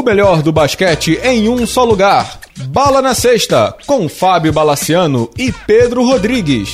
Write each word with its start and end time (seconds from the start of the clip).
O 0.00 0.02
melhor 0.02 0.40
do 0.40 0.50
basquete 0.50 1.20
em 1.22 1.46
um 1.50 1.66
só 1.66 1.84
lugar. 1.84 2.40
Bala 2.68 3.02
na 3.02 3.14
Sexta, 3.14 3.76
com 3.86 4.08
Fábio 4.08 4.50
Balaciano 4.50 5.28
e 5.36 5.52
Pedro 5.52 6.02
Rodrigues. 6.02 6.70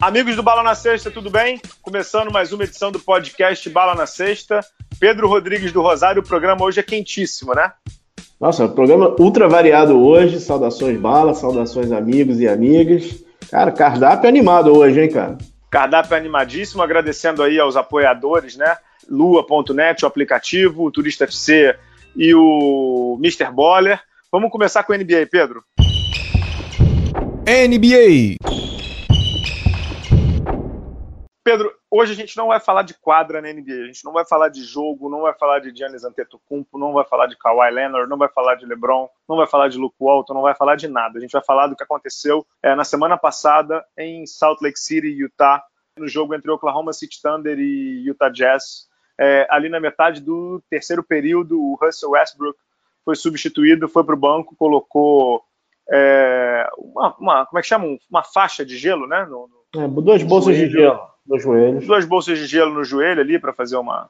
Amigos 0.00 0.34
do 0.34 0.42
Bala 0.42 0.62
na 0.62 0.74
Sexta, 0.74 1.10
tudo 1.10 1.28
bem? 1.28 1.60
Começando 1.82 2.32
mais 2.32 2.54
uma 2.54 2.64
edição 2.64 2.90
do 2.90 2.98
podcast 2.98 3.68
Bala 3.68 3.94
na 3.94 4.06
Sexta. 4.06 4.64
Pedro 4.98 5.28
Rodrigues 5.28 5.72
do 5.72 5.82
Rosário, 5.82 6.22
o 6.22 6.26
programa 6.26 6.64
hoje 6.64 6.80
é 6.80 6.82
quentíssimo, 6.82 7.52
né? 7.54 7.72
Nossa, 8.40 8.66
programa 8.66 9.14
ultra 9.18 9.46
variado 9.46 10.00
hoje. 10.00 10.40
Saudações 10.40 10.98
Bala, 10.98 11.34
saudações 11.34 11.92
amigos 11.92 12.40
e 12.40 12.48
amigas. 12.48 13.14
Cara, 13.50 13.70
cardápio 13.72 14.26
animado 14.26 14.74
hoje, 14.74 15.02
hein, 15.02 15.10
cara? 15.10 15.36
Cardápio 15.76 16.16
animadíssimo, 16.16 16.82
agradecendo 16.82 17.42
aí 17.42 17.60
aos 17.60 17.76
apoiadores, 17.76 18.56
né? 18.56 18.78
Lua.net, 19.10 20.06
o 20.06 20.08
aplicativo, 20.08 20.84
o 20.84 20.90
Turista 20.90 21.24
FC 21.24 21.76
e 22.16 22.34
o 22.34 23.18
Mr. 23.20 23.52
Boller. 23.52 24.00
Vamos 24.32 24.50
começar 24.50 24.84
com 24.84 24.94
a 24.94 24.96
NBA, 24.96 25.26
Pedro. 25.30 25.62
NBA. 27.46 28.65
Pedro, 31.46 31.72
hoje 31.88 32.10
a 32.10 32.16
gente 32.16 32.36
não 32.36 32.48
vai 32.48 32.58
falar 32.58 32.82
de 32.82 32.92
quadra 32.92 33.40
na 33.40 33.52
NBA, 33.52 33.84
a 33.84 33.86
gente 33.86 34.04
não 34.04 34.12
vai 34.12 34.26
falar 34.26 34.48
de 34.48 34.64
jogo, 34.64 35.08
não 35.08 35.20
vai 35.20 35.32
falar 35.32 35.60
de 35.60 35.72
Giannis 35.72 36.02
Antetokounmpo, 36.02 36.76
não 36.76 36.92
vai 36.92 37.04
falar 37.04 37.28
de 37.28 37.38
Kawhi 37.38 37.70
Leonard, 37.70 38.10
não 38.10 38.18
vai 38.18 38.28
falar 38.28 38.56
de 38.56 38.66
LeBron, 38.66 39.08
não 39.28 39.36
vai 39.36 39.46
falar 39.46 39.68
de 39.68 39.78
Luke 39.78 39.94
Walton, 40.00 40.34
não 40.34 40.42
vai 40.42 40.56
falar 40.56 40.74
de 40.74 40.88
nada. 40.88 41.16
A 41.16 41.20
gente 41.20 41.30
vai 41.30 41.44
falar 41.44 41.68
do 41.68 41.76
que 41.76 41.84
aconteceu 41.84 42.44
é, 42.60 42.74
na 42.74 42.82
semana 42.82 43.16
passada 43.16 43.86
em 43.96 44.26
Salt 44.26 44.60
Lake 44.60 44.76
City, 44.76 45.06
Utah, 45.06 45.62
no 45.96 46.08
jogo 46.08 46.34
entre 46.34 46.50
Oklahoma 46.50 46.92
City 46.92 47.22
Thunder 47.22 47.56
e 47.60 48.04
Utah 48.04 48.28
Jazz. 48.28 48.88
É, 49.16 49.46
ali 49.48 49.68
na 49.68 49.78
metade 49.78 50.20
do 50.20 50.60
terceiro 50.68 51.04
período, 51.04 51.62
o 51.62 51.78
Russell 51.80 52.10
Westbrook 52.10 52.58
foi 53.04 53.14
substituído, 53.14 53.88
foi 53.88 54.02
para 54.02 54.16
o 54.16 54.18
banco, 54.18 54.56
colocou 54.56 55.44
é, 55.88 56.68
uma, 56.76 57.14
uma, 57.20 57.46
como 57.46 57.60
é 57.60 57.62
que 57.62 57.68
chama? 57.68 57.96
Uma 58.10 58.24
faixa 58.24 58.66
de 58.66 58.76
gelo, 58.76 59.06
né? 59.06 59.24
No, 59.26 59.48
no, 59.76 59.80
é, 59.80 59.86
duas 59.86 60.24
bolsas 60.24 60.56
de 60.56 60.68
gelo 60.68 61.14
nos 61.26 61.42
joelhos. 61.42 61.86
Duas 61.86 62.04
bolsas 62.04 62.38
de 62.38 62.46
gelo 62.46 62.72
no 62.72 62.84
joelho 62.84 63.20
ali 63.20 63.38
para 63.38 63.52
fazer 63.52 63.76
uma, 63.76 64.08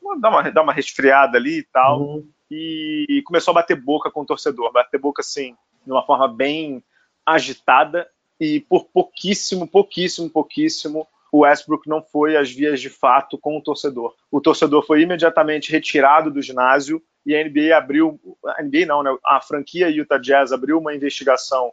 uma, 0.00 0.20
dar 0.20 0.30
uma. 0.30 0.50
dar 0.50 0.62
uma 0.62 0.72
resfriada 0.72 1.38
ali 1.38 1.58
e 1.58 1.62
tal. 1.62 2.02
Uhum. 2.02 2.28
E, 2.50 3.06
e 3.08 3.22
começou 3.22 3.52
a 3.52 3.54
bater 3.56 3.76
boca 3.76 4.10
com 4.10 4.22
o 4.22 4.26
torcedor. 4.26 4.72
Bater 4.72 4.98
boca 4.98 5.20
assim, 5.20 5.56
de 5.84 5.90
uma 5.90 6.04
forma 6.04 6.28
bem 6.28 6.82
agitada. 7.24 8.08
E 8.38 8.60
por 8.60 8.86
pouquíssimo, 8.86 9.66
pouquíssimo, 9.66 10.28
pouquíssimo, 10.28 11.06
o 11.32 11.40
Westbrook 11.40 11.88
não 11.88 12.02
foi 12.02 12.36
às 12.36 12.50
vias 12.50 12.80
de 12.80 12.90
fato 12.90 13.38
com 13.38 13.56
o 13.56 13.60
torcedor. 13.60 14.14
O 14.30 14.40
torcedor 14.40 14.84
foi 14.86 15.02
imediatamente 15.02 15.70
retirado 15.70 16.30
do 16.30 16.42
ginásio 16.42 17.02
e 17.24 17.34
a 17.34 17.42
NBA 17.42 17.76
abriu, 17.76 18.20
a 18.46 18.62
NBA 18.62 18.86
não, 18.86 19.02
né? 19.02 19.16
A 19.24 19.40
franquia 19.40 19.88
Utah 19.88 20.18
Jazz 20.18 20.52
abriu 20.52 20.78
uma 20.78 20.94
investigação 20.94 21.72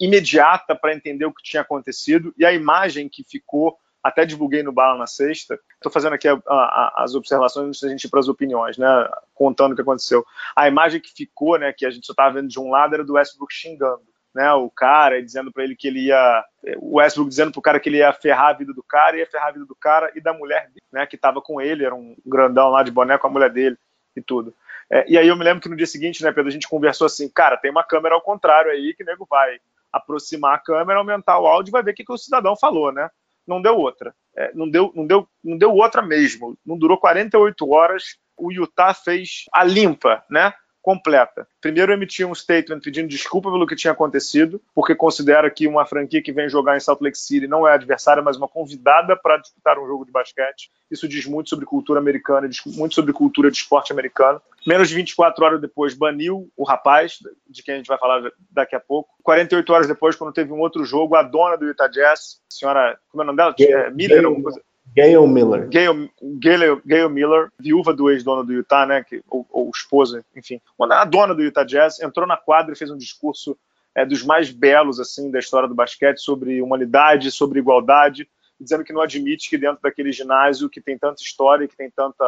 imediata 0.00 0.74
para 0.74 0.94
entender 0.94 1.24
o 1.24 1.32
que 1.32 1.42
tinha 1.42 1.62
acontecido 1.62 2.34
e 2.36 2.44
a 2.44 2.52
imagem 2.52 3.08
que 3.08 3.22
ficou 3.22 3.78
até 4.06 4.24
divulguei 4.24 4.62
no 4.62 4.72
Bala 4.72 4.98
na 4.98 5.06
sexta. 5.06 5.58
Estou 5.74 5.90
fazendo 5.90 6.14
aqui 6.14 6.28
a, 6.28 6.40
a, 6.46 7.04
as 7.04 7.14
observações 7.14 7.68
antes 7.68 7.80
da 7.80 7.88
gente 7.88 8.04
ir 8.04 8.08
para 8.08 8.20
as 8.20 8.28
opiniões, 8.28 8.78
né? 8.78 8.86
Contando 9.34 9.72
o 9.72 9.74
que 9.74 9.82
aconteceu. 9.82 10.24
A 10.54 10.68
imagem 10.68 11.00
que 11.00 11.12
ficou, 11.12 11.58
né, 11.58 11.72
que 11.72 11.84
a 11.84 11.90
gente 11.90 12.06
só 12.06 12.12
estava 12.12 12.34
vendo 12.34 12.48
de 12.48 12.60
um 12.60 12.70
lado, 12.70 12.94
era 12.94 13.04
do 13.04 13.14
Westbrook 13.14 13.52
xingando. 13.52 14.02
Né, 14.34 14.52
o 14.52 14.68
cara 14.68 15.22
dizendo 15.22 15.50
para 15.50 15.64
ele 15.64 15.74
que 15.74 15.88
ele 15.88 16.06
ia. 16.08 16.44
O 16.76 16.98
Westbrook 16.98 17.30
dizendo 17.30 17.50
pro 17.50 17.62
cara 17.62 17.80
que 17.80 17.88
ele 17.88 17.98
ia 17.98 18.12
ferrar 18.12 18.48
a 18.48 18.52
vida 18.52 18.72
do 18.72 18.82
cara, 18.82 19.16
ia 19.16 19.26
ferrar 19.26 19.48
a 19.48 19.52
vida 19.52 19.64
do 19.64 19.74
cara 19.74 20.12
e 20.14 20.20
da 20.20 20.34
mulher 20.34 20.70
né, 20.92 21.06
que 21.06 21.16
estava 21.16 21.40
com 21.40 21.58
ele, 21.58 21.84
era 21.84 21.94
um 21.94 22.14
grandão 22.24 22.68
lá 22.68 22.82
de 22.82 22.90
boné 22.90 23.16
com 23.16 23.26
a 23.26 23.30
mulher 23.30 23.50
dele 23.50 23.78
e 24.14 24.20
tudo. 24.20 24.54
É, 24.90 25.10
e 25.10 25.18
aí 25.18 25.26
eu 25.26 25.36
me 25.36 25.42
lembro 25.42 25.62
que 25.62 25.68
no 25.68 25.76
dia 25.76 25.86
seguinte, 25.86 26.22
né, 26.22 26.30
Pedro, 26.30 26.48
a 26.48 26.52
gente 26.52 26.68
conversou 26.68 27.06
assim, 27.06 27.28
cara, 27.28 27.56
tem 27.56 27.70
uma 27.70 27.82
câmera 27.82 28.14
ao 28.14 28.20
contrário 28.20 28.70
aí 28.70 28.94
que 28.94 29.02
o 29.02 29.06
nego 29.06 29.26
vai 29.28 29.58
aproximar 29.92 30.54
a 30.54 30.58
câmera, 30.58 30.98
aumentar 30.98 31.38
o 31.38 31.46
áudio 31.46 31.70
e 31.70 31.72
vai 31.72 31.82
ver 31.82 31.92
o 31.92 31.94
que, 31.94 32.04
que 32.04 32.12
o 32.12 32.18
cidadão 32.18 32.54
falou, 32.54 32.92
né? 32.92 33.10
Não 33.46 33.62
deu 33.62 33.76
outra. 33.76 34.14
É, 34.36 34.52
não, 34.54 34.68
deu, 34.68 34.92
não, 34.94 35.06
deu, 35.06 35.28
não 35.42 35.56
deu 35.56 35.72
outra 35.72 36.02
mesmo. 36.02 36.58
Não 36.64 36.76
durou 36.76 36.98
48 36.98 37.70
horas. 37.70 38.04
O 38.36 38.52
Utah 38.52 38.92
fez 38.92 39.44
a 39.52 39.64
limpa, 39.64 40.22
né? 40.30 40.52
Completa. 40.86 41.48
Primeiro 41.60 41.92
emitiu 41.92 42.30
um 42.30 42.34
statement 42.34 42.78
pedindo 42.78 43.08
desculpa 43.08 43.50
pelo 43.50 43.66
que 43.66 43.74
tinha 43.74 43.92
acontecido, 43.92 44.62
porque 44.72 44.94
considera 44.94 45.50
que 45.50 45.66
uma 45.66 45.84
franquia 45.84 46.22
que 46.22 46.30
vem 46.30 46.48
jogar 46.48 46.76
em 46.76 46.80
Salt 46.80 47.00
Lake 47.00 47.18
City 47.18 47.48
não 47.48 47.66
é 47.66 47.74
adversária, 47.74 48.22
mas 48.22 48.36
uma 48.36 48.46
convidada 48.46 49.16
para 49.16 49.38
disputar 49.38 49.80
um 49.80 49.86
jogo 49.88 50.06
de 50.06 50.12
basquete. 50.12 50.70
Isso 50.88 51.08
diz 51.08 51.26
muito 51.26 51.50
sobre 51.50 51.66
cultura 51.66 51.98
americana, 51.98 52.48
diz 52.48 52.60
muito 52.64 52.94
sobre 52.94 53.12
cultura 53.12 53.50
de 53.50 53.56
esporte 53.56 53.92
americano. 53.92 54.40
Menos 54.64 54.88
de 54.88 54.94
24 54.94 55.44
horas 55.44 55.60
depois, 55.60 55.92
baniu 55.92 56.48
o 56.56 56.62
rapaz, 56.62 57.18
de 57.50 57.64
quem 57.64 57.74
a 57.74 57.76
gente 57.78 57.88
vai 57.88 57.98
falar 57.98 58.30
daqui 58.48 58.76
a 58.76 58.80
pouco. 58.80 59.10
48 59.24 59.72
horas 59.72 59.88
depois, 59.88 60.14
quando 60.14 60.32
teve 60.32 60.52
um 60.52 60.60
outro 60.60 60.84
jogo, 60.84 61.16
a 61.16 61.24
dona 61.24 61.56
do 61.56 61.66
Utah 61.66 61.88
Jazz, 61.88 62.40
a 62.48 62.54
senhora, 62.54 62.98
como 63.08 63.22
é 63.22 63.24
o 63.24 63.26
nome 63.26 63.38
dela? 63.38 63.52
Yeah, 63.58 63.90
Miller, 63.90 64.24
alguma 64.24 64.44
coisa 64.44 64.62
Gail 64.94 65.26
Miller. 65.26 65.68
Gail, 65.68 66.10
Gail, 66.38 66.82
Gail 66.86 67.10
Miller, 67.10 67.50
viúva 67.58 67.92
do 67.92 68.10
ex-dono 68.10 68.44
do 68.44 68.52
Utah, 68.52 68.86
né, 68.86 69.04
que, 69.04 69.22
ou, 69.28 69.46
ou 69.50 69.70
esposa, 69.74 70.24
enfim, 70.34 70.60
a 70.80 71.04
dona 71.04 71.34
do 71.34 71.42
Utah 71.42 71.64
Jazz, 71.64 72.00
entrou 72.00 72.26
na 72.26 72.36
quadra 72.36 72.72
e 72.72 72.76
fez 72.76 72.90
um 72.90 72.96
discurso 72.96 73.58
é, 73.94 74.04
dos 74.04 74.22
mais 74.22 74.50
belos 74.50 75.00
assim 75.00 75.30
da 75.30 75.38
história 75.38 75.68
do 75.68 75.74
basquete 75.74 76.18
sobre 76.18 76.60
humanidade, 76.60 77.30
sobre 77.30 77.58
igualdade, 77.58 78.28
dizendo 78.60 78.84
que 78.84 78.92
não 78.92 79.00
admite 79.00 79.48
que 79.50 79.58
dentro 79.58 79.82
daquele 79.82 80.12
ginásio 80.12 80.68
que 80.68 80.80
tem 80.80 80.98
tanta 80.98 81.22
história, 81.22 81.66
que 81.66 81.76
tem 81.76 81.90
tanta 81.90 82.24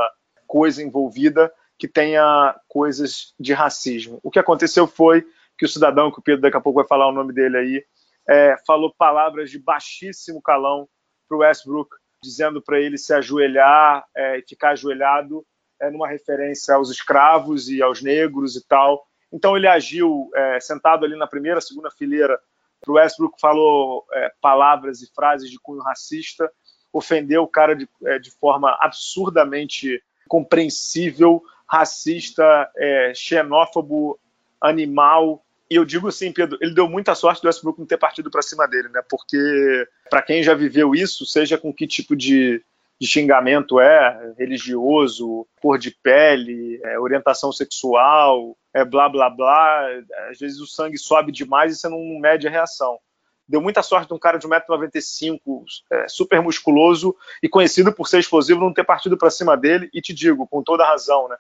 coisa 0.46 0.82
envolvida, 0.82 1.52
que 1.78 1.86
tenha 1.86 2.58
coisas 2.66 3.34
de 3.38 3.52
racismo. 3.52 4.18
O 4.22 4.30
que 4.30 4.38
aconteceu 4.38 4.86
foi 4.86 5.24
que 5.56 5.64
o 5.64 5.68
cidadão, 5.68 6.10
que 6.10 6.18
o 6.18 6.22
Pedro 6.22 6.42
daqui 6.42 6.56
a 6.56 6.60
pouco 6.60 6.80
vai 6.80 6.88
falar 6.88 7.08
o 7.08 7.12
nome 7.12 7.32
dele 7.32 7.56
aí, 7.56 7.84
é, 8.28 8.56
falou 8.66 8.92
palavras 8.96 9.50
de 9.50 9.58
baixíssimo 9.58 10.40
calão 10.42 10.88
para 11.28 11.36
o 11.36 11.40
Westbrook, 11.40 11.90
dizendo 12.22 12.60
para 12.60 12.80
ele 12.80 12.98
se 12.98 13.12
ajoelhar 13.12 14.04
é, 14.14 14.38
e 14.38 14.42
ficar 14.42 14.70
ajoelhado 14.70 15.44
é, 15.80 15.90
numa 15.90 16.08
referência 16.08 16.74
aos 16.74 16.90
escravos 16.90 17.68
e 17.68 17.82
aos 17.82 18.02
negros 18.02 18.56
e 18.56 18.66
tal. 18.66 19.06
Então 19.32 19.56
ele 19.56 19.66
agiu 19.66 20.30
é, 20.34 20.60
sentado 20.60 21.04
ali 21.04 21.16
na 21.16 21.26
primeira, 21.26 21.60
segunda 21.60 21.90
fileira. 21.90 22.38
O 22.86 22.92
Westbrook 22.92 23.40
falou 23.40 24.04
é, 24.12 24.32
palavras 24.40 25.02
e 25.02 25.12
frases 25.12 25.50
de 25.50 25.58
cunho 25.58 25.82
racista, 25.82 26.50
ofendeu 26.92 27.42
o 27.42 27.48
cara 27.48 27.74
de, 27.74 27.88
é, 28.06 28.18
de 28.18 28.30
forma 28.30 28.76
absurdamente 28.80 30.02
compreensível, 30.28 31.42
racista, 31.66 32.70
é, 32.76 33.12
xenófobo, 33.14 34.18
animal, 34.60 35.44
e 35.70 35.74
eu 35.74 35.84
digo 35.84 36.08
assim, 36.08 36.32
Pedro, 36.32 36.56
ele 36.62 36.72
deu 36.72 36.88
muita 36.88 37.14
sorte 37.14 37.42
do 37.42 37.46
Westbrook 37.46 37.78
não 37.78 37.86
ter 37.86 37.98
partido 37.98 38.30
para 38.30 38.40
cima 38.40 38.66
dele, 38.66 38.88
né? 38.88 39.02
Porque 39.08 39.86
para 40.08 40.22
quem 40.22 40.42
já 40.42 40.54
viveu 40.54 40.94
isso, 40.94 41.26
seja 41.26 41.58
com 41.58 41.72
que 41.72 41.86
tipo 41.86 42.16
de, 42.16 42.62
de 42.98 43.06
xingamento 43.06 43.78
é, 43.78 44.32
religioso, 44.38 45.46
cor 45.60 45.78
de 45.78 45.90
pele, 45.90 46.80
é, 46.82 46.98
orientação 46.98 47.52
sexual, 47.52 48.56
é 48.72 48.82
blá 48.82 49.10
blá 49.10 49.28
blá, 49.28 49.88
às 50.30 50.38
vezes 50.38 50.58
o 50.58 50.66
sangue 50.66 50.96
sobe 50.96 51.30
demais 51.30 51.76
e 51.76 51.78
você 51.78 51.88
não 51.88 52.00
mede 52.18 52.48
a 52.48 52.50
reação. 52.50 52.98
Deu 53.46 53.60
muita 53.60 53.82
sorte 53.82 54.08
de 54.08 54.14
um 54.14 54.18
cara 54.18 54.38
de 54.38 54.46
1,95m, 54.46 55.64
é, 55.90 56.08
super 56.08 56.40
musculoso 56.40 57.14
e 57.42 57.48
conhecido 57.48 57.92
por 57.92 58.08
ser 58.08 58.20
explosivo, 58.20 58.60
não 58.60 58.72
ter 58.72 58.84
partido 58.84 59.16
para 59.18 59.30
cima 59.30 59.56
dele. 59.56 59.88
E 59.92 60.02
te 60.02 60.12
digo, 60.12 60.46
com 60.46 60.62
toda 60.62 60.86
razão, 60.86 61.28
né? 61.28 61.36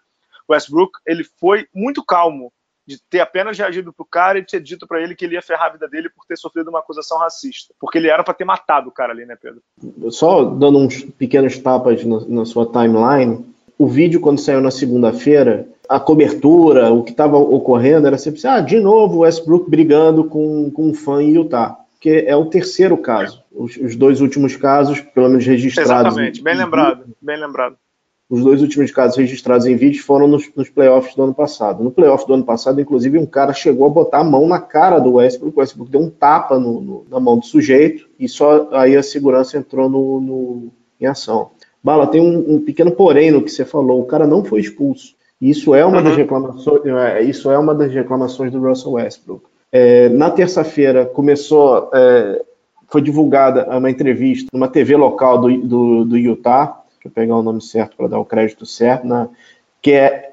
Westbrook, 0.48 0.98
ele 1.06 1.22
foi 1.38 1.68
muito 1.74 2.02
calmo 2.02 2.50
de 2.88 2.98
ter 3.10 3.20
apenas 3.20 3.58
reagido 3.58 3.92
pro 3.92 4.06
cara 4.06 4.38
e 4.38 4.42
ter 4.42 4.60
dito 4.60 4.86
para 4.86 5.02
ele 5.02 5.14
que 5.14 5.26
ele 5.26 5.34
ia 5.34 5.42
ferrar 5.42 5.66
a 5.66 5.72
vida 5.72 5.86
dele 5.86 6.08
por 6.08 6.24
ter 6.24 6.38
sofrido 6.38 6.70
uma 6.70 6.78
acusação 6.78 7.18
racista. 7.18 7.74
Porque 7.78 7.98
ele 7.98 8.08
era 8.08 8.24
para 8.24 8.32
ter 8.32 8.46
matado 8.46 8.88
o 8.88 8.92
cara 8.92 9.12
ali, 9.12 9.26
né, 9.26 9.36
Pedro? 9.40 9.60
Só 10.10 10.42
dando 10.42 10.78
uns 10.78 11.02
pequenos 11.02 11.58
tapas 11.58 12.02
na, 12.02 12.20
na 12.26 12.44
sua 12.46 12.64
timeline, 12.64 13.44
o 13.78 13.86
vídeo, 13.86 14.20
quando 14.20 14.40
saiu 14.40 14.62
na 14.62 14.70
segunda-feira, 14.70 15.68
a 15.86 16.00
cobertura, 16.00 16.90
o 16.90 17.04
que 17.04 17.10
estava 17.10 17.36
ocorrendo 17.36 18.06
era 18.06 18.16
sempre 18.16 18.38
assim, 18.38 18.48
ah, 18.48 18.60
de 18.60 18.80
novo 18.80 19.18
o 19.18 19.20
Westbrook 19.20 19.70
brigando 19.70 20.24
com, 20.24 20.70
com 20.70 20.88
um 20.88 20.94
fã 20.94 21.22
em 21.22 21.34
Utah. 21.34 21.76
Que 22.00 22.24
é 22.26 22.36
o 22.36 22.46
terceiro 22.46 22.96
caso. 22.96 23.42
Os, 23.52 23.76
os 23.76 23.96
dois 23.96 24.20
últimos 24.20 24.56
casos, 24.56 25.00
pelo 25.00 25.28
menos 25.28 25.44
registrados. 25.44 25.90
Exatamente, 25.90 26.42
bem 26.42 26.56
lembrado, 26.56 27.04
bem 27.20 27.38
lembrado. 27.38 27.76
Os 28.30 28.44
dois 28.44 28.60
últimos 28.60 28.90
casos 28.90 29.16
registrados 29.16 29.66
em 29.66 29.74
vídeo 29.74 30.02
foram 30.02 30.28
nos, 30.28 30.50
nos 30.54 30.68
playoffs 30.68 31.14
do 31.14 31.22
ano 31.22 31.32
passado. 31.32 31.82
No 31.82 31.90
playoff 31.90 32.26
do 32.26 32.34
ano 32.34 32.44
passado, 32.44 32.78
inclusive, 32.78 33.16
um 33.16 33.24
cara 33.24 33.54
chegou 33.54 33.86
a 33.86 33.90
botar 33.90 34.18
a 34.18 34.24
mão 34.24 34.46
na 34.46 34.60
cara 34.60 34.98
do 34.98 35.14
Westbrook. 35.14 35.56
O 35.56 35.60
Westbrook 35.60 35.90
deu 35.90 36.00
um 36.02 36.10
tapa 36.10 36.58
no, 36.58 36.80
no, 36.80 37.06
na 37.10 37.18
mão 37.18 37.38
do 37.38 37.46
sujeito 37.46 38.06
e 38.20 38.28
só 38.28 38.68
aí 38.72 38.94
a 38.96 39.02
segurança 39.02 39.56
entrou 39.56 39.88
no, 39.88 40.20
no 40.20 40.68
em 41.00 41.06
ação. 41.06 41.50
Bala, 41.82 42.06
tem 42.06 42.20
um, 42.20 42.56
um, 42.56 42.60
pequeno 42.60 42.92
porém 42.92 43.30
no 43.30 43.42
que 43.42 43.50
você 43.50 43.64
falou. 43.64 44.00
O 44.00 44.06
cara 44.06 44.26
não 44.26 44.44
foi 44.44 44.60
expulso. 44.60 45.14
Isso 45.40 45.74
é 45.74 45.84
uma 45.86 45.98
uhum. 45.98 46.04
das 46.04 46.16
reclamações. 46.16 46.84
É, 46.84 47.22
isso 47.22 47.50
é 47.50 47.56
uma 47.56 47.74
das 47.74 47.92
reclamações 47.92 48.52
do 48.52 48.60
Russell 48.60 48.92
Westbrook. 48.92 49.44
É, 49.72 50.10
na 50.10 50.30
terça-feira 50.30 51.06
começou, 51.06 51.88
é, 51.94 52.42
foi 52.88 53.00
divulgada 53.00 53.66
uma 53.74 53.90
entrevista 53.90 54.50
numa 54.52 54.68
TV 54.68 54.96
local 54.96 55.38
do, 55.38 55.56
do, 55.58 56.04
do 56.04 56.18
Utah 56.18 56.82
deixa 56.98 57.06
eu 57.06 57.10
pegar 57.10 57.36
o 57.36 57.42
nome 57.42 57.62
certo 57.62 57.96
para 57.96 58.08
dar 58.08 58.18
o 58.18 58.24
crédito 58.24 58.66
certo, 58.66 59.06
na 59.06 59.28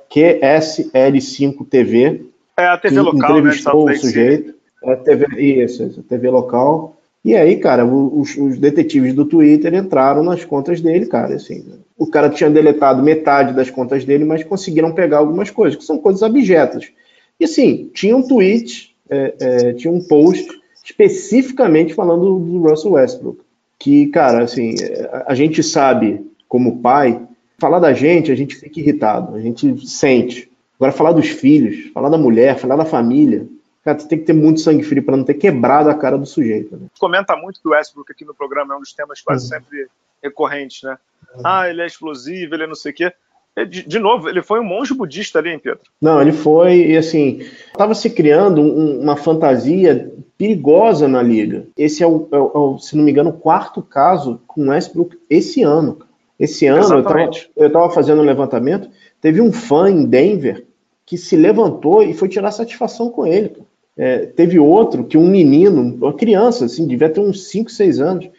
QSL5 0.10 1.68
TV. 1.70 2.26
É 2.58 2.68
a 2.68 2.78
TV 2.78 3.00
local, 3.02 3.34
né, 3.34 3.40
entrevistou 3.40 3.86
né? 3.86 3.94
o 3.94 3.98
sujeito. 3.98 4.56
É 4.84 4.94
a 4.94 4.98
TV, 4.98 5.42
isso, 5.42 5.84
isso, 5.84 6.00
a 6.00 6.04
TV 6.04 6.30
local. 6.30 6.96
E 7.24 7.36
aí, 7.36 7.56
cara, 7.58 7.86
os, 7.86 8.38
os, 8.38 8.60
detetives 8.60 9.14
do 9.14 9.26
Twitter 9.26 9.74
entraram 9.74 10.22
nas 10.24 10.46
contas 10.46 10.80
dele, 10.80 11.08
cara, 11.08 11.34
assim. 11.36 11.66
O 11.98 12.06
cara 12.06 12.30
tinha 12.30 12.52
deletado 12.52 13.02
metade 13.02 13.54
das 13.54 13.72
contas 13.72 14.06
dele, 14.06 14.24
mas 14.24 14.44
conseguiram 14.44 14.92
pegar 14.92 15.18
algumas 15.18 15.50
coisas, 15.50 15.76
que 15.76 15.84
são 15.84 15.98
coisas 15.98 16.22
abjetas. 16.22 16.92
E 17.40 17.46
assim, 17.46 17.90
tinha 17.94 18.16
um 18.16 18.28
tweet, 18.28 18.96
é, 19.10 19.34
é, 19.40 19.74
tinha 19.74 19.92
um 19.92 20.02
post 20.02 20.48
especificamente 20.84 21.96
falando 21.96 22.38
do 22.40 22.60
Russell 22.60 22.92
Westbrook. 22.92 23.40
Que, 23.80 24.06
cara, 24.08 24.44
assim, 24.44 24.76
a, 25.12 25.32
a 25.32 25.36
gente 25.36 25.64
sabe, 25.64 26.24
como 26.48 26.82
pai, 26.82 27.22
falar 27.58 27.80
da 27.80 27.94
gente, 27.94 28.32
a 28.32 28.36
gente 28.36 28.56
fica 28.56 28.80
irritado, 28.80 29.36
a 29.36 29.40
gente 29.40 29.88
sente. 29.88 30.52
Agora, 30.78 30.92
falar 30.92 31.14
dos 31.14 31.30
filhos, 31.30 31.92
falar 31.94 32.10
da 32.10 32.18
mulher, 32.18 32.58
falar 32.58 32.76
da 32.76 32.86
família, 32.86 33.48
Cara, 33.86 34.00
você 34.00 34.08
tem 34.08 34.18
que 34.18 34.26
ter 34.26 34.34
muito 34.34 34.62
sangue 34.62 34.82
frio 34.82 35.04
para 35.04 35.16
não 35.16 35.24
ter 35.24 35.36
quebrado 35.36 35.92
a 35.92 35.94
cara 35.94 36.18
do 36.18 36.26
sujeito. 36.26 36.76
Né? 36.76 36.88
Comenta 36.98 37.36
muito 37.36 37.62
que 37.62 37.68
o 37.68 37.72
Westbrook 37.72 38.12
aqui 38.12 38.26
no 38.26 38.34
programa 38.34 38.74
é 38.74 38.78
um 38.78 38.80
dos 38.80 38.94
temas 38.94 39.22
quase 39.22 39.44
uhum. 39.44 39.50
sempre 39.60 39.88
recorrentes, 40.24 40.82
né? 40.82 40.98
Uhum. 41.36 41.42
Ah, 41.46 41.70
ele 41.70 41.84
é 41.84 41.86
explosivo, 41.86 42.56
ele 42.56 42.64
é 42.64 42.68
não 42.68 42.74
sei 42.74 42.92
o 42.92 42.96
quê. 42.96 43.14
De, 43.70 43.88
de, 43.88 44.00
novo, 44.00 44.28
ele 44.28 44.42
foi 44.42 44.60
um 44.60 44.64
monge 44.64 44.94
budista 44.94 45.38
ali, 45.38 45.52
hein, 45.52 45.60
Pedro? 45.60 45.84
Não, 46.02 46.20
ele 46.20 46.34
foi, 46.34 46.88
e 46.88 46.98
assim, 46.98 47.40
estava 47.68 47.94
se 47.94 48.10
criando 48.10 48.60
um, 48.60 49.00
uma 49.00 49.16
fantasia 49.16 50.12
perigosa 50.38 51.08
na 51.08 51.22
liga. 51.22 51.68
Esse 51.78 52.04
é 52.04 52.08
o, 52.08 52.28
é 52.32 52.38
o, 52.38 52.78
se 52.80 52.98
não 52.98 53.04
me 53.04 53.12
engano, 53.12 53.30
o 53.30 53.40
quarto 53.40 53.82
caso 53.84 54.42
com 54.48 54.70
Westbrook 54.70 55.18
esse 55.30 55.62
ano. 55.62 56.00
Esse 56.40 56.68
ano, 56.68 57.04
eu 57.56 57.68
estava 57.68 57.90
fazendo 57.90 58.22
um 58.22 58.26
levantamento, 58.26 58.90
teve 59.22 59.40
um 59.42 59.52
fã 59.52 59.90
em 59.90 60.06
Denver 60.06 60.66
que 61.06 61.18
se 61.18 61.36
levantou 61.36 62.04
e 62.04 62.14
foi 62.14 62.28
tirar 62.28 62.52
satisfação 62.52 63.10
com 63.10 63.26
ele. 63.26 63.54
É, 63.98 64.26
teve 64.26 64.60
outro 64.60 65.06
que 65.06 65.18
um 65.18 65.28
menino, 65.28 65.96
uma 66.02 66.14
criança, 66.14 66.66
assim, 66.66 66.86
devia 66.86 67.10
ter 67.10 67.22
uns 67.22 67.48
5, 67.48 67.72
6 67.72 68.02
anos, 68.02 68.30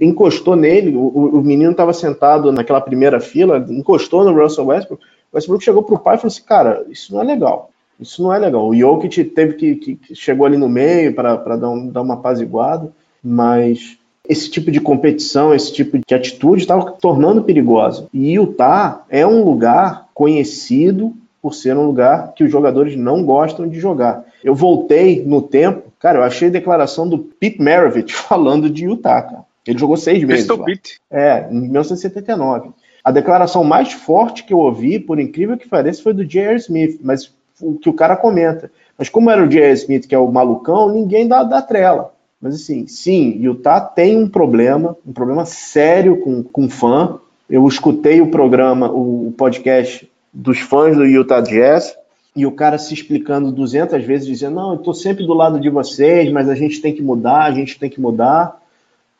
encostou 0.00 0.56
nele, 0.56 0.94
o, 0.96 1.08
o 1.08 1.40
menino 1.42 1.70
estava 1.70 1.92
sentado 1.92 2.52
naquela 2.52 2.80
primeira 2.80 3.20
fila, 3.20 3.64
encostou 3.70 4.24
no 4.24 4.38
Russell 4.38 4.66
Westbrook, 4.66 5.02
o 5.32 5.36
Westbrook 5.36 5.64
chegou 5.64 5.82
pro 5.82 5.98
pai 5.98 6.16
e 6.16 6.18
falou 6.18 6.28
assim, 6.28 6.42
cara, 6.42 6.84
isso 6.90 7.14
não 7.14 7.22
é 7.22 7.24
legal, 7.24 7.70
isso 7.98 8.22
não 8.22 8.32
é 8.32 8.38
legal. 8.38 8.68
O 8.68 8.74
Jokic 8.74 9.24
teve 9.24 9.54
que, 9.54 9.76
que, 9.76 9.96
que 9.96 10.14
chegou 10.14 10.44
ali 10.44 10.56
no 10.56 10.68
meio 10.68 11.14
para 11.14 11.56
dar, 11.56 11.70
um, 11.70 11.88
dar 11.88 12.02
uma 12.02 12.14
apaziguada, 12.14 12.92
mas 13.22 13.98
esse 14.28 14.50
tipo 14.50 14.70
de 14.70 14.80
competição, 14.80 15.54
esse 15.54 15.72
tipo 15.72 15.98
de 15.98 16.14
atitude 16.14 16.62
estava 16.62 16.92
tornando 16.92 17.42
perigosa. 17.42 18.06
E 18.12 18.34
Utah 18.34 19.04
é 19.08 19.26
um 19.26 19.42
lugar 19.42 20.08
conhecido 20.12 21.14
por 21.40 21.54
ser 21.54 21.76
um 21.76 21.86
lugar 21.86 22.34
que 22.34 22.44
os 22.44 22.50
jogadores 22.50 22.96
não 22.96 23.24
gostam 23.24 23.66
de 23.66 23.80
jogar. 23.80 24.24
Eu 24.44 24.54
voltei 24.54 25.24
no 25.24 25.40
tempo, 25.40 25.84
cara, 25.98 26.18
eu 26.18 26.22
achei 26.22 26.48
a 26.48 26.52
declaração 26.52 27.08
do 27.08 27.18
Pete 27.18 27.62
Maravich 27.62 28.12
falando 28.14 28.68
de 28.68 28.84
Utah, 28.84 29.22
cara. 29.22 29.48
Ele 29.66 29.78
jogou 29.78 29.96
seis 29.96 30.22
meses. 30.24 30.46
Lá. 30.46 30.64
Pete. 30.64 31.00
É, 31.10 31.48
em 31.50 31.60
1979. 31.60 32.70
A 33.04 33.10
declaração 33.10 33.64
mais 33.64 33.92
forte 33.92 34.44
que 34.44 34.52
eu 34.52 34.58
ouvi, 34.58 34.98
por 34.98 35.18
incrível 35.18 35.56
que 35.56 35.68
pareça, 35.68 36.02
foi 36.02 36.12
do 36.12 36.24
J.R. 36.24 36.56
Smith, 36.56 37.00
mas 37.02 37.32
o 37.60 37.74
que 37.74 37.88
o 37.88 37.92
cara 37.92 38.16
comenta. 38.16 38.70
Mas 38.98 39.08
como 39.08 39.30
era 39.30 39.42
o 39.42 39.48
J.R. 39.48 39.72
Smith, 39.74 40.06
que 40.06 40.14
é 40.14 40.18
o 40.18 40.30
malucão, 40.30 40.92
ninguém 40.92 41.26
dá, 41.26 41.42
dá 41.42 41.62
trela. 41.62 42.12
Mas 42.40 42.54
assim, 42.54 42.86
sim, 42.86 43.36
Utah 43.40 43.80
tem 43.80 44.16
um 44.16 44.28
problema, 44.28 44.96
um 45.06 45.12
problema 45.12 45.44
sério 45.44 46.18
com, 46.18 46.42
com 46.42 46.68
fã. 46.68 47.18
Eu 47.50 47.66
escutei 47.66 48.20
o 48.20 48.30
programa, 48.30 48.90
o 48.90 49.32
podcast 49.36 50.08
dos 50.32 50.60
fãs 50.60 50.96
do 50.96 51.04
Utah 51.04 51.40
Jazz 51.40 51.96
e 52.36 52.46
o 52.46 52.52
cara 52.52 52.78
se 52.78 52.94
explicando 52.94 53.50
200 53.50 54.04
vezes, 54.04 54.26
dizendo: 54.26 54.54
Não, 54.54 54.70
eu 54.70 54.76
estou 54.76 54.94
sempre 54.94 55.26
do 55.26 55.34
lado 55.34 55.58
de 55.58 55.68
vocês, 55.68 56.30
mas 56.30 56.48
a 56.48 56.54
gente 56.54 56.80
tem 56.80 56.94
que 56.94 57.02
mudar, 57.02 57.44
a 57.44 57.50
gente 57.50 57.76
tem 57.76 57.90
que 57.90 58.00
mudar, 58.00 58.62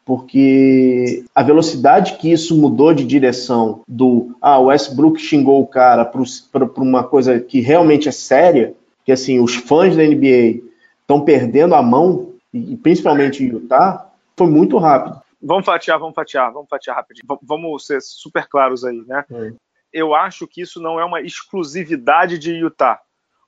porque 0.05 1.25
a 1.35 1.43
velocidade 1.43 2.15
que 2.15 2.31
isso 2.31 2.57
mudou 2.57 2.95
de 2.95 3.05
direção 3.05 3.81
do 3.89 4.37
ah, 4.41 4.61
o 4.61 4.67
Westbrook 4.67 5.21
xingou 5.21 5.61
o 5.61 5.67
cara 5.67 6.05
para 6.05 6.65
uma 6.77 7.03
coisa 7.03 7.41
que 7.41 7.61
realmente 7.61 8.09
é 8.09 8.13
séria, 8.13 8.75
que 9.05 9.11
assim, 9.11 9.41
os 9.41 9.57
fãs 9.57 9.97
da 9.97 10.05
NBA 10.05 10.63
estão 11.03 11.23
perdendo 11.23 11.75
a 11.75 11.83
mão, 11.83 12.29
e 12.59 12.77
principalmente 12.77 13.43
em 13.43 13.49
Utah, 13.49 14.11
foi 14.37 14.49
muito 14.49 14.79
rápido. 14.79 15.21
Vamos 15.41 15.65
fatiar, 15.65 15.99
vamos 15.99 16.15
fatiar, 16.15 16.53
vamos 16.53 16.69
fatiar 16.69 16.97
rapidinho. 16.97 17.27
vamos 17.43 17.87
ser 17.87 18.01
super 18.03 18.47
claros 18.49 18.85
aí, 18.85 19.03
né? 19.07 19.25
É 19.31 19.53
eu 19.93 20.15
acho 20.15 20.47
que 20.47 20.61
isso 20.61 20.81
não 20.81 21.01
é 21.01 21.05
uma 21.05 21.21
exclusividade 21.21 22.39
de 22.39 22.53
Utah. 22.53 23.01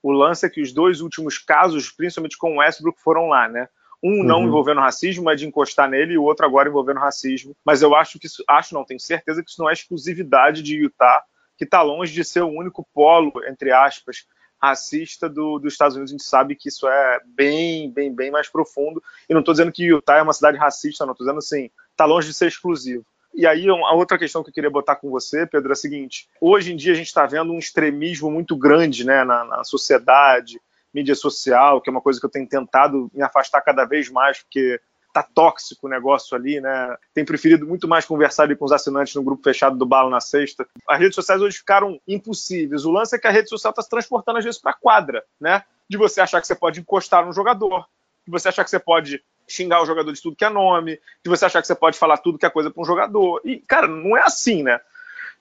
O 0.03 0.11
lance 0.11 0.47
é 0.47 0.51
que 0.51 0.63
os 0.63 0.73
dois 0.73 1.01
últimos 1.01 1.39
casos, 1.39 1.91
principalmente 1.91 2.39
com 2.39 2.55
o 2.55 2.59
Westbrook, 2.59 3.01
foram 3.01 3.29
lá, 3.29 3.49
né? 3.49 3.69
Um 4.03 4.25
não 4.25 4.41
uhum. 4.41 4.47
envolvendo 4.47 4.81
racismo, 4.81 5.25
mas 5.25 5.39
de 5.39 5.47
encostar 5.47 5.89
nele, 5.89 6.15
e 6.15 6.19
o 6.19 6.23
outro 6.23 6.47
agora 6.47 6.71
envolvendo 6.71 6.99
racismo. 6.99 7.55
Mas 7.65 7.83
eu 7.83 7.95
acho 7.95 8.19
que 8.19 8.27
isso, 8.27 8.43
acho 8.49 8.73
não, 8.73 8.85
tenho 8.85 8.99
certeza 8.99 9.43
que 9.43 9.51
isso 9.51 9.61
não 9.61 9.69
é 9.69 9.75
exclusividade 9.75 10.63
de 10.63 10.77
Utah, 10.77 11.23
que 11.59 11.65
está 11.65 11.83
longe 11.83 12.15
de 12.15 12.25
ser 12.25 12.41
o 12.41 12.49
único 12.49 12.87
polo, 12.95 13.33
entre 13.47 13.71
aspas, 13.71 14.25
racista 14.63 15.29
do, 15.29 15.59
dos 15.59 15.73
Estados 15.73 15.97
Unidos. 15.97 16.13
A 16.13 16.15
gente 16.15 16.25
sabe 16.25 16.55
que 16.55 16.69
isso 16.69 16.87
é 16.89 17.21
bem, 17.27 17.91
bem, 17.91 18.15
bem 18.15 18.31
mais 18.31 18.49
profundo. 18.49 19.03
E 19.29 19.33
não 19.33 19.41
estou 19.41 19.55
dizendo 19.55 19.73
que 19.73 19.85
Utah 19.85 20.19
é 20.19 20.23
uma 20.23 20.33
cidade 20.33 20.59
racista, 20.59 21.07
não 21.07 21.13
estou 21.13 21.27
dizendo 21.27 21.39
assim, 21.39 21.71
está 21.91 22.05
longe 22.05 22.29
de 22.29 22.35
ser 22.35 22.49
exclusivo. 22.49 23.05
E 23.33 23.47
aí, 23.47 23.69
a 23.69 23.95
outra 23.95 24.19
questão 24.19 24.43
que 24.43 24.51
eu 24.51 24.55
queria 24.55 24.71
botar 24.71 24.97
com 24.97 25.09
você, 25.09 25.47
Pedro, 25.47 25.71
é 25.71 25.73
a 25.73 25.77
seguinte: 25.77 26.29
hoje 26.41 26.73
em 26.73 26.77
dia 26.77 26.93
a 26.93 26.97
gente 26.97 27.07
está 27.07 27.27
vendo 27.27 27.53
um 27.53 27.59
extremismo 27.59 28.31
muito 28.31 28.57
grande 28.57 29.05
né, 29.05 29.25
na, 29.25 29.45
na, 29.45 29.65
sociedade, 29.65 30.61
mídia 30.93 31.15
social, 31.15 31.81
que 31.81 31.89
é 31.89 31.93
uma 31.93 32.01
coisa 32.01 32.19
que 32.19 32.27
eu 32.27 32.31
tenho 32.31 32.49
tentado 32.49 33.11
me 33.15 33.23
afastar 33.23 33.61
cada 33.61 33.85
vez 33.85 34.11
mais, 34.11 34.43
porque 34.43 34.81
tá 35.13 35.23
tóxico 35.23 35.87
o 35.87 35.91
negócio 35.91 36.37
ali, 36.37 36.61
né? 36.61 36.97
Tenho 37.13 37.27
preferido 37.27 37.67
muito 37.67 37.89
mais 37.89 38.05
conversar 38.05 38.55
com 38.57 38.65
os 38.65 38.73
assinantes 38.73 39.15
no 39.15 39.23
grupo 39.23 39.43
fechado 39.43 39.77
do 39.77 39.87
Balo 39.87 40.11
na 40.11 40.21
Sexta. 40.21 40.67
As 40.89 40.99
redes 40.99 41.15
sociais 41.15 41.41
hoje 41.43 41.59
ficaram 41.59 42.01
impossíveis. 42.07 42.85
O 42.85 42.91
lance 42.91 43.15
é 43.15 43.19
que 43.19 43.27
a 43.27 43.31
rede 43.31 43.49
social 43.49 43.71
está 43.71 43.83
se 43.83 43.89
transportando 43.89 44.39
às 44.39 44.45
vezes 44.45 44.61
para 44.61 44.73
quadra, 44.73 45.25
né? 45.41 45.63
De 45.89 45.97
você 45.97 46.21
achar 46.21 46.41
que 46.41 46.47
você 46.47 46.55
pode 46.55 46.81
encostar 46.81 47.27
no 47.27 47.33
jogador, 47.33 47.87
de 48.25 48.31
você 48.31 48.49
achar 48.49 48.65
que 48.65 48.71
você 48.71 48.79
pode 48.79 49.23
xingar 49.49 49.83
o 49.83 49.87
jogador 49.87 50.13
de 50.13 50.23
tudo 50.23 50.37
que 50.37 50.45
é 50.45 50.49
nome, 50.49 51.01
de 51.25 51.29
você 51.29 51.45
achar 51.45 51.61
que 51.61 51.67
você 51.67 51.75
pode 51.75 51.99
falar 51.99 52.19
tudo 52.19 52.39
que 52.39 52.47
é 52.47 52.51
coisa 52.51 52.71
para 52.71 52.81
um 52.81 52.87
jogador. 52.87 53.41
E, 53.45 53.59
cara, 53.59 53.89
não 53.89 54.17
é 54.17 54.23
assim, 54.23 54.63
né? 54.63 54.81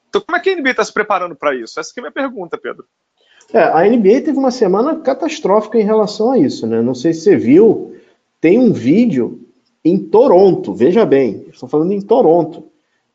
Então, 0.10 0.22
como 0.22 0.36
é 0.36 0.40
que 0.40 0.50
a 0.50 0.56
NBA 0.56 0.72
está 0.72 0.84
se 0.84 0.92
preparando 0.92 1.36
para 1.36 1.54
isso? 1.54 1.80
Essa 1.80 1.92
é 1.96 2.00
a 2.00 2.02
minha 2.02 2.12
pergunta, 2.12 2.58
Pedro. 2.58 2.86
É, 3.54 3.62
a 3.62 3.84
NBA 3.88 4.22
teve 4.22 4.38
uma 4.38 4.52
semana 4.52 5.00
catastrófica 5.00 5.80
em 5.80 5.84
relação 5.84 6.32
a 6.32 6.38
isso, 6.38 6.66
né? 6.68 6.82
Não 6.82 6.96
sei 6.96 7.14
se 7.14 7.22
você 7.22 7.36
viu, 7.36 7.96
tem 8.42 8.60
um 8.60 8.72
vídeo 8.72 9.49
em 9.84 9.98
Toronto, 9.98 10.74
veja 10.74 11.06
bem, 11.06 11.46
estou 11.52 11.70
falando 11.70 11.92
em 11.92 12.02
Toronto, 12.02 12.66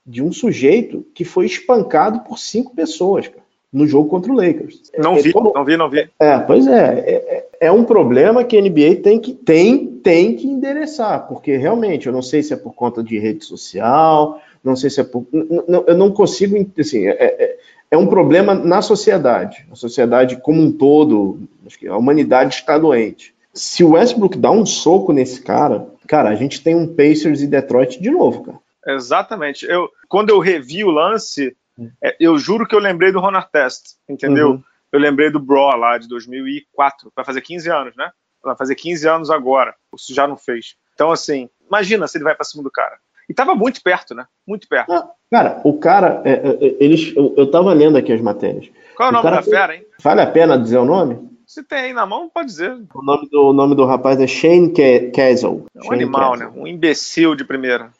de 0.06 0.22
um 0.22 0.32
sujeito 0.32 1.04
que 1.14 1.24
foi 1.24 1.46
espancado 1.46 2.20
por 2.20 2.38
cinco 2.38 2.74
pessoas, 2.74 3.28
cara 3.28 3.44
no 3.74 3.88
jogo 3.88 4.08
contra 4.08 4.32
o 4.32 4.36
Lakers. 4.36 4.92
Não 4.96 5.16
é, 5.16 5.20
vi, 5.20 5.30
é, 5.30 5.34
não 5.34 5.64
vi, 5.64 5.76
não 5.76 5.90
vi. 5.90 6.08
É, 6.20 6.38
pois 6.38 6.64
é, 6.68 6.98
é, 7.00 7.46
é, 7.62 7.72
um 7.72 7.82
problema 7.82 8.44
que 8.44 8.56
a 8.56 8.62
NBA 8.62 9.02
tem 9.02 9.18
que, 9.18 9.34
tem, 9.34 9.86
tem 9.86 10.36
que 10.36 10.46
endereçar, 10.46 11.26
porque 11.26 11.56
realmente 11.56 12.06
eu 12.06 12.12
não 12.12 12.22
sei 12.22 12.40
se 12.40 12.54
é 12.54 12.56
por 12.56 12.72
conta 12.72 13.02
de 13.02 13.18
rede 13.18 13.44
social, 13.44 14.40
não 14.62 14.76
sei 14.76 14.90
se 14.90 15.00
é 15.00 15.04
por. 15.04 15.26
Não, 15.32 15.84
eu 15.88 15.98
não 15.98 16.12
consigo. 16.12 16.56
Assim, 16.78 17.08
é, 17.08 17.16
é, 17.20 17.58
é 17.90 17.98
um 17.98 18.06
problema 18.06 18.54
na 18.54 18.80
sociedade. 18.80 19.66
A 19.72 19.74
sociedade 19.74 20.36
como 20.36 20.62
um 20.62 20.70
todo, 20.70 21.40
acho 21.66 21.76
que 21.76 21.88
a 21.88 21.96
humanidade 21.96 22.54
está 22.54 22.78
doente. 22.78 23.34
Se 23.52 23.82
o 23.82 23.90
Westbrook 23.90 24.38
dá 24.38 24.52
um 24.52 24.64
soco 24.64 25.12
nesse 25.12 25.42
cara, 25.42 25.88
cara, 26.06 26.28
a 26.28 26.34
gente 26.34 26.62
tem 26.62 26.74
um 26.74 26.86
Pacers 26.86 27.40
e 27.40 27.46
Detroit 27.46 28.00
de 28.00 28.10
novo, 28.10 28.44
cara. 28.44 28.58
Exatamente. 28.86 29.64
Eu, 29.66 29.88
quando 30.08 30.30
eu 30.30 30.38
revi 30.38 30.84
o 30.84 30.90
lance, 30.90 31.56
é, 32.02 32.16
eu 32.20 32.38
juro 32.38 32.66
que 32.66 32.74
eu 32.74 32.78
lembrei 32.78 33.10
do 33.10 33.20
Ron 33.20 33.40
Test, 33.50 33.96
entendeu? 34.08 34.52
Uhum. 34.52 34.62
Eu 34.92 35.00
lembrei 35.00 35.30
do 35.30 35.40
Bro 35.40 35.76
lá 35.76 35.98
de 35.98 36.06
2004, 36.08 37.12
vai 37.16 37.24
fazer 37.24 37.40
15 37.40 37.70
anos, 37.70 37.96
né? 37.96 38.10
Vai 38.42 38.56
fazer 38.56 38.74
15 38.74 39.08
anos 39.08 39.30
agora, 39.30 39.74
isso 39.96 40.14
já 40.14 40.28
não 40.28 40.36
fez. 40.36 40.76
Então, 40.94 41.10
assim, 41.10 41.48
imagina 41.66 42.06
se 42.06 42.16
ele 42.16 42.24
vai 42.24 42.34
para 42.34 42.44
cima 42.44 42.62
do 42.62 42.70
cara. 42.70 42.96
E 43.28 43.32
tava 43.32 43.54
muito 43.54 43.82
perto, 43.82 44.14
né? 44.14 44.26
Muito 44.46 44.68
perto. 44.68 44.92
Ah, 44.92 45.10
cara, 45.30 45.60
o 45.64 45.78
cara, 45.78 46.20
é, 46.24 46.32
é, 46.32 46.48
é 46.50 46.76
eles, 46.78 47.14
eu, 47.16 47.34
eu 47.36 47.50
tava 47.50 47.72
lendo 47.72 47.96
aqui 47.96 48.12
as 48.12 48.20
matérias. 48.20 48.70
Qual 48.94 49.08
é 49.08 49.12
o, 49.12 49.18
o 49.18 49.22
nome 49.22 49.36
da 49.36 49.42
fera, 49.42 49.74
hein? 49.74 49.84
Vale 50.02 50.20
a 50.20 50.26
pena 50.26 50.58
dizer 50.58 50.76
o 50.76 50.84
nome? 50.84 51.33
Se 51.54 51.62
tem 51.62 51.78
aí 51.78 51.92
na 51.92 52.04
mão, 52.04 52.28
pode 52.28 52.48
dizer. 52.48 52.76
O 52.92 53.00
nome 53.00 53.28
do, 53.30 53.50
o 53.50 53.52
nome 53.52 53.76
do 53.76 53.84
rapaz 53.84 54.20
é 54.20 54.26
Shane 54.26 54.72
Castle. 55.12 55.66
É 55.72 55.78
um 55.78 55.82
Shane 55.84 56.02
animal, 56.02 56.32
Castle. 56.32 56.48
né? 56.48 56.52
Um 56.60 56.66
imbecil 56.66 57.36
de 57.36 57.44
primeira. 57.44 57.92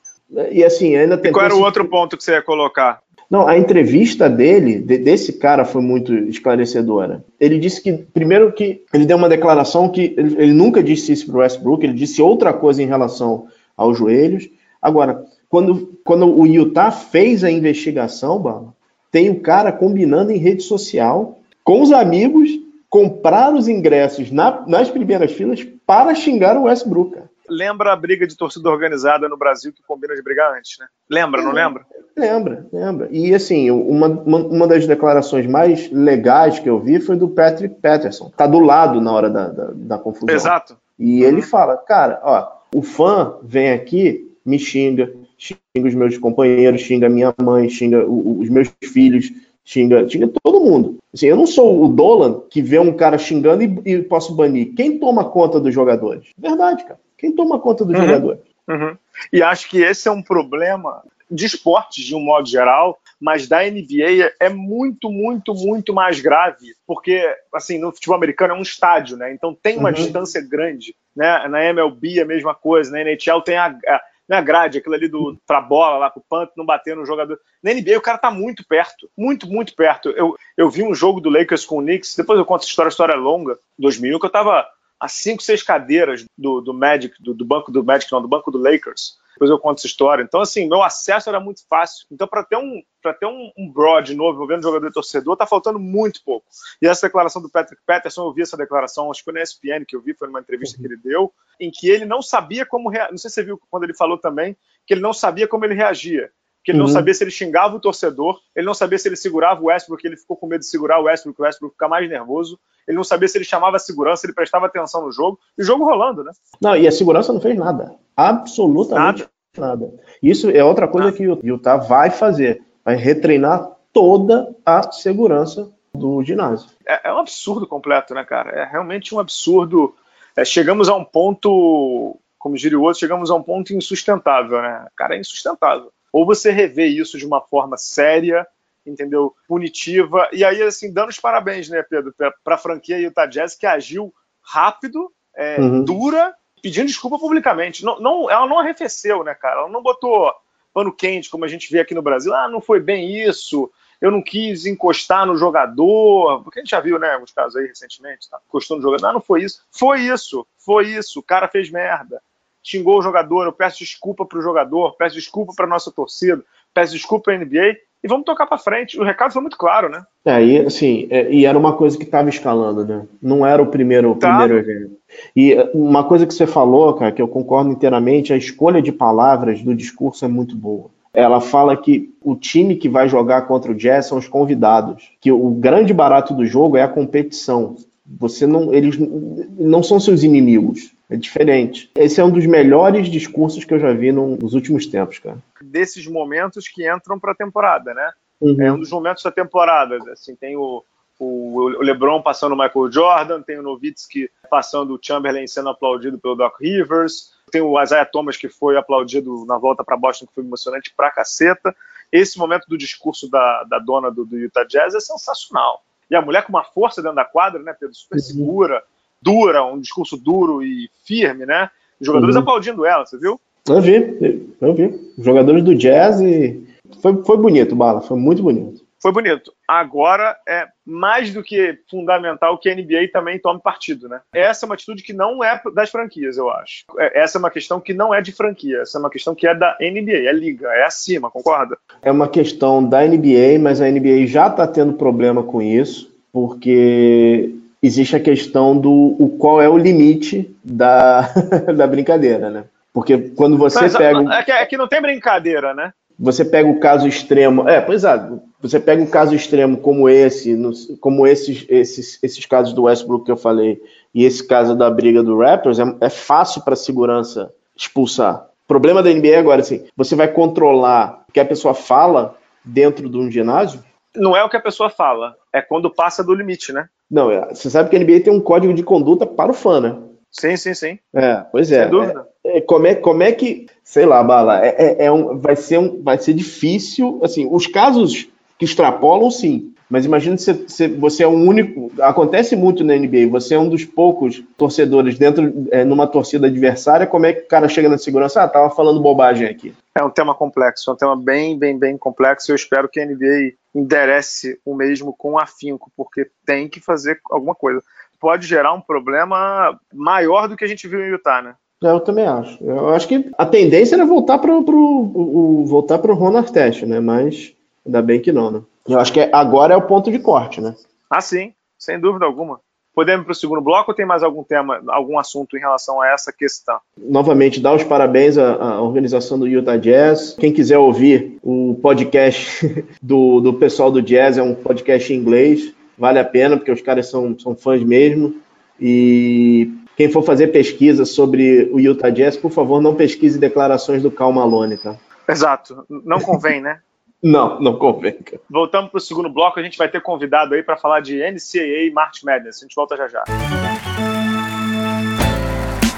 E 0.51 0.65
assim, 0.65 0.97
ainda 0.97 1.17
tem. 1.17 1.31
E 1.31 1.33
qual 1.33 1.45
era 1.45 1.55
o 1.55 1.61
outro 1.61 1.85
ponto 1.85 2.17
que 2.17 2.25
você 2.25 2.33
ia 2.33 2.43
colocar? 2.43 3.01
Não, 3.31 3.47
a 3.47 3.57
entrevista 3.57 4.29
dele, 4.29 4.81
de, 4.81 4.99
desse 4.99 5.35
cara, 5.35 5.65
foi 5.65 5.81
muito 5.81 6.13
esclarecedora. 6.13 7.25
Ele 7.39 7.57
disse 7.61 7.81
que, 7.81 7.93
primeiro, 7.93 8.51
que 8.51 8.83
ele 8.93 9.07
deu 9.07 9.17
uma 9.17 9.29
declaração 9.29 9.89
que 9.89 10.17
ele, 10.19 10.35
ele 10.37 10.53
nunca 10.53 10.83
disse 10.83 11.13
isso 11.13 11.31
para 11.31 11.43
Westbrook, 11.43 11.85
ele 11.85 11.95
disse 11.95 12.21
outra 12.21 12.53
coisa 12.53 12.83
em 12.83 12.87
relação 12.87 13.47
aos 13.77 13.97
joelhos. 13.97 14.51
Agora, 14.83 15.25
quando, 15.49 15.97
quando 16.03 16.27
o 16.27 16.45
Utah 16.45 16.91
fez 16.91 17.45
a 17.45 17.51
investigação, 17.53 18.37
Bala, 18.41 18.75
tem 19.13 19.31
o 19.31 19.39
cara 19.39 19.71
combinando 19.71 20.33
em 20.33 20.39
rede 20.39 20.65
social 20.65 21.39
com 21.63 21.81
os 21.83 21.93
amigos 21.93 22.63
comprar 22.95 23.53
os 23.53 23.67
ingressos 23.67 24.31
na, 24.31 24.63
nas 24.69 24.89
primeiras 24.89 25.33
filas 25.33 25.67
para 25.85 26.15
xingar 26.15 26.57
o 26.57 26.63
Westbrook. 26.63 27.17
Cara. 27.17 27.29
Lembra 27.51 27.93
a 27.93 27.97
briga 27.97 28.25
de 28.25 28.37
torcida 28.37 28.71
organizada 28.71 29.29
no 29.29 29.37
Brasil 29.37 29.73
que 29.73 29.83
combina 29.83 30.15
de 30.15 30.23
brigar 30.23 30.57
antes, 30.57 30.79
né? 30.79 30.87
Lembra, 31.11 31.43
não 31.43 31.51
lembra? 31.51 31.85
Lembra, 32.17 32.69
lembra. 32.73 33.09
E 33.11 33.35
assim, 33.35 33.69
uma, 33.69 34.07
uma, 34.07 34.39
uma, 34.39 34.67
das 34.69 34.87
declarações 34.87 35.45
mais 35.45 35.91
legais 35.91 36.61
que 36.61 36.71
eu 36.71 36.79
vi 36.79 37.01
foi 37.01 37.17
do 37.17 37.29
Patrick 37.29 37.75
Patterson. 37.83 38.31
Tá 38.37 38.47
do 38.47 38.61
lado 38.61 39.01
na 39.01 39.11
hora 39.11 39.29
da, 39.29 39.49
da, 39.49 39.71
da 39.75 39.99
confusão. 39.99 40.33
Exato. 40.33 40.77
E 40.97 41.25
ele 41.25 41.43
fala, 41.43 41.77
cara, 41.77 42.21
ó, 42.23 42.47
o 42.73 42.81
fã 42.81 43.35
vem 43.43 43.73
aqui, 43.73 44.33
me 44.47 44.57
xinga, 44.57 45.13
xinga 45.37 45.89
os 45.89 45.95
meus 45.97 46.17
companheiros, 46.17 46.83
xinga 46.83 47.09
minha 47.09 47.35
mãe, 47.43 47.69
xinga 47.69 48.07
os 48.07 48.49
meus 48.49 48.73
filhos, 48.85 49.33
xinga, 49.64 50.09
xinga 50.09 50.30
todo 50.42 50.61
mundo. 50.61 50.99
Assim, 51.12 51.26
eu 51.26 51.37
não 51.37 51.47
sou 51.47 51.85
o 51.85 51.88
Dolan 51.88 52.42
que 52.50 52.61
vê 52.61 52.78
um 52.78 52.92
cara 52.92 53.18
xingando 53.18 53.62
e, 53.62 53.92
e 53.92 54.02
posso 54.02 54.35
banir. 54.35 54.75
Quem 54.75 54.99
toma 54.99 55.25
conta 55.25 55.59
dos 55.59 55.73
jogadores? 55.73 56.28
Verdade, 56.37 56.85
cara. 56.85 57.00
Quem 57.16 57.33
toma 57.33 57.59
conta 57.59 57.85
dos 57.85 57.99
uhum. 57.99 58.06
jogadores? 58.06 58.40
Uhum. 58.68 58.97
E 59.33 59.42
acho 59.42 59.68
que 59.68 59.83
esse 59.83 60.09
é 60.09 60.11
um 60.11 60.23
problema 60.23 61.02
de 61.30 61.47
esportes 61.47 62.04
de 62.04 62.14
um 62.14 62.21
modo 62.21 62.49
geral, 62.49 62.99
mas 63.21 63.49
da 63.49 63.62
NBA 63.62 64.33
é 64.38 64.49
muito, 64.49 65.11
muito, 65.11 65.54
muito 65.54 65.92
mais 65.92 66.21
grave, 66.21 66.75
porque 66.87 67.23
assim 67.52 67.78
no 67.78 67.92
futebol 67.92 68.16
americano 68.16 68.54
é 68.54 68.56
um 68.56 68.62
estádio, 68.62 69.16
né? 69.16 69.33
Então 69.33 69.56
tem 69.61 69.78
uma 69.78 69.88
uhum. 69.88 69.94
distância 69.94 70.40
grande, 70.40 70.94
né? 71.16 71.49
Na 71.49 71.64
MLB 71.64 72.18
é 72.18 72.23
a 72.23 72.26
mesma 72.26 72.54
coisa, 72.54 72.90
na 72.90 73.00
NHL 73.00 73.40
tem 73.42 73.56
a, 73.56 73.66
a 73.66 74.02
na 74.28 74.40
grade, 74.40 74.78
aquilo 74.78 74.95
ali 74.95 75.09
do 75.09 75.38
pra 75.47 75.61
bola 75.61 75.99
lá, 75.99 76.11
com 76.11 76.21
o 76.21 76.25
panto 76.28 76.52
não 76.57 76.64
bater 76.64 76.97
no 76.97 77.04
jogador. 77.04 77.38
Na 77.62 77.73
NBA 77.73 77.99
o 77.99 78.02
cara 78.02 78.19
tá 78.19 78.31
muito 78.31 78.66
perto, 78.66 79.11
muito, 79.16 79.47
muito 79.47 79.75
perto. 79.75 80.11
Eu, 80.11 80.37
eu 80.57 80.71
vi 80.71 80.83
um 80.83 80.95
jogo 80.95 81.21
do 81.21 81.31
Lakers 81.31 81.64
com 81.64 81.78
o 81.78 81.83
Knicks, 81.83 82.16
depois 82.16 82.38
eu 82.38 82.45
conto 82.45 82.62
essa 82.62 82.71
história, 82.71 82.88
a 82.88 82.90
história 82.90 83.12
é 83.12 83.16
longa, 83.16 83.59
2001, 83.78 84.19
que 84.19 84.26
eu 84.26 84.31
tava 84.31 84.66
a 84.99 85.09
cinco, 85.09 85.43
seis 85.43 85.62
cadeiras 85.62 86.25
do, 86.37 86.61
do 86.61 86.73
Magic, 86.73 87.14
do, 87.23 87.35
do, 87.35 87.45
banco 87.45 87.71
do 87.71 87.85
Magic, 87.85 88.11
não, 88.11 88.23
do 88.23 88.28
banco 88.28 88.50
do 88.50 88.59
Lakers. 88.59 89.19
Depois 89.35 89.50
eu 89.50 89.59
conto 89.59 89.79
essa 89.79 89.87
história. 89.87 90.23
Então, 90.23 90.41
assim, 90.41 90.69
meu 90.69 90.83
acesso 90.83 91.29
era 91.29 91.38
muito 91.38 91.67
fácil. 91.69 92.07
Então, 92.11 92.26
para 92.26 92.43
ter 92.43 92.57
um 92.57 92.83
para 93.03 93.12
ter 93.12 93.26
um, 93.26 93.53
um 93.59 93.71
broad 93.71 94.14
novo 94.14 94.33
envolvendo 94.33 94.62
jogador 94.62 94.88
e 94.88 94.93
torcedor, 94.93 95.37
tá 95.37 95.47
faltando 95.47 95.79
muito 95.79 96.25
pouco. 96.25 96.47
E 96.81 96.87
essa 96.87 97.07
declaração 97.07 97.43
do 97.43 97.50
Patrick 97.50 97.83
Patterson, 97.87 98.25
eu 98.25 98.33
vi 98.33 98.41
essa 98.41 98.57
declaração, 98.57 99.11
acho 99.11 99.21
que 99.21 99.25
foi 99.25 99.35
na 99.35 99.43
ESPN 99.43 99.85
que 99.87 99.95
eu 99.95 100.00
vi, 100.00 100.14
foi 100.14 100.26
numa 100.26 100.41
entrevista 100.41 100.79
que 100.79 100.87
ele 100.87 100.97
deu, 100.97 101.31
em 101.61 101.71
que 101.71 101.91
ele 101.91 102.07
não 102.07 102.23
sabia 102.23 102.64
como. 102.64 102.88
Rea... 102.88 103.11
Não 103.11 103.19
sei 103.19 103.29
se 103.29 103.35
você 103.35 103.43
viu 103.43 103.61
quando 103.71 103.85
ele 103.85 103.93
falou 103.93 104.17
também, 104.17 104.57
que 104.87 104.95
ele 104.95 105.03
não 105.03 105.12
sabia 105.12 105.47
como 105.47 105.67
ele 105.67 105.75
reagia 105.75 106.33
que 106.64 106.71
ele 106.71 106.78
não 106.78 106.87
uhum. 106.87 106.92
sabia 106.92 107.12
se 107.12 107.23
ele 107.23 107.30
xingava 107.30 107.76
o 107.76 107.80
torcedor, 107.80 108.40
ele 108.56 108.64
não 108.64 108.73
sabia 108.73 108.99
se 108.99 109.06
ele 109.06 109.16
segurava 109.16 109.61
o 109.61 109.66
Westbrook, 109.66 110.04
ele 110.04 110.16
ficou 110.16 110.35
com 110.35 110.47
medo 110.47 110.61
de 110.61 110.66
segurar 110.66 110.99
o 110.99 111.04
Westbrook, 111.04 111.38
o 111.38 111.44
Westbrook 111.44 111.75
ficar 111.75 111.88
mais 111.88 112.09
nervoso, 112.09 112.59
ele 112.88 112.97
não 112.97 113.04
sabia 113.04 113.28
se 113.28 113.37
ele 113.37 113.44
chamava 113.44 113.76
a 113.76 113.80
segurança, 113.80 114.26
ele 114.26 114.33
prestava 114.33 114.64
atenção 114.64 115.04
no 115.04 115.12
jogo, 115.12 115.38
e 115.59 115.62
o 115.62 115.64
jogo 115.64 115.85
rolando, 115.85 116.25
né? 116.25 116.33
Não, 116.61 116.75
e 116.75 116.88
a 116.88 116.92
segurança 116.92 117.35
não 117.35 117.40
fez 117.40 117.54
nada. 117.56 117.94
Absolutamente 118.16 119.28
nada. 119.54 119.76
nada. 119.76 119.94
Isso 120.23 120.49
é 120.49 120.64
outra 120.64 120.88
coisa 120.88 121.09
nada. 121.09 121.16
que 121.18 121.28
o 121.28 121.38
Utah 121.44 121.76
vai 121.76 122.11
fazer, 122.11 122.62
vai 122.83 122.97
retreinar 122.97 123.71
toda 123.92 124.56
a 124.64 124.90
segurança 124.90 125.71
do 125.94 126.23
ginásio. 126.25 126.71
É, 126.87 127.11
é 127.11 127.12
um 127.12 127.18
absurdo 127.18 127.66
completo, 127.66 128.14
né, 128.14 128.25
cara? 128.25 128.50
É 128.50 128.64
realmente 128.64 129.14
um 129.14 129.18
absurdo. 129.18 129.94
É, 130.35 130.47
chegamos 130.47 130.88
a 130.88 130.97
um 130.97 131.04
ponto, 131.04 132.18
como 132.38 132.56
diria 132.56 132.78
o 132.78 132.83
outro, 132.83 133.00
chegamos 133.00 133.30
a 133.30 133.35
um 133.35 133.42
ponto 133.42 133.75
insustentável, 133.75 134.62
né? 134.62 134.87
Cara, 134.97 135.14
é 135.14 135.21
insustentável 135.21 135.92
ou 136.14 136.25
você 136.25 136.52
revê 136.52 136.87
isso 136.87 137.18
de 137.18 137.26
uma 137.26 137.40
forma 137.40 137.76
séria, 137.76 138.47
entendeu? 138.87 139.35
Punitiva. 139.49 140.28
E 140.33 140.44
aí, 140.44 140.62
assim, 140.62 140.92
dando 140.92 141.09
os 141.09 141.18
parabéns, 141.18 141.68
né, 141.68 141.83
Pedro, 141.83 142.14
para 142.44 142.54
a 142.54 142.59
franquia 142.59 143.00
Utah 143.00 143.26
Jazz, 143.26 143.56
que 143.56 143.66
agiu 143.66 144.14
rápido, 144.40 145.12
é, 145.35 145.59
uhum. 145.59 145.85
dura, 145.85 146.33
pedindo 146.62 146.87
desculpa 146.87 147.18
publicamente. 147.18 147.85
Não, 147.85 147.99
não, 147.99 148.30
ela 148.30 148.47
não 148.47 148.61
arrefeceu, 148.61 149.25
né, 149.25 149.35
cara? 149.35 149.62
Ela 149.62 149.68
não 149.68 149.83
botou 149.83 150.33
pano 150.73 150.94
quente, 150.94 151.28
como 151.28 151.44
a 151.44 151.49
gente 151.49 151.68
vê 151.68 151.80
aqui 151.80 151.97
no 151.97 152.02
Brasil. 152.02 152.33
Ah, 152.33 152.49
não 152.49 152.61
foi 152.61 152.78
bem 152.78 153.21
isso, 153.21 153.68
eu 154.00 154.12
não 154.12 154.23
quis 154.23 154.66
encostar 154.66 155.26
no 155.26 155.37
jogador. 155.37 156.44
Porque 156.44 156.61
a 156.61 156.62
gente 156.62 156.71
já 156.71 156.78
viu, 156.78 156.97
né, 156.97 157.14
alguns 157.14 157.33
casos 157.33 157.56
aí 157.56 157.66
recentemente, 157.66 158.30
tá? 158.30 158.38
encostou 158.47 158.76
no 158.76 158.83
jogador. 158.85 159.09
Ah, 159.09 159.12
não 159.12 159.21
foi 159.21 159.42
isso. 159.42 159.64
Foi 159.68 160.02
isso, 160.02 160.47
foi 160.59 160.90
isso. 160.90 161.18
O 161.18 161.25
cara 161.25 161.49
fez 161.49 161.68
merda 161.71 162.23
xingou 162.64 162.99
o 162.99 163.02
jogador, 163.02 163.44
eu 163.44 163.52
peço 163.52 163.78
desculpa 163.78 164.25
para 164.25 164.38
o 164.38 164.42
jogador, 164.42 164.97
peço 164.97 165.14
desculpa 165.14 165.52
para 165.54 165.66
nossa 165.66 165.92
torcida, 165.92 166.42
peço 166.73 166.94
desculpa 166.94 167.25
para 167.25 167.35
a 167.35 167.38
NBA 167.38 167.76
e 168.02 168.09
vamos 168.09 168.25
tocar 168.25 168.47
para 168.47 168.59
frente. 168.59 168.99
O 168.99 169.04
recado 169.04 169.33
foi 169.33 169.42
muito 169.42 169.59
claro, 169.59 169.88
né? 169.88 170.02
É, 170.25 170.42
e 170.42 170.59
assim, 170.61 171.06
é, 171.11 171.30
e 171.30 171.44
era 171.44 171.59
uma 171.59 171.75
coisa 171.75 171.97
que 171.97 172.04
estava 172.04 172.28
escalando, 172.28 172.85
né? 172.85 173.06
Não 173.21 173.47
era 173.47 173.62
o 173.62 173.66
primeiro, 173.66 174.14
tá. 174.16 174.38
primeiro 174.38 174.59
evento. 174.59 174.97
E 175.37 175.52
é, 175.52 175.71
uma 175.75 176.02
coisa 176.02 176.26
que 176.26 176.35
você 176.35 176.47
falou, 176.47 176.94
cara, 176.94 177.12
que 177.12 177.21
eu 177.21 177.28
concordo 177.28 177.71
inteiramente, 177.71 178.33
a 178.33 178.37
escolha 178.37 178.80
de 178.80 178.90
palavras 178.90 179.62
do 179.62 179.75
discurso 179.75 180.25
é 180.25 180.28
muito 180.28 180.56
boa. 180.56 180.90
Ela 181.12 181.40
fala 181.40 181.76
que 181.76 182.12
o 182.23 182.35
time 182.35 182.75
que 182.75 182.88
vai 182.88 183.09
jogar 183.09 183.42
contra 183.42 183.71
o 183.71 183.75
Jazz 183.75 184.06
são 184.06 184.18
os 184.18 184.26
convidados, 184.26 185.12
que 185.21 185.30
o 185.30 185.50
grande 185.50 185.94
barato 185.94 186.35
do 186.35 186.44
jogo 186.44 186.76
é 186.76 186.83
a 186.83 186.88
competição. 186.88 187.76
Você 188.18 188.47
não, 188.47 188.75
eles 188.75 188.99
não 188.99 189.83
são 189.83 190.00
seus 190.00 190.25
inimigos. 190.25 190.94
É 191.09 191.17
diferente. 191.17 191.91
Esse 191.95 192.21
é 192.21 192.25
um 192.25 192.31
dos 192.31 192.47
melhores 192.47 193.09
discursos 193.09 193.65
que 193.65 193.75
eu 193.75 193.79
já 193.79 193.93
vi 193.93 194.11
nos 194.11 194.55
últimos 194.55 194.87
tempos, 194.87 195.19
cara. 195.19 195.39
Desses 195.61 196.07
momentos 196.07 196.67
que 196.69 196.91
entram 196.91 197.19
para 197.19 197.33
a 197.33 197.37
temporada, 197.37 197.93
né? 197.93 198.11
Uhum. 198.41 198.61
É 198.61 198.73
um 198.73 198.79
dos 198.79 198.91
momentos 198.91 199.23
da 199.23 199.31
temporada. 199.31 199.99
Assim, 200.11 200.35
tem 200.35 200.57
o, 200.57 200.83
o, 201.19 201.57
o 201.57 201.83
LeBron 201.83 202.23
passando 202.23 202.53
o 202.53 202.59
Michael 202.59 202.91
Jordan, 202.91 203.43
tem 203.43 203.59
o 203.59 203.63
Nowitzki 203.63 204.31
passando 204.51 204.95
o 204.95 204.99
Chamberlain 205.01 205.47
sendo 205.47 205.69
aplaudido 205.69 206.19
pelo 206.19 206.35
Doc 206.35 206.61
Rivers, 206.61 207.33
tem 207.51 207.61
o 207.61 207.81
Isaiah 207.81 208.07
Thomas 208.07 208.37
que 208.37 208.49
foi 208.49 208.77
aplaudido 208.77 209.45
na 209.47 209.59
volta 209.59 209.85
para 209.85 209.97
Boston, 209.97 210.27
que 210.27 210.35
foi 210.35 210.45
emocionante 210.45 210.93
pra 210.97 211.11
caceta. 211.11 211.75
Esse 212.11 212.39
momento 212.39 212.67
do 212.67 212.79
discurso 212.79 213.29
da, 213.31 213.65
da 213.65 213.79
dona 213.79 214.11
do, 214.11 214.25
do 214.25 214.39
Utah 214.39 214.65
Jazz 214.65 214.95
é 214.95 215.01
sensacional. 215.01 215.83
E 216.11 216.17
a 216.17 216.23
mulher 216.23 216.45
com 216.45 216.51
uma 216.51 216.65
força 216.65 217.03
dentro 217.03 217.17
da 217.17 217.25
quadra, 217.25 217.63
né, 217.63 217.75
Pedro? 217.79 217.95
Super 217.95 218.17
uhum. 218.17 218.23
segura, 218.23 218.85
dura, 219.25 219.64
um 219.64 219.81
discurso 219.81 220.16
duro 220.16 220.62
e 220.62 220.90
firme, 221.04 221.47
né? 221.47 221.71
Os 221.99 222.07
jogadores 222.07 222.37
uhum. 222.37 222.43
aplaudindo 222.43 222.85
ela, 222.85 223.07
você 223.07 223.19
viu? 223.19 223.40
Eu 223.66 223.81
vi, 223.81 224.52
eu 224.61 224.75
vi. 224.75 225.12
Jogadores 225.19 225.64
do 225.64 225.75
Jazz 225.75 226.21
e 226.21 226.62
foi, 227.00 227.25
foi 227.25 227.37
bonito, 227.38 227.75
Bala, 227.75 228.02
foi 228.02 228.19
muito 228.19 228.43
bonito. 228.43 228.85
Foi 229.00 229.12
bonito. 229.12 229.52
Agora 229.69 230.35
é 230.49 230.66
mais 230.85 231.33
do 231.33 231.43
que 231.43 231.78
fundamental 231.90 232.59
que 232.59 232.71
a 232.71 232.75
NBA 232.75 233.09
também 233.12 233.38
tome 233.38 233.61
partido, 233.61 234.09
né? 234.09 234.21
Essa 234.35 234.64
é 234.64 234.66
uma 234.66 234.75
atitude 234.75 235.02
que 235.02 235.12
não 235.12 235.45
é 235.45 235.61
das 235.75 235.90
franquias, 235.90 236.38
eu 236.38 236.49
acho. 236.49 236.85
É, 236.99 237.21
essa 237.23 237.37
é 237.37 237.38
uma 237.38 237.50
questão 237.50 237.81
que 237.81 237.93
não 237.93 238.14
é 238.14 238.23
de 238.23 238.33
franquia, 238.33 238.78
essa 238.78 238.97
é 238.97 239.00
uma 239.00 239.11
questão 239.11 239.35
que 239.35 239.47
é 239.47 239.54
da 239.54 239.76
NBA, 239.78 240.26
é 240.26 240.33
liga, 240.33 240.69
é 240.69 240.85
acima, 240.85 241.31
concorda? 241.31 241.76
É 242.00 242.11
uma 242.11 242.28
questão 242.28 242.83
da 242.83 243.07
NBA, 243.07 243.59
mas 243.61 243.81
a 243.83 243.90
NBA 243.90 244.26
já 244.26 244.47
está 244.47 244.66
tendo 244.66 244.95
problema 244.95 245.43
com 245.43 245.61
isso, 245.61 246.11
porque 246.33 247.54
existe 247.87 248.17
a 248.17 248.21
questão 248.21 248.76
do 248.76 249.17
o 249.19 249.37
qual 249.38 249.61
é 249.61 249.69
o 249.69 249.76
limite 249.76 250.57
da, 250.64 251.29
da 251.76 251.87
brincadeira, 251.87 252.50
né? 252.50 252.64
Porque 252.93 253.19
quando 253.19 253.59
você 253.59 253.81
Mas, 253.83 253.97
pega. 253.97 254.35
É 254.35 254.43
que, 254.43 254.53
é 254.53 254.67
que 254.67 254.76
não 254.76 254.88
tem 254.88 255.03
brincadeira, 255.03 255.75
né? 255.75 255.93
Você 256.19 256.45
pega 256.45 256.69
o 256.69 256.79
caso 256.79 257.09
extremo. 257.09 257.69
É, 257.69 257.81
pois 257.81 258.05
é. 258.05 258.31
Você 258.62 258.79
pega 258.79 259.03
um 259.03 259.07
caso 259.07 259.35
extremo 259.35 259.76
como 259.76 260.09
esse, 260.09 260.57
como 261.00 261.26
esses, 261.26 261.67
esses, 261.69 262.23
esses 262.23 262.47
casos 262.47 262.73
do 262.73 262.85
Westbrook 262.85 263.26
que 263.26 263.33
eu 263.33 263.37
falei, 263.37 263.83
e 264.14 264.25
esse 264.25 264.47
caso 264.47 264.76
da 264.76 264.88
briga 264.88 265.23
do 265.23 265.38
Raptors, 265.38 265.79
é, 265.79 265.85
é 266.00 266.09
fácil 266.09 266.62
para 266.62 266.75
a 266.75 266.76
segurança 266.76 267.53
expulsar. 267.76 268.47
O 268.64 268.69
problema 268.69 269.03
da 269.03 269.11
NBA 269.11 269.38
agora, 269.38 269.61
assim, 269.61 269.85
você 269.97 270.14
vai 270.14 270.29
controlar 270.29 271.25
o 271.29 271.33
que 271.33 271.41
a 271.41 271.45
pessoa 271.45 271.75
fala 271.75 272.37
dentro 272.64 273.11
de 273.11 273.19
um 273.19 273.31
ginásio? 273.31 273.85
Não 274.14 274.37
é 274.37 274.43
o 274.43 274.49
que 274.49 274.57
a 274.57 274.62
pessoa 274.62 274.88
fala, 274.88 275.35
é 275.53 275.61
quando 275.61 275.93
passa 275.93 276.23
do 276.23 276.33
limite, 276.33 276.73
né? 276.73 276.88
Não, 277.11 277.31
é, 277.31 277.55
você 277.55 277.71
sabe 277.71 277.91
que 277.91 277.97
a 277.97 277.99
NBA 277.99 278.21
tem 278.21 278.33
um 278.33 278.41
código 278.41 278.73
de 278.75 278.83
conduta 278.83 279.27
para 279.27 279.51
o 279.51 279.55
fã, 279.55 279.81
né? 279.81 279.97
Sim, 280.31 280.57
sim, 280.57 280.75
sim. 280.75 280.99
É, 281.15 281.45
pois 281.53 281.71
é. 281.71 281.83
Sem 281.83 281.91
dúvida. 281.91 282.27
É, 282.45 282.59
é, 282.59 282.61
como, 282.61 282.87
é, 282.87 282.95
como 282.95 283.23
é 283.23 283.33
que, 283.33 283.67
sei 283.85 284.05
lá, 284.05 284.23
Bala, 284.23 284.65
é, 284.65 284.75
é, 284.79 285.07
é 285.07 285.13
um, 285.13 285.39
vai, 285.39 285.55
ser 285.55 285.79
um, 285.79 286.03
vai 286.03 286.19
ser 286.19 286.35
difícil, 286.35 287.21
assim, 287.23 287.49
os 287.51 287.67
casos 287.67 288.29
que 288.59 288.65
extrapolam, 288.65 289.31
sim, 289.31 289.74
mas 289.88 290.05
imagina 290.05 290.37
se, 290.37 290.64
se 290.69 290.88
você 290.88 291.25
é 291.25 291.26
o 291.26 291.31
único. 291.31 291.93
Acontece 292.00 292.57
muito 292.57 292.83
na 292.83 292.97
NBA, 292.97 293.29
você 293.31 293.55
é 293.55 293.59
um 293.59 293.69
dos 293.69 293.85
poucos 293.85 294.43
torcedores 294.57 295.19
dentro, 295.19 295.69
é, 295.71 295.85
numa 295.85 296.07
torcida 296.07 296.47
adversária. 296.47 297.07
Como 297.07 297.26
é 297.26 297.33
que 297.33 297.43
o 297.43 297.49
cara 297.49 297.69
chega 297.69 297.88
na 297.88 297.99
segurança? 297.99 298.43
Ah, 298.43 298.49
tava 298.49 298.71
falando 298.71 299.00
bobagem 299.00 299.47
aqui. 299.47 299.75
É 299.95 300.03
um 300.03 300.11
tema 300.11 300.35
complexo, 300.35 300.91
é 300.91 300.95
um 300.95 300.97
tema 300.97 301.17
bem, 301.17 301.59
bem, 301.59 301.79
bem 301.79 301.99
complexo. 301.99 302.50
Eu 302.50 302.57
espero 302.57 302.88
que 302.88 302.99
a 302.99 303.07
NBA 303.07 303.53
enderece 303.75 304.59
o 304.64 304.75
mesmo 304.75 305.14
com 305.17 305.38
afinco, 305.38 305.93
porque 305.97 306.29
tem 306.47 306.69
que 306.69 306.81
fazer 306.81 307.21
alguma 307.31 307.55
coisa. 307.55 307.83
Pode 308.19 308.47
gerar 308.47 308.73
um 308.73 308.81
problema 308.81 309.79
maior 309.93 310.49
do 310.49 310.57
que 310.57 310.64
a 310.64 310.69
gente 310.69 310.88
viu 310.88 311.00
em 311.00 311.11
Utah, 311.11 311.43
né? 311.43 311.55
É, 311.83 311.91
eu 311.91 312.00
também 312.00 312.26
acho. 312.26 312.64
Eu 312.64 312.88
acho 312.88 313.07
que 313.07 313.31
a 313.37 313.45
tendência 313.45 313.97
era 313.97 314.07
voltar 314.07 314.38
para 314.38 314.50
o 314.50 315.64
voltar 315.67 315.99
para 315.99 316.11
o 316.11 316.14
Ron 316.14 316.37
Artest, 316.38 316.85
né? 316.87 316.99
Mas 317.00 317.55
ainda 317.85 318.00
bem 318.00 318.21
que 318.21 318.33
não, 318.33 318.50
né? 318.50 318.62
Eu 318.88 318.99
acho 318.99 319.12
que 319.12 319.21
é, 319.21 319.31
agora 319.33 319.75
é 319.75 319.76
o 319.76 319.83
ponto 319.83 320.11
de 320.11 320.19
corte, 320.19 320.61
né? 320.61 320.75
Ah, 321.11 321.21
sim, 321.21 321.53
sem 321.79 321.99
dúvida 321.99 322.26
alguma. 322.26 322.61
Podemos 322.95 323.23
ir 323.23 323.25
para 323.25 323.33
o 323.33 323.35
segundo 323.35 323.61
bloco 323.61 323.91
ou 323.91 323.95
tem 323.95 324.07
mais 324.07 324.23
algum 324.23 324.45
tema, 324.45 324.81
algum 324.88 325.19
assunto 325.19 325.57
em 325.57 325.61
relação 325.61 326.00
a 326.00 326.09
essa 326.09 326.33
questão? 326.33 326.79
Novamente, 326.97 327.61
dar 327.61 327.75
os 327.75 327.83
parabéns 327.83 328.38
à, 328.38 328.55
à 328.55 328.81
organização 328.81 329.37
do 329.38 329.49
Utah 329.49 329.76
Jazz. 329.76 330.37
Quem 330.38 330.53
quiser 330.53 330.79
ouvir 330.79 331.38
o 331.43 331.76
podcast 331.83 332.85
do, 333.03 333.41
do 333.41 333.55
pessoal 333.55 333.91
do 333.91 334.00
Jazz, 334.00 334.38
é 334.38 334.43
um 334.43 334.55
podcast 334.55 335.12
em 335.12 335.17
inglês, 335.17 335.75
vale 335.99 336.21
a 336.21 336.25
pena, 336.25 336.57
porque 336.57 336.71
os 336.71 336.81
caras 336.81 337.09
são, 337.09 337.37
são 337.37 337.57
fãs 337.57 337.83
mesmo. 337.83 338.37
E 338.81 339.73
quem 339.97 340.09
for 340.09 340.23
fazer 340.23 340.49
pesquisa 340.49 341.05
sobre 341.05 341.69
o 341.73 341.81
Utah 341.81 342.11
Jazz, 342.11 342.37
por 342.37 342.53
favor, 342.53 342.81
não 342.81 342.95
pesquise 342.95 343.38
declarações 343.38 344.03
do 344.03 344.11
Cal 344.11 344.33
Malone, 344.33 344.76
tá? 344.76 344.97
Exato, 345.29 345.85
não 345.88 346.21
convém, 346.21 346.61
né? 346.61 346.81
Não, 347.25 347.59
não 347.59 347.78
convém. 347.78 348.19
Voltamos 348.50 348.90
para 348.90 348.99
o 348.99 349.00
segundo 349.00 349.31
bloco, 349.31 349.59
a 349.59 349.62
gente 349.62 349.78
vai 349.78 349.88
ter 349.88 350.02
convidado 350.02 350.54
aí 350.54 350.62
para 350.62 350.76
falar 350.76 351.00
de 351.00 351.16
NCAA 351.16 351.90
March 351.95 352.23
Madness. 352.23 352.59
A 352.59 352.66
gente 352.66 352.75
volta 352.75 352.99
já 352.99 353.09
já. 353.09 353.25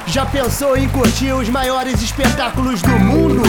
Já 0.06 0.24
pensou 0.24 0.76
em 0.76 0.88
curtir 0.88 1.32
os 1.32 1.48
maiores 1.48 2.00
espetáculos 2.00 2.80
do 2.80 2.90
mundo? 2.90 3.42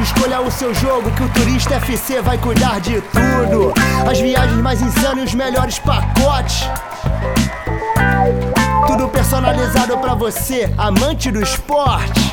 Escolha 0.00 0.40
o 0.40 0.50
seu 0.52 0.72
jogo 0.72 1.10
que 1.16 1.24
o 1.24 1.32
Turista 1.32 1.74
FC 1.74 2.22
vai 2.22 2.38
cuidar 2.38 2.80
de 2.80 3.00
tudo. 3.00 3.74
As 4.08 4.20
viagens 4.20 4.60
mais 4.62 4.80
insanas 4.80 5.18
e 5.18 5.26
os 5.26 5.34
melhores 5.34 5.80
pacotes. 5.80 6.62
Tudo 8.86 9.08
personalizado 9.08 9.98
para 9.98 10.14
você, 10.14 10.72
amante 10.78 11.32
do 11.32 11.42
esporte. 11.42 12.32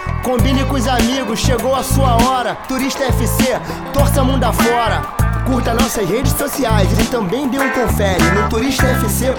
Combine 0.23 0.63
com 0.65 0.75
os 0.75 0.87
amigos, 0.87 1.39
chegou 1.39 1.73
a 1.73 1.81
sua 1.81 2.15
hora. 2.23 2.53
Turista 2.67 3.03
FC, 3.05 3.59
torça 3.91 4.23
mundo 4.23 4.43
afora. 4.43 5.01
Curta 5.47 5.73
nossas 5.73 6.07
redes 6.07 6.33
sociais 6.33 6.87
e 6.99 7.09
também 7.09 7.49
dê 7.49 7.57
um 7.57 7.71
confere 7.71 8.23
no 8.35 8.47
turistafc.com.br. 8.47 9.31